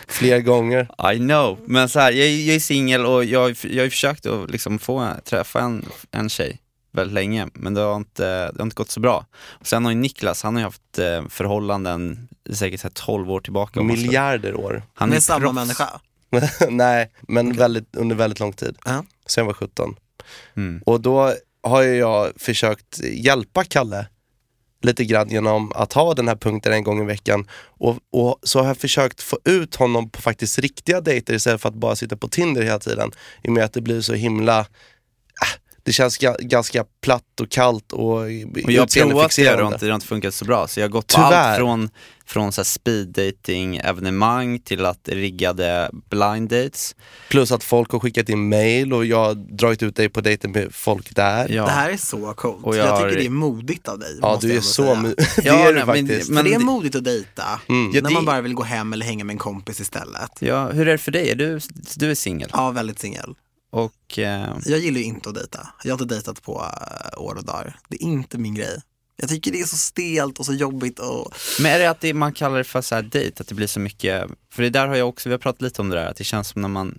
Fler 0.08 0.40
gånger. 0.40 0.88
I 1.14 1.18
know. 1.18 1.58
Men 1.66 1.88
så 1.88 2.00
här, 2.00 2.12
jag, 2.12 2.26
är- 2.26 2.46
jag 2.46 2.56
är 2.56 2.60
singel 2.60 3.06
och 3.06 3.24
jag, 3.24 3.40
har 3.40 3.48
ju- 3.48 3.54
jag 3.62 3.76
har 3.78 3.84
ju 3.84 3.90
försökt 3.90 4.26
att 4.26 4.50
liksom 4.50 4.78
få 4.78 5.10
träffa 5.24 5.60
en, 5.60 5.84
en 6.10 6.28
tjej 6.28 6.60
väldigt 6.92 7.14
länge, 7.14 7.48
men 7.54 7.74
det 7.74 7.80
har 7.80 7.96
inte, 7.96 8.24
det 8.52 8.58
har 8.58 8.62
inte 8.62 8.74
gått 8.74 8.90
så 8.90 9.00
bra. 9.00 9.26
Och 9.36 9.66
sen 9.66 9.84
har 9.84 9.92
ju 9.92 9.98
Niklas, 9.98 10.42
han 10.42 10.54
har 10.54 10.60
ju 10.60 10.64
haft 10.64 10.98
eh, 10.98 11.28
förhållanden 11.28 12.28
i 12.48 12.54
säkert 12.54 12.80
så 12.80 12.86
här 12.86 12.92
12 12.94 13.30
år 13.30 13.40
tillbaka. 13.40 13.80
om 13.80 13.86
man 13.86 13.96
ska- 13.96 14.06
Miljarder 14.06 14.54
år. 14.54 14.82
Han 14.94 15.08
är 15.08 15.12
Med 15.14 15.22
samma 15.22 15.40
proffs. 15.40 15.54
människa. 15.54 16.00
Nej, 16.70 17.10
men 17.22 17.52
väldigt, 17.52 17.96
under 17.96 18.16
väldigt 18.16 18.40
lång 18.40 18.52
tid. 18.52 18.76
Ja. 18.84 19.04
Sen 19.26 19.42
jag 19.42 19.46
var 19.46 19.54
17. 19.54 19.96
Mm. 20.56 20.82
Och 20.86 21.00
då 21.00 21.34
har 21.68 21.83
jag 21.83 22.33
försökt 22.37 23.00
hjälpa 23.05 23.64
Kalle 23.64 24.07
lite 24.83 25.05
grann 25.05 25.29
genom 25.29 25.72
att 25.74 25.92
ha 25.92 26.14
den 26.14 26.29
här 26.29 26.37
punkten 26.37 26.72
en 26.72 26.85
gång 26.85 27.02
i 27.02 27.05
veckan. 27.05 27.48
Och, 27.79 27.98
och 28.12 28.38
så 28.42 28.59
har 28.59 28.66
jag 28.66 28.76
försökt 28.76 29.20
få 29.22 29.38
ut 29.44 29.74
honom 29.74 30.11
på 30.11 30.22
faktiskt 30.22 30.59
riktiga 30.59 31.00
dejter 31.00 31.35
istället 31.35 31.61
för 31.61 31.68
att 31.68 31.74
bara 31.74 31.96
sitta 31.96 32.16
på 32.16 32.29
Tinder 32.29 32.62
hela 32.62 32.79
tiden. 32.79 33.11
I 33.42 33.48
och 33.48 33.52
med 33.52 33.64
att 33.64 33.72
det 33.72 33.81
blir 33.81 34.00
så 34.00 34.14
himla, 34.14 34.61
äh, 34.61 34.66
det 35.83 35.92
känns 35.92 36.18
ga, 36.18 36.37
ganska 36.40 36.85
platt 37.02 37.40
och 37.40 37.50
kallt 37.50 37.92
och 37.92 38.02
Och 38.02 38.31
jag 38.31 38.83
har 38.83 39.02
provat 39.02 39.37
det 39.37 39.50
och 39.50 39.57
det 39.81 39.87
har 39.87 39.94
inte, 39.94 40.07
funkat 40.07 40.35
så 40.35 40.44
bra. 40.44 40.68
Så 40.68 40.81
jag 40.81 40.85
har 40.85 40.90
gått 40.90 41.07
på 41.07 41.14
Tyvärr. 41.14 41.50
allt 41.50 41.59
från, 41.59 41.90
från 42.26 42.52
så 42.52 42.60
här 42.60 42.64
speed 42.64 43.08
dating 43.08 43.76
evenemang 43.76 44.58
till 44.58 44.84
att 44.84 45.08
riggade 45.08 45.90
blind 46.10 46.48
dates. 46.48 46.96
Plus 47.30 47.52
att 47.52 47.64
folk 47.64 47.90
har 47.90 47.98
skickat 48.00 48.28
in 48.28 48.48
mail 48.48 48.92
och 48.92 49.04
jag 49.06 49.24
har 49.24 49.34
dragit 49.34 49.82
ut 49.82 49.96
dig 49.96 50.08
på 50.08 50.20
dejter 50.20 50.48
med 50.48 50.74
folk 50.74 51.14
där. 51.16 51.48
Ja. 51.48 51.64
Det 51.64 51.70
här 51.70 51.90
är 51.90 51.96
så 51.96 52.34
coolt. 52.34 52.64
Och 52.64 52.76
jag, 52.76 52.86
jag 52.86 52.90
har- 52.96 53.08
tycker 53.08 53.20
det 53.20 53.26
är 53.26 53.30
modigt 53.30 53.88
av 53.88 53.98
dig. 53.98 54.18
Ja, 54.22 54.28
måste 54.32 54.46
du 54.46 54.56
är 54.56 54.60
så 54.60 54.94
my- 54.94 55.08
Det 55.16 55.44
Ja, 55.44 55.54
är 55.54 55.66
du 55.68 55.74
nej, 55.74 55.86
men- 55.86 55.86
faktiskt. 55.86 56.30
Men 56.30 56.44
det 56.44 56.54
är 56.54 56.58
modigt 56.58 56.94
att 56.96 57.04
dejta. 57.04 57.60
Mm. 57.68 57.90
Ja, 57.94 58.00
när 58.02 58.08
det- 58.08 58.14
man 58.14 58.24
bara 58.24 58.40
vill 58.40 58.54
gå 58.54 58.62
hem 58.62 58.92
eller 58.92 59.06
hänga 59.06 59.24
med 59.24 59.34
en 59.34 59.38
kompis 59.38 59.80
istället. 59.80 60.30
Ja, 60.40 60.68
hur 60.72 60.88
är 60.88 60.92
det 60.92 60.98
för 60.98 61.12
dig? 61.12 61.30
Är 61.30 61.34
du, 61.34 61.60
du 61.96 62.10
är 62.10 62.14
singel? 62.14 62.50
Ja, 62.52 62.70
väldigt 62.70 62.98
singel. 62.98 63.34
Och 63.70 64.18
eh, 64.18 64.46
Jag 64.66 64.78
gillar 64.78 64.98
ju 64.98 65.04
inte 65.04 65.28
att 65.28 65.34
dejta. 65.34 65.68
Jag 65.84 65.90
har 65.90 66.02
inte 66.02 66.14
dejtat 66.14 66.42
på 66.42 66.64
eh, 67.14 67.22
år 67.22 67.34
och 67.34 67.44
dagar. 67.44 67.76
Det 67.88 67.96
är 67.96 68.02
inte 68.02 68.38
min 68.38 68.54
grej. 68.54 68.80
Jag 69.16 69.29
tycker 69.29 69.52
det 69.52 69.61
är 69.61 69.64
så 69.64 69.76
stelt 69.76 70.38
och 70.38 70.46
så 70.46 70.52
jobbigt 70.55 70.98
och 70.98 71.33
Men 71.61 71.72
är 71.72 71.79
det 71.79 71.90
att 71.90 72.00
det, 72.00 72.14
man 72.14 72.33
kallar 72.33 72.59
det 72.59 72.64
för 72.64 72.81
så 72.83 72.94
här 72.94 73.02
dejt, 73.02 73.40
att 73.42 73.48
det 73.48 73.55
blir 73.55 73.66
så 73.66 73.81
mycket, 73.81 74.24
för 74.52 74.62
det 74.62 74.70
där 74.70 74.87
har 74.88 74.96
jag 74.96 75.09
också, 75.09 75.29
vi 75.29 75.33
har 75.33 75.38
pratat 75.38 75.62
lite 75.62 75.83
om 75.83 75.88
det 75.88 75.96
där, 75.96 76.07
att 76.07 76.16
det 76.16 76.24
känns 76.24 76.48
som 76.48 76.62
när 76.62 76.68
man, 76.68 76.98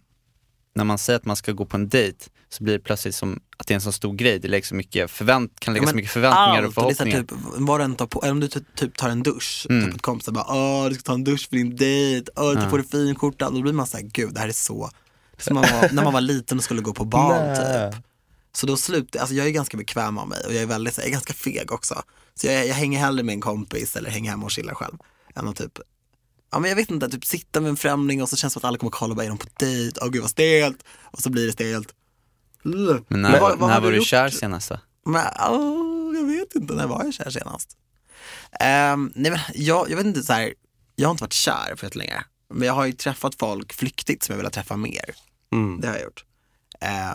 när 0.75 0.83
man 0.83 0.97
säger 0.97 1.17
att 1.19 1.25
man 1.25 1.35
ska 1.35 1.51
gå 1.51 1.65
på 1.65 1.77
en 1.77 1.89
dejt, 1.89 2.17
så 2.49 2.63
blir 2.63 2.73
det 2.73 2.79
plötsligt 2.83 3.15
som 3.15 3.39
att 3.57 3.67
det 3.67 3.73
är 3.73 3.75
en 3.75 3.81
så 3.81 3.91
stor 3.91 4.13
grej, 4.13 4.39
det 4.39 4.47
läggs 4.47 4.67
så 4.69 4.75
mycket 4.75 5.11
förvänt, 5.11 5.59
kan 5.59 5.73
lägga 5.73 5.83
Ja, 5.85 5.89
så 5.89 5.95
mycket 5.95 6.11
förväntningar 6.11 6.61
och 6.63 6.67
allt. 6.67 6.77
Och 6.77 6.83
det 6.83 6.91
är 6.91 6.95
så 6.95 7.03
här 7.03 7.11
förhoppningar. 7.11 7.51
typ, 7.53 7.67
vad 7.67 7.79
du 7.79 7.83
än 7.83 7.95
tar 7.95 8.05
på, 8.07 8.21
eller 8.21 8.31
om 8.31 8.39
du 8.39 8.47
ty- 8.47 8.59
typ 8.75 8.97
tar 8.97 9.09
en 9.09 9.23
dusch, 9.23 9.67
Mm. 9.69 9.85
typ 9.85 9.95
ett 9.95 10.01
kompisar 10.01 10.31
bara 10.31 10.45
åh 10.49 10.89
du 10.89 10.93
ska 10.95 11.03
ta 11.03 11.13
en 11.13 11.23
dusch 11.23 11.49
för 11.49 11.55
din 11.55 11.75
dejt, 11.75 12.31
åh 12.35 12.53
ta 12.53 12.61
Ja. 12.63 12.69
på 12.69 12.77
dig 12.77 12.87
fin 12.87 13.15
skjorta, 13.15 13.49
då 13.49 13.61
blir 13.61 13.73
man 13.73 13.87
såhär 13.87 14.03
gud 14.03 14.33
det 14.33 14.39
här 14.39 14.47
är 14.47 14.51
så, 14.51 14.89
det 15.35 15.41
är 15.41 15.43
som 15.43 15.53
man 15.55 15.63
var, 15.63 15.89
när 15.93 16.03
man 16.03 16.13
var 16.13 16.21
liten 16.21 16.57
och 16.57 16.63
skulle 16.63 16.81
gå 16.81 16.93
på 16.93 17.05
bal 17.05 17.55
typ. 17.55 18.03
Så 18.57 18.65
då 18.67 18.77
slutar, 18.77 19.19
alltså 19.19 19.35
jag 19.35 19.47
är 19.47 19.51
ganska 19.51 19.77
bekväm 19.77 20.17
av 20.17 20.27
mig 20.27 20.39
och 20.45 20.53
jag 20.53 20.61
är 20.61 20.65
väldigt, 20.65 20.93
så 20.95 21.01
jag 21.01 21.07
är 21.07 21.11
ganska 21.11 21.33
feg 21.33 21.71
också. 21.71 22.03
Så 22.35 22.47
jag, 22.47 22.67
jag 22.67 22.75
hänger 22.75 22.99
hellre 22.99 23.23
med 23.23 23.33
en 23.33 23.41
kompis 23.41 23.95
eller 23.95 24.09
hänger 24.09 24.29
hemma 24.31 24.45
och 24.45 24.51
chillar 24.51 24.73
själv. 24.73 24.97
Än 25.35 25.47
att 25.47 25.55
typ, 25.55 25.79
ja 26.51 26.59
men 26.59 26.69
jag 26.69 26.75
vet 26.75 26.91
inte, 26.91 27.09
typ 27.09 27.25
sitta 27.25 27.61
med 27.61 27.69
en 27.69 27.77
främling 27.77 28.21
och 28.21 28.29
så 28.29 28.35
känns 28.35 28.53
det 28.53 28.59
som 28.59 28.67
att 28.67 28.69
alla 28.69 28.77
kommer 28.77 28.91
kolla, 28.91 29.15
bara 29.15 29.25
är 29.25 29.29
de 29.29 29.37
på 29.37 29.47
dejt? 29.59 29.99
Åh 30.01 30.09
gud 30.09 30.21
vad 30.21 30.31
stelt. 30.31 30.83
Och 31.03 31.19
så 31.21 31.29
blir 31.29 31.45
det 31.45 31.51
stelt. 31.51 31.93
Men 33.07 33.21
när, 33.21 33.39
vad- 33.39 33.59
vad 33.59 33.69
när 33.69 33.81
var 33.81 33.91
du 33.91 33.97
gjort? 33.97 34.07
kär 34.07 34.29
senast 34.29 34.69
då? 34.69 34.79
Men, 35.05 35.25
åh, 35.49 36.15
jag 36.15 36.23
vet 36.27 36.55
inte, 36.55 36.73
när 36.73 36.87
var 36.87 37.03
jag 37.03 37.13
kär 37.13 37.29
senast? 37.29 37.77
Ehm, 38.59 39.11
nej 39.15 39.31
men 39.31 39.39
jag, 39.53 39.89
jag 39.91 39.97
vet 39.97 40.05
inte 40.05 40.23
så 40.23 40.33
här, 40.33 40.53
jag 40.95 41.07
har 41.07 41.11
inte 41.11 41.23
varit 41.23 41.33
kär 41.33 41.75
för 41.77 41.87
ett 41.87 41.95
länge. 41.95 42.23
Men 42.53 42.67
jag 42.67 42.73
har 42.73 42.85
ju 42.85 42.91
träffat 42.93 43.35
folk 43.35 43.73
flyktigt 43.73 44.23
som 44.23 44.33
jag 44.33 44.37
vill 44.37 44.45
ha 44.45 44.51
träffa 44.51 44.77
mer. 44.77 45.15
Mm. 45.53 45.81
Det 45.81 45.87
har 45.87 45.95
jag 45.95 46.03
gjort. 46.03 46.23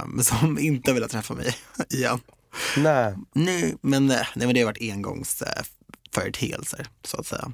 Men 0.07 0.25
som 0.25 0.59
inte 0.59 0.93
vill 0.93 1.03
ha 1.03 1.09
träffa 1.09 1.35
mig 1.35 1.57
igen. 1.91 2.21
Nej. 2.77 3.15
Nej, 3.35 3.75
men, 3.81 4.11
eh, 4.11 4.17
nej, 4.35 4.47
men 4.47 4.55
det 4.55 4.61
har 4.61 4.67
varit 4.67 4.93
engångsföreteelser 4.93 6.87
så 7.05 7.17
att 7.21 7.27
säga. 7.27 7.53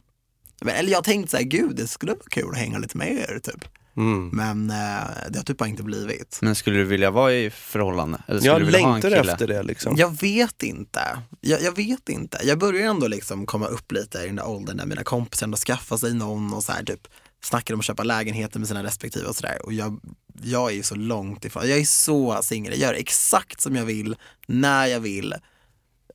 Men, 0.61 0.75
eller 0.75 0.91
jag 0.91 0.99
har 0.99 1.03
tänkt 1.03 1.31
så 1.31 1.37
här, 1.37 1.45
gud 1.45 1.77
det 1.77 1.89
skulle 1.89 2.13
vara 2.13 2.23
kul 2.31 2.51
att 2.51 2.57
hänga 2.59 2.79
lite 2.79 2.97
med 2.99 3.13
er 3.13 3.41
typ. 3.43 3.65
Mm. 3.97 4.29
Men 4.29 4.71
eh, 4.71 5.07
det 5.31 5.39
har 5.39 5.45
typ 5.45 5.59
bara 5.59 5.69
inte 5.69 5.83
blivit. 5.83 6.39
Men 6.43 6.55
skulle 6.55 6.79
du 6.79 6.85
vilja 6.85 7.11
vara 7.11 7.33
i 7.33 7.51
förhållande? 7.51 8.23
Eller 8.27 8.39
skulle 8.41 8.53
Jag 8.53 8.61
du 8.61 8.65
vilja 8.65 8.81
ha 8.81 8.87
en 8.89 8.93
längtar 9.01 9.11
kille? 9.21 9.33
efter 9.33 9.47
det 9.47 9.63
liksom. 9.63 9.95
Jag 9.97 10.21
vet 10.21 10.63
inte. 10.63 11.01
Jag, 11.41 11.63
jag 11.63 11.77
vet 11.77 12.09
inte. 12.09 12.39
Jag 12.45 12.59
börjar 12.59 12.91
ändå 12.91 13.07
liksom 13.07 13.47
komma 13.47 13.67
upp 13.67 13.93
lite 13.93 14.19
i 14.19 14.27
den 14.27 14.37
där 14.37 14.49
åldern 14.49 14.77
där 14.77 14.87
mina 14.87 15.05
kompisar 15.05 15.47
ändå 15.47 15.57
skaffar 15.57 15.97
sig 15.97 16.15
någon 16.15 16.55
och 16.55 16.65
så 16.65 16.73
här 16.73 16.85
typ 16.85 17.09
snackade 17.45 17.75
om 17.75 17.81
att 17.81 17.87
köpa 17.87 18.03
lägenheter 18.05 18.59
med 18.59 18.69
sina 18.69 18.83
respektive 18.85 19.27
och 19.27 19.37
sådär. 19.37 19.59
Och 19.65 19.73
jag, 19.73 20.01
jag 20.43 20.71
är 20.71 20.75
ju 20.75 20.83
så 20.83 20.95
långt 20.95 21.45
ifrån, 21.45 21.69
jag 21.69 21.79
är 21.79 21.85
så 21.85 22.43
singel, 22.43 22.73
jag 22.73 22.81
gör 22.81 22.95
exakt 22.95 23.61
som 23.61 23.77
jag 23.77 23.85
vill, 23.85 24.17
när 24.47 24.87
jag 24.87 25.01
vill, 25.01 25.35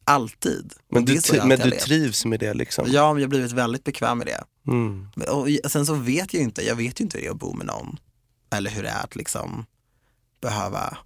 alltid. 0.06 0.74
Men 0.92 1.06
du, 1.06 1.20
men 1.44 1.60
du 1.60 1.72
trivs 1.72 2.26
med 2.26 2.40
det 2.40 2.54
liksom? 2.54 2.86
Ja, 2.88 3.14
men 3.14 3.22
jag 3.22 3.28
har 3.28 3.30
blivit 3.30 3.52
väldigt 3.52 3.84
bekväm 3.84 4.18
med 4.18 4.28
det. 4.28 4.44
Mm. 4.68 5.08
Och 5.30 5.72
sen 5.72 5.86
så 5.86 5.94
vet 5.94 6.34
jag 6.34 6.40
ju 6.40 6.46
inte, 6.46 6.62
jag 6.66 6.76
vet 6.76 7.00
ju 7.00 7.04
inte 7.04 7.18
hur 7.18 7.24
det 7.24 7.28
är 7.30 7.32
att 7.32 7.40
bo 7.40 7.54
med 7.54 7.66
någon. 7.66 7.98
Eller 8.52 8.72
hur 8.72 8.84
det 8.84 8.90
är 8.90 9.04
att 9.04 9.16
liksom 9.16 9.66
behöva 10.42 10.98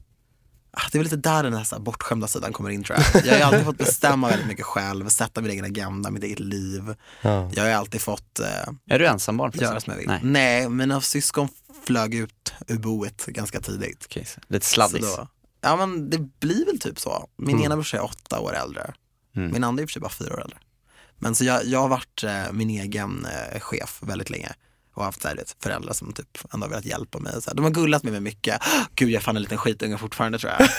Ah, 0.71 0.89
Det 0.91 0.97
är 0.97 0.99
väl 0.99 1.03
lite 1.03 1.29
där 1.29 1.43
den 1.43 1.53
här, 1.53 1.63
så 1.63 1.75
här 1.75 1.81
bortskämda 1.81 2.27
sidan 2.27 2.53
kommer 2.53 2.69
in 2.69 2.83
tror 2.83 2.99
jag. 3.13 3.25
Jag 3.25 3.33
har 3.33 3.41
alltid 3.45 3.65
fått 3.65 3.77
bestämma 3.77 4.29
väldigt 4.29 4.47
mycket 4.47 4.65
själv, 4.65 5.09
sätta 5.09 5.41
min 5.41 5.51
egen 5.51 5.65
agenda, 5.65 6.11
mitt 6.11 6.23
eget 6.23 6.39
liv. 6.39 6.95
Ja. 7.21 7.49
Jag 7.53 7.63
har 7.63 7.69
ju 7.69 7.75
alltid 7.75 8.01
fått 8.01 8.39
eh, 8.39 8.73
Är 8.89 8.99
du 8.99 9.07
ensambarn? 9.07 9.51
göra 9.53 9.79
som 9.79 9.91
jag 9.91 9.97
vill. 9.97 10.07
Nej, 10.07 10.19
Nej, 10.23 10.69
mina 10.69 11.01
syskon 11.01 11.49
flög 11.87 12.15
ut 12.15 12.53
ur 12.67 12.77
boet 12.77 13.25
ganska 13.25 13.61
tidigt. 13.61 14.07
så 14.25 14.39
Lite 14.47 14.65
sladdis. 14.65 15.01
då, 15.15 15.27
ja 15.61 15.75
men 15.75 16.09
det 16.09 16.39
blir 16.39 16.65
väl 16.65 16.79
typ 16.79 16.99
så. 16.99 17.29
Min 17.35 17.61
ena 17.61 17.75
brorsa 17.75 17.97
är 17.97 18.03
åtta 18.03 18.39
år 18.39 18.55
äldre. 18.55 18.93
Mm. 19.35 19.51
Min 19.51 19.63
andra 19.63 19.81
är 19.81 19.83
i 19.83 19.85
och 19.85 19.89
för 19.89 19.93
sig 19.93 20.01
bara 20.01 20.09
fyra 20.09 20.33
år 20.33 20.41
äldre. 20.41 20.57
Men 21.17 21.35
så 21.35 21.43
jag, 21.45 21.65
jag 21.65 21.79
har 21.79 21.87
varit 21.87 22.23
eh, 22.23 22.51
min 22.51 22.69
egen 22.69 23.25
eh, 23.25 23.59
chef 23.59 23.99
väldigt 24.01 24.29
länge. 24.29 24.53
Och 24.95 25.03
haft 25.03 25.21
så 25.21 25.27
här, 25.27 25.35
vet, 25.35 25.55
föräldrar 25.63 25.93
som 25.93 26.13
typ 26.13 26.53
ändå 26.53 26.65
har 26.65 26.69
velat 26.69 26.85
hjälpa 26.85 27.19
mig. 27.19 27.41
Så 27.41 27.49
här. 27.49 27.55
De 27.55 27.63
har 27.63 27.71
gullat 27.71 28.03
med 28.03 28.11
mig 28.11 28.21
mycket. 28.21 28.61
Gud 28.95 29.09
jag 29.09 29.15
är 29.15 29.23
fan 29.23 29.35
en 29.35 29.41
liten 29.41 29.57
skitunge 29.57 29.97
fortfarande 29.97 30.39
tror 30.39 30.53
jag. 30.59 30.69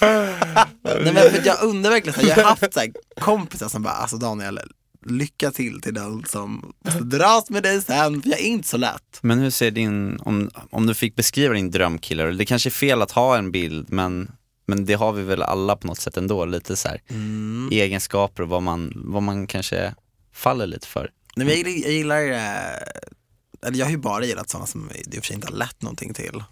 Nej, 0.82 1.12
men 1.14 1.44
jag 1.44 1.62
undrar 1.62 1.90
verkligen, 1.90 2.14
så 2.14 2.20
här, 2.20 2.28
jag 2.28 2.36
har 2.36 2.50
haft 2.50 2.74
så 2.74 2.80
här, 2.80 2.92
kompisar 3.20 3.68
som 3.68 3.82
bara, 3.82 3.92
alltså 3.92 4.16
Daniel, 4.16 4.60
lycka 5.06 5.50
till 5.50 5.80
till 5.80 5.94
den 5.94 6.24
som 6.24 6.72
dras 7.00 7.50
med 7.50 7.62
dig 7.62 7.82
sen, 7.82 8.22
för 8.22 8.30
jag 8.30 8.40
är 8.40 8.44
inte 8.44 8.68
så 8.68 8.76
lätt. 8.76 9.18
Men 9.22 9.38
hur 9.38 9.50
ser 9.50 9.70
din, 9.70 10.18
om, 10.20 10.50
om 10.70 10.86
du 10.86 10.94
fick 10.94 11.16
beskriva 11.16 11.54
din 11.54 11.70
drömkille, 11.70 12.24
det 12.24 12.44
kanske 12.46 12.68
är 12.68 12.70
fel 12.70 13.02
att 13.02 13.10
ha 13.10 13.36
en 13.38 13.50
bild 13.52 13.92
men, 13.92 14.30
men 14.66 14.84
det 14.84 14.94
har 14.94 15.12
vi 15.12 15.22
väl 15.22 15.42
alla 15.42 15.76
på 15.76 15.86
något 15.86 15.98
sätt 16.00 16.16
ändå, 16.16 16.44
lite 16.44 16.76
så 16.76 16.88
här 16.88 17.02
Mm. 17.08 17.68
egenskaper 17.72 18.42
och 18.42 18.48
vad 18.48 18.62
man, 18.62 18.92
vad 18.96 19.22
man 19.22 19.46
kanske 19.46 19.94
faller 20.32 20.66
lite 20.66 20.86
för. 20.86 21.10
Nej, 21.36 21.46
men 21.46 21.48
jag, 21.48 21.56
gillar- 21.68 21.82
jag 21.88 21.92
gillar, 21.92 22.22
eh, 22.22 23.66
eller 23.66 23.78
jag 23.78 23.86
har 23.86 23.90
ju 23.90 23.98
bara 23.98 24.24
gillat 24.24 24.50
sådana 24.50 24.66
som 24.66 24.88
det 24.94 25.16
i 25.16 25.20
och 25.20 25.22
för 25.24 25.26
sig 25.26 25.34
inte 25.36 25.46
har 25.48 25.54
lett 25.56 25.82
någonting 25.82 26.14
till. 26.14 26.42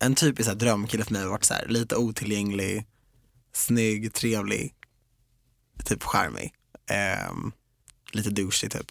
En 0.00 0.14
typisk 0.14 0.48
här, 0.48 0.54
drömkille 0.56 1.04
för 1.04 1.12
mig 1.12 1.22
har 1.22 1.28
varit 1.30 1.44
så 1.44 1.54
här, 1.54 1.66
lite 1.68 1.96
otillgänglig, 1.96 2.86
snygg, 3.54 4.12
trevlig, 4.12 4.74
typ 5.84 6.02
charmig. 6.02 6.52
Ehm, 6.90 7.52
lite 8.14 8.30
douchig 8.30 8.70
typ. 8.70 8.86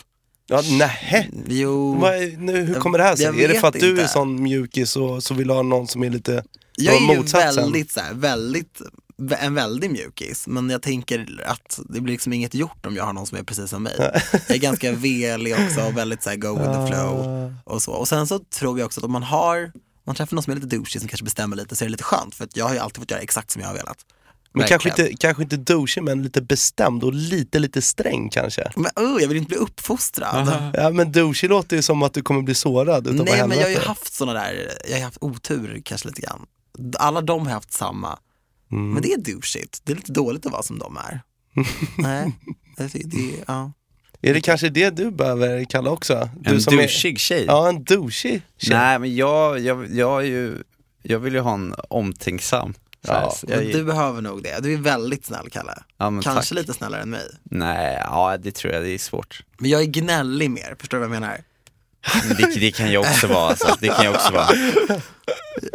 Ja, 0.48 0.62
nähä. 0.62 1.28
Jo, 1.48 2.06
är- 2.06 2.38
nu, 2.38 2.62
hur 2.62 2.76
kommer 2.76 2.98
det 2.98 3.04
här 3.04 3.16
sig? 3.16 3.26
Är 3.26 3.48
det 3.48 3.60
för 3.60 3.68
att 3.68 3.74
du 3.74 3.90
inte. 3.90 4.04
är 4.04 4.08
sån 4.08 4.44
mjukis 4.44 4.96
och 4.96 5.24
så 5.24 5.34
vill 5.34 5.48
du 5.48 5.54
ha 5.54 5.62
någon 5.62 5.88
som 5.88 6.04
är 6.04 6.10
lite 6.10 6.44
jag 6.76 6.96
är 6.96 7.00
ju 7.00 7.18
motsatsen? 7.18 7.56
väldigt, 7.56 7.92
så 7.92 8.00
här, 8.00 8.14
väldigt, 8.14 8.82
en 9.40 9.54
väldigt 9.54 9.92
mjukis. 9.92 10.48
Men 10.48 10.70
jag 10.70 10.82
tänker 10.82 11.44
att 11.46 11.80
det 11.90 12.02
blir 12.02 12.14
liksom 12.14 12.34
inget 12.34 12.54
gjort 12.54 12.86
om 12.86 12.96
jag 12.96 13.04
har 13.04 13.14
någon 13.14 13.28
som 13.28 13.38
är 13.38 13.44
precis 13.44 13.70
som 13.70 13.84
mig. 13.84 13.96
Jag 14.48 14.56
är 14.56 14.58
ganska 14.58 14.92
velig 14.92 15.54
också 15.54 15.82
och 15.82 15.98
väldigt 15.98 16.24
så 16.24 16.30
här, 16.30 16.38
go 16.38 16.54
with 16.54 16.72
the 16.72 16.88
flow. 16.88 17.20
Ah. 17.20 17.72
och 17.74 17.82
så. 17.82 17.92
Och 17.92 18.08
sen 18.08 18.28
så 18.28 18.40
tror 18.40 18.80
jag 18.80 18.86
också 18.86 19.00
att 19.00 19.04
om 19.04 19.12
man 19.12 19.24
har, 19.24 19.72
man 20.06 20.16
träffar 20.16 20.36
någon 20.36 20.44
som 20.44 20.52
är 20.52 20.56
lite 20.56 20.76
douchey 20.76 21.00
som 21.00 21.08
kanske 21.10 21.24
bestämmer 21.24 21.56
lite 21.56 21.76
så 21.76 21.84
är 21.84 21.88
det 21.88 21.92
lite 21.92 22.04
skönt 22.04 22.36
för 22.36 22.44
att 22.44 22.58
jag 22.58 22.66
har 22.66 22.74
ju 22.74 22.80
alltid 22.80 23.02
fått 23.02 23.12
göra 23.12 23.22
exakt 23.22 23.52
som 23.52 23.62
jag 23.62 23.70
har 23.70 23.76
velat. 23.76 23.98
Men 24.54 24.68
kanske 24.68 24.90
inte, 24.90 25.12
kanske 25.20 25.44
inte 25.44 25.58
douchig 25.58 26.04
men 26.04 26.24
lite 26.24 26.42
bestämd 26.42 27.04
och 27.04 27.14
lite 27.14 27.60
lite 27.60 27.82
sträng 27.82 28.30
kanske. 28.30 28.72
Men 28.76 29.06
uh, 29.06 29.22
jag 29.22 29.28
vill 29.28 29.38
inte 29.38 29.50
bli 29.50 29.58
uppfostrad. 29.58 30.72
Ja 30.74 30.90
men 30.90 31.12
douchig 31.12 31.50
låter 31.50 31.76
ju 31.76 31.82
som 31.82 32.04
att 32.04 32.14
du 32.14 32.22
kommer 32.22 32.42
bli 32.42 32.56
sårad 32.56 33.08
utav 33.08 33.26
Nej 33.26 33.48
men 33.48 33.58
jag 33.58 33.66
har 33.66 33.70
ju 33.70 33.80
haft 33.80 34.14
sådana 34.14 34.40
där, 34.40 34.72
jag 34.90 34.98
har 34.98 35.04
haft 35.04 35.18
otur 35.22 35.82
kanske 35.86 36.08
lite 36.08 36.22
grann. 36.22 36.46
Alla 37.00 37.22
de 37.22 37.46
har 37.46 37.54
haft 37.54 37.74
samma. 37.74 38.20
Mm. 38.72 38.94
Men 38.94 39.02
det 39.02 39.14
är 39.14 39.18
douchigt, 39.18 39.82
det 39.84 39.92
är 39.92 39.96
lite 39.96 40.12
dåligt 40.12 40.46
att 40.46 40.52
vara 40.52 40.64
som 40.64 40.80
de 40.80 40.98
är. 40.98 41.22
Nej, 41.98 42.32
det, 42.78 42.88
det, 42.94 43.44
ja. 43.48 43.72
Är 44.22 44.34
det 44.34 44.42
kanske 44.42 44.70
det 44.70 44.90
du 44.90 45.12
behöver 45.12 45.64
kalla 45.64 45.90
också? 45.90 46.30
Du 46.40 46.50
En 46.50 46.62
som 46.62 46.74
är- 46.74 46.78
douchig 46.78 47.20
tjej? 47.20 47.46
Ja 47.48 47.70
en 47.70 47.84
douchig 47.84 48.42
tjej. 48.58 48.78
Nej 48.78 49.00
men 49.00 49.16
jag, 49.16 49.60
jag, 49.60 49.96
jag 49.96 50.22
är 50.22 50.28
ju, 50.28 50.64
jag 51.04 51.20
vill 51.20 51.34
ju 51.34 51.40
ha 51.40 51.54
en 51.54 51.76
omtänksam. 51.90 52.74
Ja, 53.08 53.36
jag, 53.48 53.60
du 53.66 53.84
behöver 53.84 54.22
nog 54.22 54.44
det. 54.44 54.60
Du 54.64 54.74
är 54.74 54.78
väldigt 54.78 55.26
snäll 55.26 55.50
Kalle. 55.50 55.74
ja, 55.98 56.06
Kanske 56.24 56.32
tack. 56.34 56.52
lite 56.52 56.74
snällare 56.74 57.02
än 57.02 57.10
mig. 57.10 57.28
Nej, 57.44 58.02
ja 58.04 58.38
det 58.38 58.52
tror 58.52 58.74
jag, 58.74 58.84
det 58.84 58.90
är 58.90 58.98
svårt. 58.98 59.44
Men 59.58 59.70
jag 59.70 59.82
är 59.82 59.86
gnällig 59.86 60.52
mer, 60.52 60.76
förstår 60.80 60.98
du 60.98 61.08
vad 61.08 61.16
jag 61.16 61.22
menar? 61.22 61.38
Men 62.28 62.38
Det, 62.38 62.60
det 62.60 62.72
kan 62.72 62.92
jag 62.92 63.02
också 63.02 63.28
vara, 63.28 63.50
alltså. 63.50 63.78
det 63.80 63.88
kan 63.88 64.06
jag 64.06 64.16
också 64.16 64.34
vara. 64.34 64.48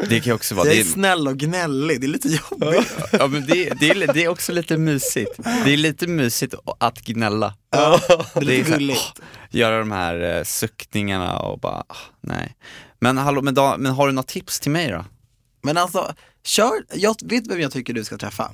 Det 0.08 0.20
kan 0.20 0.28
jag 0.30 0.34
också 0.34 0.54
vara. 0.54 0.66
Jag 0.66 0.76
Det 0.76 0.80
är 0.80 0.84
snäll 0.84 1.28
och 1.28 1.36
gnällig, 1.36 2.00
det 2.00 2.06
är 2.06 2.08
lite 2.08 2.28
jobbigt. 2.28 2.94
Ja 3.12 3.26
men 3.26 3.46
det, 3.46 3.70
det, 3.80 3.90
är, 3.90 4.12
det 4.12 4.24
är 4.24 4.28
också 4.28 4.52
lite 4.52 4.76
mysigt. 4.76 5.30
Det 5.64 5.72
är 5.72 5.76
lite 5.76 6.06
mysigt 6.06 6.54
att 6.78 7.00
gnälla. 7.00 7.54
Det 7.70 7.76
är 7.78 8.00
Det 8.34 8.40
är 8.40 8.40
lite 8.44 8.70
här, 8.70 8.78
gulligt. 8.78 9.20
Göra 9.50 9.78
de 9.78 9.92
här 9.92 10.36
eh, 10.36 10.44
suckningarna 10.44 11.38
och 11.38 11.60
bara, 11.60 11.84
ah, 11.88 11.96
nej. 12.20 12.56
Men 13.00 13.18
hallå, 13.18 13.42
men, 13.42 13.54
da, 13.54 13.76
men 13.78 13.92
har 13.92 14.06
du 14.06 14.12
något 14.12 14.28
tips 14.28 14.60
till 14.60 14.70
mig 14.70 14.90
då? 14.90 15.04
Men 15.62 15.76
alltså, 15.76 16.14
kör, 16.46 16.84
jag 16.94 17.16
vet 17.22 17.46
vem 17.46 17.60
jag 17.60 17.72
tycker 17.72 17.92
du 17.94 18.04
ska 18.04 18.18
träffa? 18.18 18.50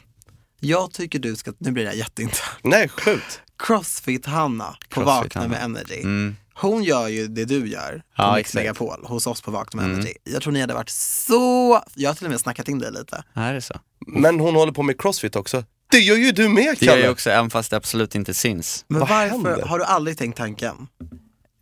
Jag 0.61 0.92
tycker 0.92 1.18
du 1.18 1.37
ska, 1.37 1.52
nu 1.59 1.70
blir 1.72 1.85
det 1.85 1.90
här 1.90 1.96
jätteinternt. 1.96 2.42
Nej 2.62 2.88
sjukt. 2.88 3.40
Crossfit-Hanna 3.59 4.64
på 4.88 4.94
Crossfit 4.94 5.07
Vakna 5.07 5.40
Hanna. 5.40 5.55
med 5.55 5.62
Energy. 5.64 6.00
Mm. 6.00 6.37
Hon 6.55 6.83
gör 6.85 7.09
ju 7.09 7.26
det 7.26 7.44
du 7.44 7.68
gör 7.68 7.92
på 7.92 8.02
Ja, 8.22 8.35
Mix. 8.37 8.55
Megapol 8.55 9.05
hos 9.05 9.26
oss 9.26 9.40
på 9.42 9.50
Vakna 9.50 9.81
med 9.83 9.90
Mm. 9.90 9.98
Energy. 10.00 10.14
Jag 10.24 10.42
tror 10.42 10.52
ni 10.52 10.61
hade 10.61 10.74
varit 10.74 10.88
så, 10.90 11.83
jag 11.94 12.11
har 12.11 12.14
till 12.14 12.26
och 12.26 12.31
med 12.31 12.40
snackat 12.40 12.68
in 12.68 12.78
dig 12.78 12.92
lite. 12.92 13.22
Är 13.35 13.55
det 13.55 13.61
så? 13.61 13.74
Men 14.07 14.40
hon 14.40 14.55
håller 14.55 14.72
på 14.72 14.83
med 14.83 15.00
crossfit 15.00 15.37
också. 15.37 15.64
Det 15.90 15.98
gör 15.98 16.16
ju 16.16 16.33
du 16.33 16.48
med 16.48 16.76
Det 16.78 16.87
gör 16.87 16.92
Kalle. 16.92 17.02
jag 17.05 17.12
också, 17.12 17.31
även 17.31 17.50
fast 17.50 17.70
det 17.70 17.76
absolut 17.76 18.14
inte 18.14 18.35
syns. 18.35 18.85
Men 18.88 19.00
Vad 19.00 19.09
varför, 19.09 19.28
händer? 19.31 19.62
har 19.66 19.78
du 19.78 19.85
aldrig 19.85 20.18
tänkt 20.18 20.37
tanken? 20.37 20.88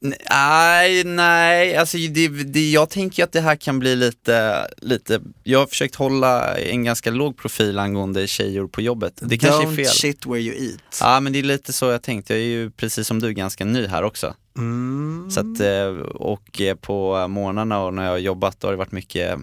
Nej, 0.02 1.04
nej, 1.04 1.76
alltså 1.76 1.96
det, 1.98 2.28
det, 2.28 2.70
jag 2.70 2.90
tänker 2.90 3.24
att 3.24 3.32
det 3.32 3.40
här 3.40 3.56
kan 3.56 3.78
bli 3.78 3.96
lite, 3.96 4.66
lite, 4.76 5.20
jag 5.42 5.58
har 5.58 5.66
försökt 5.66 5.94
hålla 5.94 6.58
en 6.58 6.84
ganska 6.84 7.10
låg 7.10 7.36
profil 7.36 7.78
angående 7.78 8.26
tjejer 8.26 8.66
på 8.66 8.80
jobbet. 8.80 9.12
Det 9.22 9.38
kanske 9.38 9.62
är 9.62 9.66
Don't 9.66 9.76
fel. 9.76 9.86
shit 9.86 10.26
where 10.26 10.38
you 10.40 10.70
eat. 10.70 10.98
Ja 11.00 11.20
men 11.20 11.32
det 11.32 11.38
är 11.38 11.42
lite 11.42 11.72
så 11.72 11.86
jag 11.86 12.02
tänkt, 12.02 12.30
jag 12.30 12.38
är 12.38 12.42
ju 12.42 12.70
precis 12.70 13.06
som 13.06 13.20
du 13.20 13.32
ganska 13.32 13.64
ny 13.64 13.86
här 13.86 14.02
också. 14.02 14.34
Mm. 14.58 15.30
Så 15.30 15.40
att, 15.40 15.60
eh, 15.60 15.86
och 16.14 16.60
eh, 16.60 16.74
på 16.74 17.28
morgnarna 17.28 17.80
och 17.82 17.94
när 17.94 18.04
jag 18.04 18.10
har 18.10 18.18
jobbat 18.18 18.60
då 18.60 18.66
har 18.66 18.72
det 18.72 18.78
varit 18.78 18.92
mycket 18.92 19.38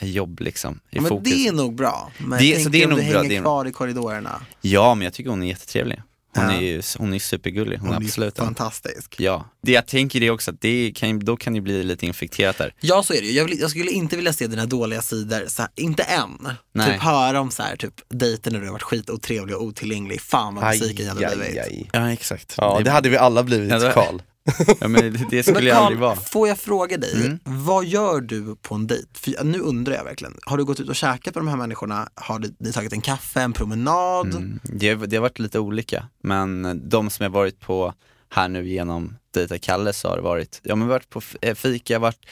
eh, 0.00 0.08
jobb 0.08 0.40
liksom 0.40 0.80
i 0.90 1.00
men 1.00 1.08
fokus. 1.08 1.32
det 1.32 1.48
är 1.48 1.52
nog 1.52 1.74
bra. 1.74 2.12
Men 2.18 2.38
Det- 2.38 2.44
jag 2.44 2.62
så 2.62 2.68
det 2.68 2.82
är 2.82 2.84
om 2.86 2.90
nog 2.90 2.98
du 3.00 3.04
bra, 3.10 3.16
hänger 3.18 3.28
det 3.30 3.36
är- 3.36 3.40
kvar 3.42 3.64
i 3.66 3.72
korridorerna. 3.72 4.40
Ja 4.60 4.94
men 4.94 5.04
jag 5.04 5.14
tycker 5.14 5.30
hon 5.30 5.42
är 5.42 5.46
jättetrevlig. 5.46 6.02
Hon 6.36 6.44
Ja. 6.44 6.52
är 6.52 6.60
ju 6.60 6.82
hon 6.98 7.14
är 7.14 7.18
supergullig, 7.18 7.78
hon, 7.78 7.86
Hon 7.88 8.02
är 8.02 8.06
absolut 8.06 8.38
fantastisk. 8.38 9.14
Ja, 9.18 9.48
det 9.62 9.72
jag 9.72 9.86
tänker 9.86 10.20
det 10.20 10.30
också 10.30 10.50
att 10.50 10.60
det 10.60 10.92
kan, 10.94 11.18
då 11.20 11.36
kan 11.36 11.54
det 11.54 11.60
bli 11.60 11.82
lite 11.84 12.06
infekterat 12.06 12.58
där. 12.58 12.74
Ja 12.80 13.02
så 13.02 13.14
är 13.14 13.20
det 13.20 13.26
ju. 13.26 13.32
Jag, 13.32 13.44
vill, 13.44 13.60
jag 13.60 13.70
skulle 13.70 13.90
inte 13.90 14.16
vilja 14.16 14.32
se 14.32 14.46
dina 14.46 14.66
dåliga 14.66 15.02
sidor, 15.02 15.44
så 15.48 15.62
här, 15.62 15.70
inte 15.74 16.02
än. 16.02 16.48
Nej. 16.74 16.92
Typ 16.92 17.00
höra 17.02 17.40
om 17.40 17.50
så 17.50 17.62
här, 17.62 17.76
typ 17.76 17.94
dejter 18.08 18.50
när 18.50 18.60
du 18.60 18.66
har 18.66 18.72
varit 18.72 18.82
skitotrevlig 18.82 19.56
och 19.56 19.62
otillgänglig. 19.62 20.20
Fan 20.20 20.54
vad 20.54 20.64
besviken 20.70 21.06
jag 21.06 21.14
hade 21.14 21.36
blivit. 21.36 21.58
aj. 21.64 21.90
Ja 21.92 22.12
exakt. 22.12 22.54
Ja 22.56 22.80
det 22.84 22.90
hade 22.90 23.08
vi 23.08 23.16
alla 23.16 23.42
blivit 23.42 23.70
Ja, 23.70 23.78
det- 23.78 23.92
Karl. 23.92 24.18
ja, 24.80 24.88
men 24.88 25.18
det, 25.30 25.42
skulle 25.42 25.58
Men 25.58 25.66
jag 25.66 25.76
aldrig 25.76 25.98
vara. 26.00 26.16
får 26.16 26.48
jag 26.48 26.58
fråga 26.58 26.96
dig, 26.96 27.14
Mm. 27.26 27.38
vad 27.44 27.84
gör 27.84 28.20
du 28.20 28.56
på 28.56 28.74
en 28.74 28.86
dejt? 28.86 29.08
För 29.14 29.44
nu 29.44 29.58
undrar 29.58 29.94
jag 29.94 30.04
verkligen, 30.04 30.34
har 30.46 30.56
du 30.58 30.64
gått 30.64 30.80
ut 30.80 30.88
och 30.88 30.96
käkat 30.96 31.34
med 31.34 31.44
de 31.44 31.48
här 31.48 31.56
människorna? 31.56 32.08
Har 32.14 32.38
du, 32.38 32.54
ni 32.58 32.72
tagit 32.72 32.92
en 32.92 33.00
kaffe, 33.00 33.40
en 33.40 33.52
promenad? 33.52 34.26
Mm. 34.34 34.60
Det, 34.62 34.94
det 34.94 35.16
har 35.16 35.20
varit 35.22 35.38
lite 35.38 35.58
olika, 35.58 36.08
men 36.22 36.80
de 36.88 37.10
som 37.10 37.22
jag 37.24 37.30
varit 37.30 37.60
på 37.60 37.94
här 38.30 38.48
nu 38.48 38.68
genom 38.68 39.16
Dejta 39.34 39.58
Kalle 39.58 39.92
så 39.92 40.08
har 40.08 40.16
det 40.16 40.22
varit, 40.22 40.60
ja 40.62 40.76
men 40.76 40.88
varit 40.88 41.10
på 41.10 41.20
eh, 41.40 41.54
fika, 41.54 41.98
varit, 41.98 42.26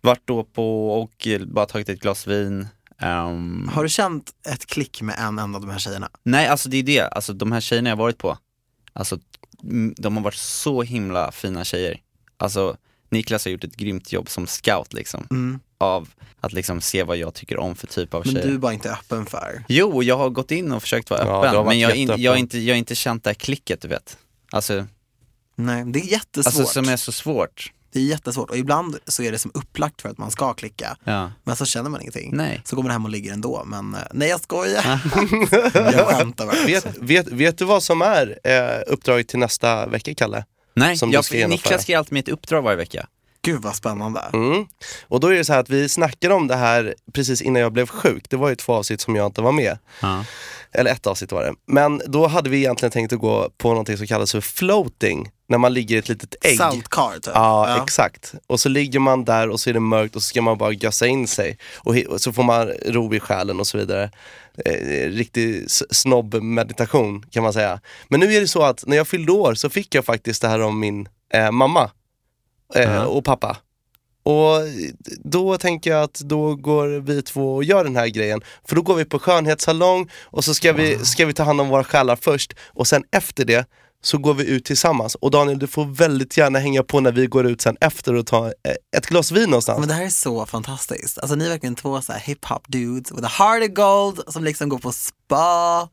varit 0.00 0.22
då 0.24 0.44
på 0.44 0.90
och 1.02 1.26
eh, 1.26 1.40
bara 1.44 1.66
tagit 1.66 1.88
ett 1.88 2.00
glas 2.00 2.26
vin. 2.26 2.68
Ehm, 3.00 3.70
Har 3.74 3.82
du 3.82 3.88
känt 3.88 4.30
ett 4.48 4.66
klick 4.66 5.02
med 5.02 5.14
en 5.18 5.38
enda 5.38 5.56
av 5.58 5.60
de 5.66 5.70
här 5.70 5.78
tjejerna? 5.78 6.08
Nej 6.22 6.46
alltså 6.46 6.68
det 6.68 6.76
är 6.76 6.82
det, 6.82 7.00
alltså 7.00 7.32
de 7.32 7.52
här 7.52 7.60
tjejerna 7.60 7.88
jag 7.88 7.96
varit 7.96 8.18
på, 8.18 8.38
alltså 8.92 9.18
de 9.96 10.16
har 10.16 10.24
varit 10.24 10.34
så 10.38 10.82
himla 10.82 11.32
fina 11.32 11.64
tjejer. 11.64 12.00
Alltså 12.36 12.76
Niklas 13.10 13.44
har 13.44 13.52
gjort 13.52 13.64
ett 13.64 13.76
grymt 13.76 14.12
jobb 14.12 14.28
som 14.30 14.46
scout 14.46 14.92
liksom, 14.92 15.26
Mm. 15.30 15.60
av 15.78 16.08
att 16.40 16.52
liksom 16.52 16.80
se 16.80 17.02
vad 17.02 17.16
jag 17.16 17.34
tycker 17.34 17.58
om 17.58 17.76
för 17.76 17.86
typ 17.86 18.14
av 18.14 18.22
Men 18.26 18.34
tjejer. 18.34 18.48
du 18.48 18.54
är 18.54 18.58
bara 18.58 18.72
inte 18.72 18.90
öppen 18.92 19.26
för? 19.26 19.64
Jo, 19.68 20.02
jag 20.02 20.16
har 20.16 20.30
gått 20.30 20.50
in 20.50 20.72
och 20.72 20.82
försökt 20.82 21.10
vara 21.10 21.24
Ja, 21.26 21.44
öppen, 21.46 21.64
men 21.66 21.78
jag, 21.78 21.88
har 21.88 21.96
in, 21.96 22.08
jag, 22.16 22.32
har 22.32 22.36
inte, 22.38 22.58
jag 22.58 22.74
har 22.74 22.78
inte 22.78 22.94
känt 22.94 23.24
det 23.24 23.30
här 23.30 23.34
klicket 23.34 23.80
du 23.80 23.88
vet. 23.88 24.18
Alltså, 24.50 24.86
Nej, 25.56 25.84
det 25.86 25.98
är 26.00 26.04
jättesvårt. 26.04 26.46
alltså 26.60 26.64
som 26.72 26.88
är 26.88 26.96
så 26.96 27.12
svårt. 27.12 27.72
Det 27.92 27.98
är 27.98 28.04
jättesvårt 28.04 28.50
och 28.50 28.56
ibland 28.56 28.98
så 29.06 29.22
är 29.22 29.32
det 29.32 29.38
som 29.38 29.50
upplagt 29.54 30.02
för 30.02 30.08
att 30.08 30.18
man 30.18 30.30
ska 30.30 30.54
klicka. 30.54 30.96
Ja. 31.04 31.32
Men 31.44 31.56
så 31.56 31.64
känner 31.64 31.90
man 31.90 32.00
ingenting. 32.00 32.30
Nej. 32.36 32.62
Så 32.64 32.76
går 32.76 32.82
man 32.82 32.92
hem 32.92 33.04
och 33.04 33.10
ligger 33.10 33.32
ändå. 33.32 33.62
Men 33.66 33.94
eh, 33.94 34.00
nej 34.12 34.28
jag 34.28 34.40
skojar. 34.40 34.84
jag 35.74 36.06
skämtar 36.06 36.46
bara. 36.46 36.66
Vet, 36.66 36.86
vet, 37.00 37.28
vet 37.28 37.58
du 37.58 37.64
vad 37.64 37.82
som 37.82 38.02
är 38.02 38.38
eh, 38.44 38.82
uppdraget 38.86 39.28
till 39.28 39.38
nästa 39.38 39.86
vecka 39.86 40.14
Kalle? 40.14 40.44
Nej, 40.74 40.96
jag. 41.00 41.50
Niklas 41.50 41.88
ger 41.88 41.98
alltid 41.98 42.12
mig 42.12 42.20
ett 42.20 42.28
uppdrag 42.28 42.62
varje 42.62 42.76
vecka. 42.76 43.06
Gud 43.42 43.62
vad 43.62 43.76
spännande. 43.76 44.20
Mm. 44.32 44.66
Och 45.08 45.20
då 45.20 45.28
är 45.28 45.34
det 45.34 45.44
så 45.44 45.52
här 45.52 45.60
att 45.60 45.70
vi 45.70 45.88
snackade 45.88 46.34
om 46.34 46.46
det 46.46 46.56
här 46.56 46.94
precis 47.12 47.42
innan 47.42 47.62
jag 47.62 47.72
blev 47.72 47.86
sjuk. 47.86 48.30
Det 48.30 48.36
var 48.36 48.48
ju 48.48 48.54
två 48.54 48.74
avsnitt 48.74 49.00
som 49.00 49.16
jag 49.16 49.26
inte 49.26 49.42
var 49.42 49.52
med. 49.52 49.78
Ja. 50.02 50.24
Eller 50.72 50.90
ett 50.90 51.06
avsnitt 51.06 51.32
var 51.32 51.42
det. 51.42 51.54
Men 51.66 52.02
då 52.06 52.26
hade 52.26 52.50
vi 52.50 52.58
egentligen 52.58 52.90
tänkt 52.90 53.12
att 53.12 53.18
gå 53.18 53.50
på 53.58 53.68
någonting 53.68 53.96
som 53.96 54.06
kallas 54.06 54.32
för 54.32 54.40
floating. 54.40 55.30
När 55.48 55.58
man 55.58 55.74
ligger 55.74 55.96
i 55.96 55.98
ett 55.98 56.08
litet 56.08 56.34
ägg. 56.44 56.56
Saltkar 56.56 57.14
typ. 57.14 57.32
Ja, 57.34 57.82
exakt. 57.82 58.34
Och 58.46 58.60
så 58.60 58.68
ligger 58.68 58.98
man 58.98 59.24
där 59.24 59.48
och 59.48 59.60
så 59.60 59.70
är 59.70 59.74
det 59.74 59.80
mörkt 59.80 60.16
och 60.16 60.22
så 60.22 60.28
ska 60.28 60.42
man 60.42 60.58
bara 60.58 60.72
gössa 60.72 61.06
in 61.06 61.26
sig. 61.26 61.58
Och, 61.76 62.20
så 62.20 62.32
får 62.32 62.42
man 62.42 62.68
ro 62.68 63.14
i 63.14 63.20
själen 63.20 63.60
och 63.60 63.66
så 63.66 63.78
vidare. 63.78 64.10
Eh, 64.64 65.08
riktig 65.10 65.70
snobb-meditation 65.70 67.26
kan 67.30 67.42
man 67.42 67.52
säga. 67.52 67.80
Men 68.08 68.20
nu 68.20 68.34
är 68.34 68.40
det 68.40 68.48
så 68.48 68.62
att 68.62 68.86
när 68.86 68.96
jag 68.96 69.08
fyllde 69.08 69.32
år 69.32 69.54
så 69.54 69.70
fick 69.70 69.94
jag 69.94 70.04
faktiskt 70.04 70.42
det 70.42 70.48
här 70.48 70.58
av 70.58 70.74
min 70.74 71.08
eh, 71.34 71.50
mamma 71.50 71.90
eh, 72.74 73.02
och 73.02 73.24
pappa. 73.24 73.56
Och 74.22 74.60
då 75.24 75.58
tänker 75.58 75.90
jag 75.90 76.02
att 76.02 76.20
då 76.20 76.54
går 76.54 76.86
vi 76.88 77.22
två 77.22 77.56
och 77.56 77.64
gör 77.64 77.84
den 77.84 77.96
här 77.96 78.06
grejen. 78.06 78.40
För 78.64 78.76
då 78.76 78.82
går 78.82 78.94
vi 78.94 79.04
på 79.04 79.18
skönhetssalong 79.18 80.10
och 80.24 80.44
så 80.44 80.54
ska 80.54 80.72
vi, 80.72 80.98
ska 80.98 81.26
vi 81.26 81.32
ta 81.32 81.42
hand 81.42 81.60
om 81.60 81.68
våra 81.68 81.84
själar 81.84 82.16
först. 82.16 82.54
Och 82.66 82.86
sen 82.86 83.04
efter 83.10 83.44
det 83.44 83.66
så 84.02 84.18
går 84.18 84.34
vi 84.34 84.44
ut 84.44 84.64
tillsammans. 84.64 85.14
Och 85.14 85.30
Daniel, 85.30 85.58
du 85.58 85.66
får 85.66 85.84
väldigt 85.84 86.36
gärna 86.36 86.58
hänga 86.58 86.82
på 86.82 87.00
när 87.00 87.12
vi 87.12 87.26
går 87.26 87.46
ut 87.46 87.60
sen 87.60 87.76
efter 87.80 88.14
och 88.14 88.26
ta 88.26 88.46
eh, 88.46 88.52
ett 88.96 89.06
glas 89.06 89.32
vin 89.32 89.50
någonstans. 89.50 89.78
Men 89.78 89.88
det 89.88 89.94
här 89.94 90.04
är 90.04 90.08
så 90.08 90.46
fantastiskt. 90.46 91.18
Alltså 91.18 91.34
ni 91.34 91.44
är 91.44 91.48
verkligen 91.48 91.74
två 91.74 92.00
så 92.00 92.12
här 92.12 92.20
hip-hop 92.20 92.62
dudes 92.66 93.12
with 93.12 93.24
a 93.24 93.30
heart 93.38 93.62
of 93.62 93.74
gold 93.74 94.32
som 94.32 94.44
liksom 94.44 94.68
går 94.68 94.78
på 94.78 94.92
spa 94.92 95.88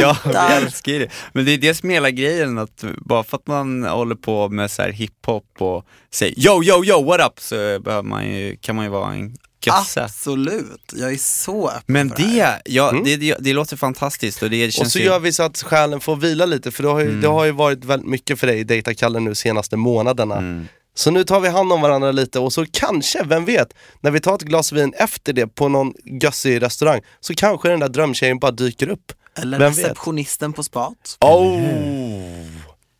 Ja, 0.00 0.16
vi 0.24 0.54
älskar 0.54 0.92
det. 0.92 1.08
Men 1.32 1.44
det 1.44 1.52
är 1.52 1.58
det 1.58 1.74
som 1.74 1.90
är 1.90 1.94
hela 1.94 2.10
grejen, 2.10 2.58
att 2.58 2.84
bara 2.96 3.24
för 3.24 3.36
att 3.36 3.46
man 3.46 3.84
håller 3.84 4.14
på 4.14 4.48
med 4.48 4.70
så 4.70 4.82
här 4.82 4.90
hiphop 4.90 5.46
och 5.58 5.86
säger 6.10 6.38
yo, 6.46 6.64
yo, 6.64 6.84
yo, 6.84 7.04
what 7.04 7.20
up, 7.26 7.40
så 7.40 7.54
behöver 7.54 8.02
man 8.02 8.28
ju, 8.28 8.56
kan 8.56 8.76
man 8.76 8.84
ju 8.84 8.90
vara 8.90 9.12
en 9.14 9.36
gösse. 9.66 10.04
Absolut, 10.04 10.92
jag 10.96 11.12
är 11.12 11.16
så 11.16 11.68
öppen 11.68 11.82
Men 11.86 12.08
för 12.08 12.16
det 12.16 12.22
här. 12.22 12.60
det, 12.64 12.70
ja, 12.72 13.00
det, 13.04 13.16
det, 13.16 13.36
det 13.40 13.52
låter 13.52 13.76
fantastiskt 13.76 14.42
och 14.42 14.50
det 14.50 14.66
och 14.66 14.72
känns 14.72 14.92
så 14.92 14.98
ju... 14.98 15.04
gör 15.04 15.18
vi 15.18 15.32
så 15.32 15.42
att 15.42 15.62
själen 15.62 16.00
får 16.00 16.16
vila 16.16 16.46
lite, 16.46 16.70
för 16.70 16.82
det 16.82 16.88
har 16.88 17.00
ju, 17.00 17.20
det 17.20 17.28
har 17.28 17.44
ju 17.44 17.52
varit 17.52 17.84
väldigt 17.84 18.08
mycket 18.08 18.40
för 18.40 18.46
dig 18.46 18.58
i 18.58 18.64
Dejta-Kalle 18.64 19.20
nu 19.20 19.34
senaste 19.34 19.76
månaderna. 19.76 20.36
Mm. 20.36 20.68
Så 20.94 21.10
nu 21.10 21.24
tar 21.24 21.40
vi 21.40 21.48
hand 21.48 21.72
om 21.72 21.80
varandra 21.80 22.12
lite 22.12 22.38
och 22.38 22.52
så 22.52 22.66
kanske, 22.72 23.24
vem 23.24 23.44
vet, 23.44 23.68
när 24.00 24.10
vi 24.10 24.20
tar 24.20 24.34
ett 24.34 24.42
glas 24.42 24.72
vin 24.72 24.94
efter 24.96 25.32
det 25.32 25.46
på 25.46 25.68
någon 25.68 25.94
gössig 26.22 26.62
restaurang 26.62 27.00
så 27.20 27.34
kanske 27.34 27.68
den 27.68 27.80
där 27.80 27.88
drömtjejen 27.88 28.38
bara 28.38 28.50
dyker 28.50 28.88
upp. 28.88 29.12
Eller 29.34 29.58
vem 29.58 29.72
vet? 29.72 29.78
receptionisten 29.84 30.52
på 30.52 30.62
spat. 30.62 31.16
Oh! 31.20 31.58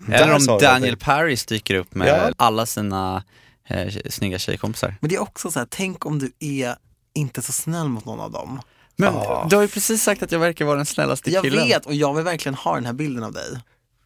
Eller 0.09 0.27
Där 0.27 0.35
om 0.53 0.59
Daniel. 0.61 0.97
Paris 0.97 1.47
dyker 1.47 1.75
upp 1.75 1.95
med 1.95 2.09
Ja. 2.09 2.33
alla 2.37 2.67
sina 2.67 3.23
eh, 3.69 3.95
snygga 4.11 4.39
tjejkompisar. 4.39 4.95
Men 5.01 5.09
det 5.09 5.15
är 5.17 5.21
också 5.23 5.51
så 5.51 5.59
här, 5.59 5.67
tänk 5.71 6.07
om 6.07 6.19
du 6.19 6.33
är 6.39 6.77
inte 7.15 7.43
så 7.43 7.53
snäll 7.53 7.89
mot 7.89 8.05
någon 8.05 8.21
av 8.21 8.31
dem. 8.31 8.61
Men 8.97 9.15
du 9.49 9.57
har 9.57 9.63
ju 9.63 9.69
precis 9.69 10.03
sagt 10.03 10.23
att 10.23 10.33
jag 10.33 10.39
verkar 10.39 10.65
vara 10.65 10.77
den 10.77 10.87
snällaste 10.87 11.31
Jag 11.31 11.45
killen. 11.45 11.69
vet 11.69 11.87
och 11.87 11.95
jag 11.95 12.15
vill 12.15 12.25
verkligen 12.25 12.55
ha 12.55 12.75
den 12.75 12.87
här 12.87 12.93
bilden 12.93 13.25
av 13.25 13.33
dig. 13.33 13.59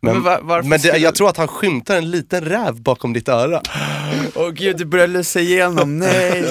Men, 0.04 0.22
Men 0.22 0.46
var- 0.46 0.62
men 0.62 0.80
det, 0.80 0.96
jag 0.98 1.14
tror 1.14 1.28
att 1.28 1.36
han 1.36 1.48
skymtar 1.48 1.96
en 1.96 2.10
liten 2.10 2.44
räv 2.44 2.80
bakom 2.82 3.12
ditt 3.12 3.28
öra. 3.28 3.62
Åh 4.34 4.50
gud, 4.50 4.76
det 4.78 4.84
börjar 4.84 5.06
lysa 5.06 5.40
igenom, 5.40 5.98
nej! 5.98 6.44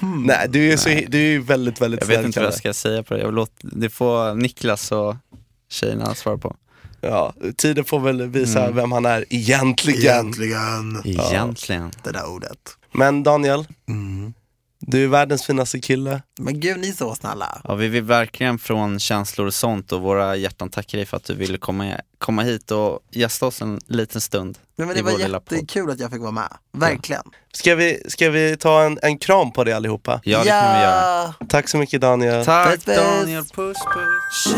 Nej, 0.24 0.46
du 0.48 0.72
är, 0.72 0.76
så, 0.76 0.88
du 0.88 1.18
är 1.18 1.30
ju 1.30 1.40
väldigt, 1.42 1.80
väldigt 1.80 2.00
Jag 2.00 2.06
vet 2.08 2.26
inte 2.26 2.40
vad 2.40 2.46
jag 2.46 2.54
ska 2.54 2.72
säga 2.72 3.02
på 3.02 3.14
det, 3.14 3.20
jag 3.20 3.26
vill 3.26 3.34
låta, 3.34 3.52
det 3.62 3.90
får 3.90 4.34
Niklas 4.34 4.92
och 4.92 5.16
tjejerna 5.70 6.14
svara 6.14 6.38
på. 6.38 6.56
Ja, 7.00 7.32
tiden 7.56 7.84
får 7.84 8.00
väl 8.00 8.22
visa 8.26 8.62
Mm. 8.62 8.76
vem 8.76 8.92
han 8.92 9.06
är 9.06 9.24
egentligen. 9.30 10.00
Egentligen. 10.00 11.02
Egentligen. 11.04 11.90
Det 12.02 12.10
där 12.12 12.28
ordet. 12.30 12.58
Men 12.92 13.22
Daniel, 13.22 13.66
Mm. 13.88 14.32
Du 14.90 15.04
är 15.04 15.08
världens 15.08 15.46
finaste 15.46 15.80
kille. 15.80 16.22
Men 16.38 16.60
gud, 16.60 16.78
ni 16.78 16.88
är 16.88 16.92
så 16.92 17.14
snälla. 17.14 17.60
Ja, 17.64 17.74
vi 17.74 17.88
vill 17.88 18.02
verkligen 18.02 18.58
från 18.58 18.98
känslor 18.98 19.46
och 19.46 19.54
sånt 19.54 19.92
och 19.92 20.00
våra 20.00 20.36
hjärtan 20.36 20.70
tacka 20.70 20.96
dig 20.96 21.06
för 21.06 21.16
att 21.16 21.24
du 21.24 21.34
ville 21.34 21.58
komma, 21.58 21.92
komma 22.18 22.42
hit 22.42 22.70
och 22.70 23.00
gästa 23.10 23.46
oss 23.46 23.62
en 23.62 23.80
liten 23.86 24.20
stund. 24.20 24.58
Men 24.76 24.88
det 24.88 24.98
i 24.98 25.02
var 25.02 25.18
jättekul 25.18 25.90
att 25.90 26.00
jag 26.00 26.10
fick 26.10 26.20
vara 26.20 26.30
med. 26.30 26.56
Verkligen. 26.72 27.22
Ska 27.52 27.74
vi, 27.74 28.02
ska 28.08 28.30
vi 28.30 28.56
ta 28.56 28.82
en, 28.82 28.98
en 29.02 29.18
kram 29.18 29.52
på 29.52 29.64
det 29.64 29.72
allihopa? 29.72 30.20
Ja, 30.24 30.38
det 30.38 30.50
kan 30.50 30.76
vi 30.76 30.82
göra. 30.82 31.34
Tack 31.48 31.68
så 31.68 31.78
mycket 31.78 32.00
Daniel. 32.00 32.44
Tack 32.44 32.70
Puss, 32.74 32.84
puss. 32.84 32.96
Daniel, 32.96 33.44
puss 33.44 33.78
puss. 33.94 34.54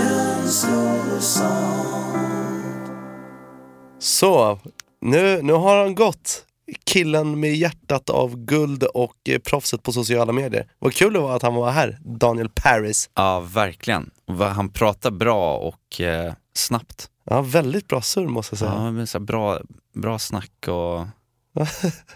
Så, 3.98 4.58
nu, 5.00 5.42
nu 5.42 5.52
har 5.52 5.82
han 5.82 5.94
gått. 5.94 6.44
Killen 6.84 7.40
med 7.40 7.56
hjärtat 7.56 8.10
av 8.10 8.36
guld 8.36 8.82
och 8.82 9.16
eh, 9.28 9.38
proffset 9.38 9.82
på 9.82 9.92
sociala 9.92 10.32
medier. 10.32 10.66
Vad 10.78 10.94
kul 10.94 11.12
det 11.12 11.18
var 11.18 11.36
att 11.36 11.42
han 11.42 11.54
var 11.54 11.70
här, 11.70 11.98
Daniel 12.04 12.48
Paris. 12.48 13.10
Ja, 13.14 13.40
verkligen. 13.40 14.10
Han 14.54 14.68
pratar 14.68 15.10
bra 15.10 15.56
och 15.56 16.00
eh, 16.00 16.32
snabbt. 16.54 17.08
Ja, 17.24 17.42
väldigt 17.42 17.88
bra 17.88 18.02
surr 18.02 18.26
måste 18.26 18.52
jag 18.52 18.58
säga. 18.58 18.72
Ja, 18.72 18.90
men 18.90 19.06
så 19.06 19.20
bra, 19.20 19.60
bra 19.94 20.18
snack 20.18 20.68
och... 20.68 21.06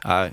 ja, 0.02 0.28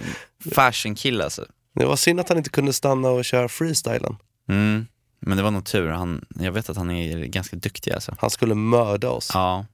fashion 0.56 0.96
kille 0.96 1.24
alltså. 1.24 1.46
Det 1.76 1.86
var 1.86 1.96
synd 1.96 2.20
att 2.20 2.30
han 2.30 2.38
inte 2.38 2.50
kunde 2.50 2.74
stanna 2.74 3.10
och 3.10 3.26
köra 3.26 3.50
freestylen. 3.50 4.18
Mm. 4.50 4.86
Men 5.20 5.38
det 5.38 5.44
var 5.44 5.52
nog 5.52 5.66
tur, 5.66 5.90
han, 5.90 6.26
jag 6.40 6.52
vet 6.52 6.70
att 6.70 6.78
han 6.78 6.92
är 6.92 7.26
ganska 7.26 7.56
duktig 7.56 7.92
alltså. 7.92 8.16
Han 8.20 8.30
skulle 8.30 8.56
mörda 8.56 9.10
oss. 9.10 9.32
Ja. 9.34 9.66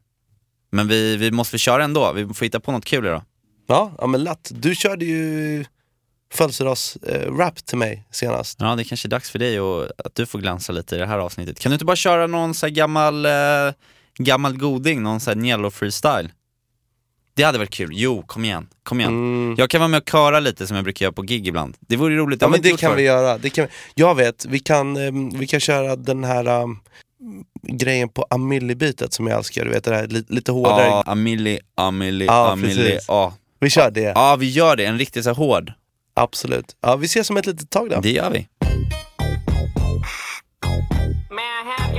Men 0.71 0.87
vi, 0.87 1.17
vi 1.17 1.31
måste 1.31 1.57
köra 1.57 1.83
ändå, 1.83 2.13
vi 2.13 2.33
får 2.33 2.45
hitta 2.45 2.59
på 2.59 2.71
något 2.71 2.85
kul 2.85 3.05
idag. 3.05 3.21
Ja, 3.69 3.91
ja 3.97 4.07
men 4.07 4.23
lätt. 4.23 4.49
Du 4.53 4.75
körde 4.75 5.05
ju 5.05 5.65
födelsedags-rap 6.33 7.65
till 7.65 7.77
mig 7.77 8.07
senast. 8.11 8.57
Ja, 8.61 8.75
det 8.75 8.81
är 8.81 8.83
kanske 8.83 9.07
är 9.07 9.09
dags 9.09 9.29
för 9.29 9.39
dig 9.39 9.59
och 9.59 9.83
att 9.97 10.15
du 10.15 10.25
får 10.25 10.39
glänsa 10.39 10.73
lite 10.73 10.95
i 10.95 10.99
det 10.99 11.05
här 11.05 11.17
avsnittet. 11.17 11.59
Kan 11.59 11.69
du 11.69 11.73
inte 11.73 11.85
bara 11.85 11.95
köra 11.95 12.27
någon 12.27 12.53
så 12.53 12.65
här 12.65 12.73
gammal, 12.73 13.25
eh, 13.25 13.31
gammal 14.17 14.57
goding, 14.57 15.03
någon 15.03 15.19
så 15.19 15.29
här 15.29 15.35
Niello 15.35 15.69
freestyle? 15.71 16.29
Det 17.33 17.43
hade 17.43 17.57
varit 17.57 17.69
kul. 17.69 17.89
Jo, 17.93 18.23
kom 18.27 18.45
igen. 18.45 18.67
Kom 18.83 18.99
igen. 18.99 19.11
Mm. 19.11 19.55
Jag 19.57 19.69
kan 19.69 19.79
vara 19.81 19.87
med 19.87 20.01
och 20.01 20.09
köra 20.09 20.39
lite 20.39 20.67
som 20.67 20.75
jag 20.75 20.83
brukar 20.83 21.05
göra 21.05 21.13
på 21.13 21.21
gig 21.21 21.47
ibland. 21.47 21.77
Det 21.79 21.95
vore 21.95 22.15
roligt. 22.15 22.41
Ja 22.41 22.47
men 22.47 22.61
det 22.61 22.77
kan 22.79 22.95
vi 22.95 23.01
göra. 23.03 23.37
Det 23.37 23.49
kan 23.49 23.65
vi. 23.65 23.71
Jag 24.01 24.15
vet, 24.15 24.45
vi 24.45 24.59
kan, 24.59 24.97
ehm, 24.97 25.29
vi 25.29 25.47
kan 25.47 25.59
köra 25.59 25.95
den 25.95 26.23
här 26.23 26.47
um, 26.63 26.79
grejen 27.63 28.09
på 28.09 28.25
Amelie-bitet 28.29 29.13
som 29.13 29.27
jag 29.27 29.37
älskar. 29.37 29.65
Du 29.65 29.71
vet 29.71 29.83
det 29.83 29.95
här 29.95 30.07
li- 30.07 30.25
lite 30.29 30.51
hårdare. 30.51 30.85
Ja, 30.85 31.03
Amelie, 31.05 31.59
Amelie, 31.75 32.27
Ja, 32.27 32.51
Amelie. 32.51 32.75
precis. 32.75 33.05
Ja. 33.07 33.33
Vi 33.61 33.69
kör 33.69 33.91
det. 33.91 34.01
ja, 34.15 34.35
vi 34.39 34.49
gör 34.49 34.75
det. 34.75 34.85
En 34.85 34.97
riktigt 34.97 35.23
så 35.23 35.29
här 35.29 35.35
hård. 35.35 35.73
Absolut. 36.13 36.75
Ja, 36.81 36.95
vi 36.95 37.05
ses 37.05 37.29
om 37.29 37.37
ett 37.37 37.45
litet 37.45 37.69
tag 37.69 37.89
då. 37.89 37.99
Det 38.01 38.11
gör 38.11 38.29
vi. 38.29 38.47
May 41.29 41.95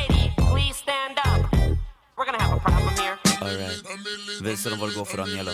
I 0.00 0.03
Alright. 3.44 3.84
Visa 4.40 4.70
dem 4.70 4.78
vad 4.78 4.88
det 4.90 4.94
går 4.94 5.04
för 5.04 5.16
Daniela. 5.16 5.52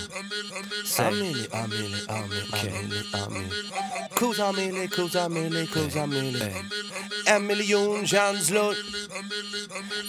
Amelie, 0.99 1.47
Amelie, 1.53 2.01
Amelie, 2.09 2.45
Amelie, 2.53 3.05
Amelie. 3.13 3.51
Kos 4.15 4.39
Amelie, 4.39 4.89
kos 4.89 5.17
Amelie, 5.17 5.67
kos 5.67 5.97
Amelie. 5.97 6.55
En 7.27 7.47
miljon 7.47 8.07
känslor. 8.07 8.75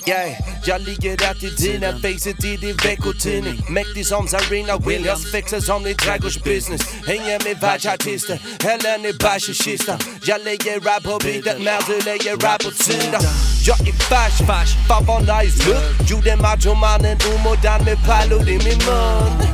Yeah, 0.08 0.32
jag 0.66 0.82
ligger 0.82 1.18
rätt 1.18 1.44
i 1.44 1.50
dina 1.50 1.92
facet 1.92 2.44
i 2.44 2.58
din 2.58 2.76
veckotidning. 2.76 3.66
Mäktig 3.70 4.08
som 4.08 4.28
Serena 4.28 4.78
Williams, 4.78 5.32
fixar 5.32 5.60
som 5.60 5.84
din 5.84 5.98
trädgårdsbusiness. 5.98 6.82
Hänger 7.08 7.44
med 7.44 7.58
världsartister, 7.62 8.42
häller 8.60 8.98
ner 8.98 9.14
bärs 9.14 9.50
i 9.50 9.54
kistan. 9.54 10.00
Jag 10.24 10.42
lägger 10.44 10.80
rap 10.80 11.04
på 11.04 11.20
beatet 11.24 11.62
men 11.62 11.82
du 11.88 12.02
lägger 12.02 12.38
rap 12.38 12.66
åt 12.66 12.78
sidan. 12.78 13.22
Jag 13.68 13.80
är 13.88 13.94
färs, 13.94 14.38
färs, 14.48 14.70
fan 14.88 15.06
vad 15.06 15.22
nice 15.22 15.70
look. 15.70 16.10
Gjorde 16.10 16.36
machomannen 16.36 17.18
omodern 17.34 17.71
med 17.80 17.98
pärlor 18.06 18.50
i 18.50 18.58
min 18.58 18.78
mun. 18.88 19.48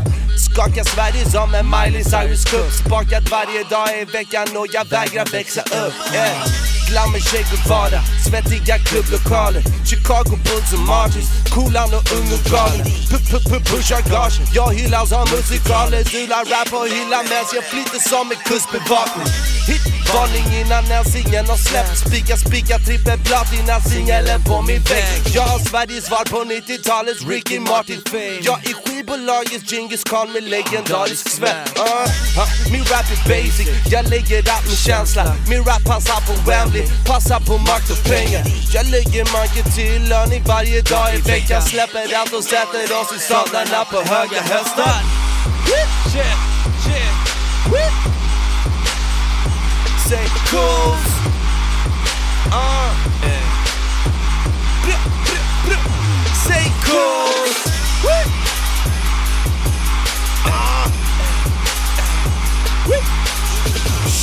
Skakar 0.58 0.84
Sverige 0.84 1.26
som 1.26 1.54
en 1.54 1.66
Miley 1.76 2.04
Cyrus 2.04 2.44
Cup. 2.46 2.72
Spakat 2.72 3.32
varje 3.32 3.64
dag 3.64 3.90
i 4.02 4.06
veckan 4.06 4.48
och 4.58 4.68
jag 4.72 4.86
vägrar 4.86 5.26
växa 5.32 5.62
upp 5.62 5.96
yeah. 6.14 6.48
Glammer 6.90 7.20
shake 7.20 7.54
och 7.56 7.70
vardag, 7.70 8.04
svettiga 8.26 8.78
klubblokaler. 8.88 9.64
Chicago 9.90 10.36
Bulls 10.46 10.74
och 10.74 10.86
Martins, 10.88 11.30
coolan 11.54 11.90
och 11.98 12.06
ung 12.18 12.30
och 12.38 12.44
galen 12.52 12.86
Pushar 13.70 14.02
gage, 14.12 14.40
jag 14.54 14.70
hyllar 14.74 15.06
som 15.06 15.26
musikaler 15.36 16.04
Du 16.12 16.22
rap 16.52 16.72
och 16.82 16.88
hyllar 16.88 17.24
mens 17.32 17.50
jag 17.58 17.64
flyter 17.64 18.00
som 18.10 18.32
en 18.32 18.38
kustbevakning. 18.50 19.28
Hit 19.68 19.98
Varning 20.14 20.48
innan 20.62 20.86
ens 20.86 21.16
ingen 21.16 21.46
har 21.46 21.58
släppt. 21.58 21.98
Spika, 21.98 22.38
spika, 22.38 22.80
trippel, 22.80 23.20
innan 23.60 23.82
singeln 23.82 24.44
på 24.44 24.62
min 24.62 24.82
vägg. 24.82 25.22
Jag 25.36 25.42
har 25.42 25.60
Sveriges 25.60 26.06
svar 26.06 26.26
på 26.34 26.40
90-talets 26.44 27.28
Ricky 27.30 27.60
Martin 27.60 28.02
Jag 28.42 28.60
är 28.70 28.74
skivbolagets 28.74 29.72
Djingis 29.72 30.04
Khan 30.04 30.32
med 30.32 30.44
legendarisk 30.48 31.30
svett 31.30 31.78
uh, 31.78 31.84
uh, 31.84 32.72
Min 32.72 32.84
rap 32.84 33.06
är 33.12 33.30
basic, 33.30 33.68
jag 33.92 34.10
lägger 34.10 34.40
upp 34.40 34.66
med 34.70 34.78
känsla. 34.78 35.36
Min 35.50 35.64
rap 35.64 35.84
passar 35.86 36.20
på 36.28 36.34
Wembley, 36.50 36.88
passar 37.06 37.40
på 37.40 37.58
makt 37.58 37.90
och 37.92 38.04
pengar. 38.12 38.44
Jag 38.74 38.86
lägger 38.86 39.24
manken 39.34 39.66
till 39.76 40.10
löning 40.10 40.44
varje 40.48 40.82
dag 40.82 41.16
i 41.16 41.18
veckan. 41.18 41.62
Släpper 41.62 42.16
allt 42.20 42.34
och 42.34 42.44
sätter 42.44 42.84
oss 43.02 43.12
i 43.18 43.20
sadlarna 43.20 43.86
på 43.86 43.98
höga 44.14 44.42
hästar. 44.42 45.02
Say 50.10 50.28
cool. 50.52 50.98
Uh. 52.54 52.92
Br- 54.84 55.08
Say 56.48 56.72
cool. 56.86 58.37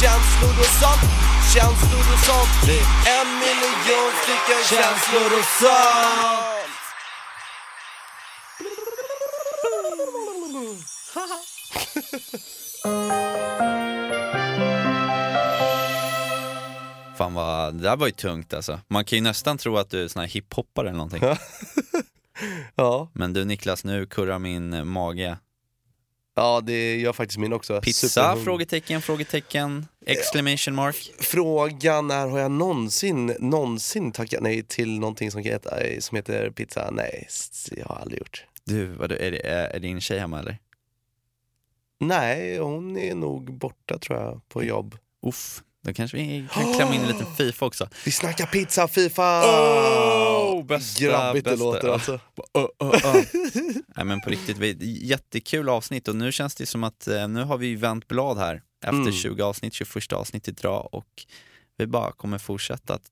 Känslor 0.01 0.59
och 0.59 0.73
sånt, 0.81 1.11
känslor 1.55 2.05
och 2.13 2.19
sånt 2.19 2.69
En 3.07 3.29
miljon 3.39 4.13
stycken 4.23 4.63
känslor 4.71 5.39
och 5.39 5.45
sånt 5.61 6.75
Fan 17.17 17.35
vad, 17.35 17.75
det 17.75 17.83
där 17.83 17.97
var 17.97 18.07
ju 18.07 18.13
tungt 18.13 18.55
alltså. 18.55 18.81
Man 18.89 19.05
kan 19.05 19.19
ju 19.19 19.23
nästan 19.23 19.59
tro 19.59 19.77
att 19.77 19.91
du 19.91 20.05
är 20.05 20.09
sån 20.09 20.21
här 20.21 20.29
hiphoppare 20.29 20.89
eller 20.89 20.99
någonting. 20.99 21.23
Ja, 22.75 23.11
Men 23.13 23.33
du 23.33 23.45
Niklas, 23.45 23.85
nu 23.85 24.07
kurrar 24.07 24.39
min 24.39 24.89
mage. 24.89 25.37
Ja 26.35 26.61
det 26.61 26.97
gör 26.97 27.13
faktiskt 27.13 27.39
min 27.39 27.53
också 27.53 27.81
Pizza? 27.81 28.09
Superhungrig. 28.09 28.45
Frågetecken, 28.45 29.03
frågetecken, 29.03 29.87
exclamation 30.07 30.75
mark. 30.75 31.13
Frågan 31.19 32.11
är, 32.11 32.29
har 32.29 32.39
jag 32.39 32.51
någonsin, 32.51 33.27
någonsin 33.39 34.13
tackat 34.13 34.43
nej 34.43 34.63
till 34.63 35.01
någonting 35.01 35.31
som 35.31 35.41
heter, 35.41 35.97
som 36.01 36.17
heter 36.17 36.51
pizza? 36.51 36.91
Nej, 36.93 37.29
jag 37.71 37.87
har 37.87 37.97
aldrig 37.97 38.19
gjort. 38.19 38.47
Du, 38.65 38.87
vad, 38.87 39.13
är, 39.13 39.31
det, 39.31 39.47
är, 39.47 39.69
är 39.69 39.81
din 39.81 40.01
tjej 40.01 40.19
hemma 40.19 40.39
eller? 40.39 40.59
Nej, 42.01 42.59
hon 42.59 42.97
är 42.97 43.15
nog 43.15 43.53
borta 43.53 43.99
tror 43.99 44.21
jag, 44.21 44.49
på 44.49 44.65
jobb. 44.65 44.99
Uff, 45.27 45.63
då 45.85 45.93
kanske 45.95 46.17
vi 46.17 46.47
kan 46.53 46.75
klämma 46.75 46.95
in 46.95 47.01
en 47.01 47.09
liten 47.09 47.27
Fifa 47.37 47.67
också. 47.67 47.89
Vi 48.05 48.11
snackar 48.11 48.47
pizza, 48.47 48.89
Fifa! 48.89 49.43
Oh, 49.47 50.65
bästa, 50.67 51.05
Grabbigt 51.05 51.45
det 51.45 51.51
bästa. 51.51 51.65
låter 51.65 51.89
Ja. 51.89 51.95
alltså. 51.95 52.21
Oh, 52.55 52.67
oh, 52.79 52.89
oh. 52.95 53.23
Nej 53.97 54.05
men 54.07 54.21
på 54.21 54.31
riktigt, 54.31 54.59
vi- 54.59 55.07
jättekul 55.07 55.69
avsnitt 55.69 56.09
och 56.09 56.17
nu 56.17 56.33
känns 56.33 56.55
det 56.55 56.67
som 56.67 56.85
att 56.85 57.07
eh, 57.09 57.29
nu 57.29 57.43
har 57.45 57.59
vi 57.59 57.75
vänt 57.75 58.09
blad 58.09 58.39
här 58.39 58.63
efter 58.85 58.99
Mm. 59.01 59.13
20 59.13 59.43
avsnitt, 59.43 59.75
21 59.75 60.13
avsnitt 60.13 60.49
idag 60.49 60.89
och 60.93 61.07
vi 61.77 61.87
bara 61.87 62.13
kommer 62.13 62.39
fortsätta 62.39 62.95
att 62.95 63.03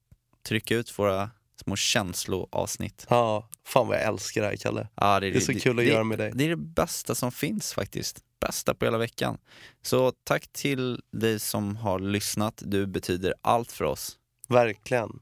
trycka 0.49 0.77
ut 0.77 0.99
våra 0.99 1.31
små 1.65 1.77
känsloavsnitt. 1.77 3.07
Ja, 3.11 3.49
fan 3.65 3.89
vad 3.89 3.97
jag 3.97 4.05
älskar 4.05 4.41
det 4.41 4.47
här 4.47 4.57
Kalle. 4.57 4.89
Ja, 4.95 5.21
Det 5.21 5.37
är 5.37 5.41
så 5.41 5.55
kul 5.55 5.71
att 5.71 5.77
det, 5.77 5.85
göra 5.85 6.05
med 6.05 6.19
dig. 6.19 6.33
Det 6.35 6.45
är 6.45 6.49
det 6.49 6.57
bästa 6.57 7.15
som 7.15 7.33
finns 7.33 7.73
faktiskt. 7.75 8.21
Bästa 8.41 8.75
på 8.75 8.85
hela 8.85 8.99
veckan. 8.99 9.39
Så 9.83 10.13
tack 10.25 10.53
till 10.53 11.01
dig 11.13 11.41
som 11.41 11.77
har 11.77 11.99
lyssnat. 11.99 12.63
Du 12.67 12.87
betyder 12.87 13.35
allt 13.41 13.73
för 13.73 13.85
oss. 13.85 14.19
Verkligen. 14.49 15.21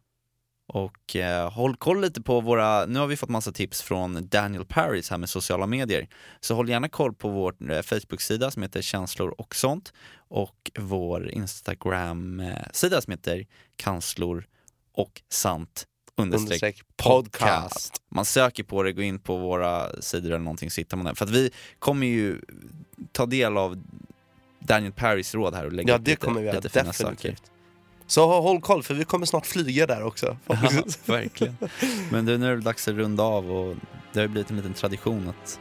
Och 0.72 1.16
eh, 1.16 1.51
håll 1.51 1.76
koll 1.76 2.01
lite 2.01 2.22
på 2.22 2.41
våra, 2.41 2.86
nu 2.86 2.99
har 2.99 3.07
vi 3.07 3.16
fått 3.16 3.28
massa 3.28 3.53
tips 3.53 3.82
från 3.82 4.28
Daniel 4.28 4.64
Paris 4.64 5.11
här 5.11 5.18
med 5.18 5.30
sociala 5.30 5.66
medier. 5.66 6.09
Så 6.41 6.55
håll 6.55 6.68
gärna 6.68 6.88
koll 6.88 7.14
på 7.14 7.28
vår 7.28 7.70
eh, 7.72 7.82
Facebook-sida 7.82 8.51
som 8.51 8.62
heter 8.62 8.82
känslor 8.82 9.34
och 9.38 9.55
sånt 9.55 9.93
och 10.14 10.70
vår 10.78 11.30
Instagram-sida 11.30 13.01
som 13.01 13.11
heter 13.11 13.47
kanslor 13.76 14.47
och 14.93 15.22
sant 15.28 15.86
understreck 16.16 16.82
podcast. 16.96 18.02
Man 18.08 18.24
söker 18.24 18.62
på 18.62 18.82
det, 18.82 18.92
går 18.92 19.04
in 19.04 19.18
på 19.18 19.36
våra 19.36 20.02
sidor 20.02 20.26
eller 20.30 20.38
någonting 20.38 20.70
så 20.70 20.80
hittar 20.80 20.96
man 20.96 21.06
det. 21.06 21.14
För 21.14 21.24
att 21.24 21.30
vi 21.30 21.50
kommer 21.78 22.06
ju 22.06 22.40
ta 23.12 23.26
del 23.26 23.56
av 23.56 23.82
Daniel 24.58 24.92
Paris 24.92 25.34
råd 25.34 25.54
här 25.54 25.66
och 25.66 25.72
lägga 25.72 25.92
Ja 25.92 25.98
det 25.98 26.11
lite, 26.11 26.26
kommer 26.26 26.40
vi 26.40 26.52
lite 26.52 26.68
fina 26.68 26.92
saker. 26.92 27.11
definitivt. 27.14 27.42
Så 28.06 28.40
håll 28.40 28.61
koll 28.61 28.82
för 28.82 28.94
vi 28.94 29.04
kommer 29.04 29.26
snart 29.26 29.46
flyga 29.46 29.86
där 29.86 30.02
också. 30.02 30.36
Ja, 30.46 30.56
verkligen. 31.04 31.56
Men 32.11 32.26
du, 32.26 32.38
nu 32.38 32.52
är 32.52 32.56
det 32.56 32.62
dags 32.62 32.88
att 32.88 32.94
runda 32.94 33.22
av 33.22 33.50
och 33.52 33.76
det 34.12 34.20
har 34.20 34.28
blivit 34.28 34.50
en 34.50 34.56
liten 34.56 34.74
tradition 34.74 35.28
att 35.28 35.61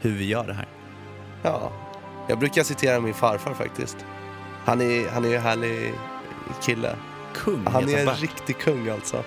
hur 0.00 0.10
vi 0.16 0.24
gör 0.24 0.46
det 0.46 0.54
här. 0.54 0.68
Ja, 1.42 1.72
jag 2.28 2.38
brukar 2.38 2.62
citera 2.62 3.00
min 3.00 3.14
farfar 3.14 3.54
faktiskt. 3.54 3.96
Han 4.64 4.80
är, 4.80 5.08
han 5.08 5.24
är 5.24 5.36
en 5.36 5.42
härlig 5.42 5.94
kille. 6.62 6.96
Kung 7.34 7.66
Han 7.66 7.88
är 7.88 8.08
en 8.08 8.14
riktig 8.16 8.58
kung 8.58 8.88
alltså. 8.88 9.24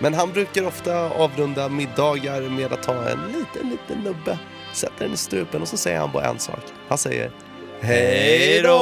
Men 0.00 0.14
han 0.14 0.32
brukar 0.32 0.66
ofta 0.66 1.10
avrunda 1.10 1.68
middagar 1.68 2.40
med 2.40 2.72
att 2.72 2.82
ta 2.82 3.08
en 3.08 3.26
liten, 3.26 3.70
liten 3.70 3.98
nubbe, 4.04 4.38
sätta 4.72 5.04
den 5.04 5.12
i 5.12 5.16
strupen 5.16 5.62
och 5.62 5.68
så 5.68 5.76
säger 5.76 5.98
han 5.98 6.12
bara 6.12 6.24
en 6.24 6.38
sak. 6.38 6.60
Han 6.88 6.98
säger 6.98 7.30
Hej 7.80 8.62
då! 8.62 8.78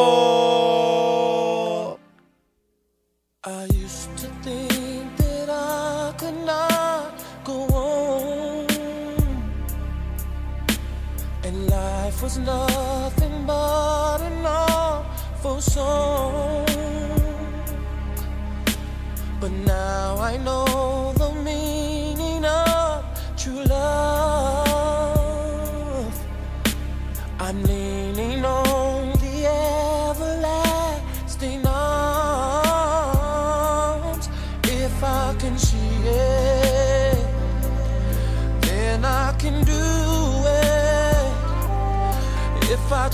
I 3.46 3.68
used 3.84 4.16
to 4.16 4.26
think 4.42 5.16
that 5.18 5.48
I 5.48 6.12
could 6.18 6.34
not 6.46 7.12
go 7.44 7.66
and 11.44 11.66
life 11.70 12.22
was 12.22 12.38
nothing 12.38 13.46
but 13.46 14.20
an 14.20 14.46
awful 14.46 15.60
song. 15.62 16.66
But 19.40 19.52
now 19.52 20.16
I 20.18 20.38
know 20.38 21.05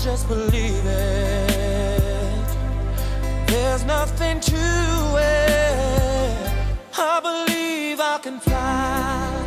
just 0.03 0.27
believe 0.27 0.85
it, 0.85 2.47
there's 3.47 3.85
nothing 3.85 4.37
to 4.41 4.55
it. 5.17 6.51
I 6.97 7.21
believe 7.21 8.01
I 8.01 8.19
can 8.21 8.37
fly. 8.41 9.45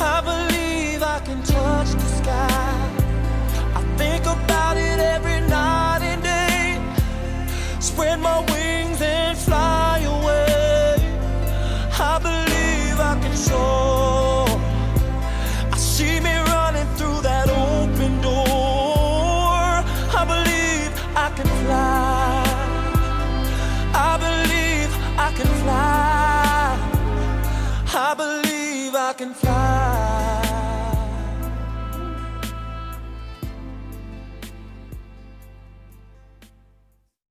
I 0.00 0.20
believe 0.22 0.55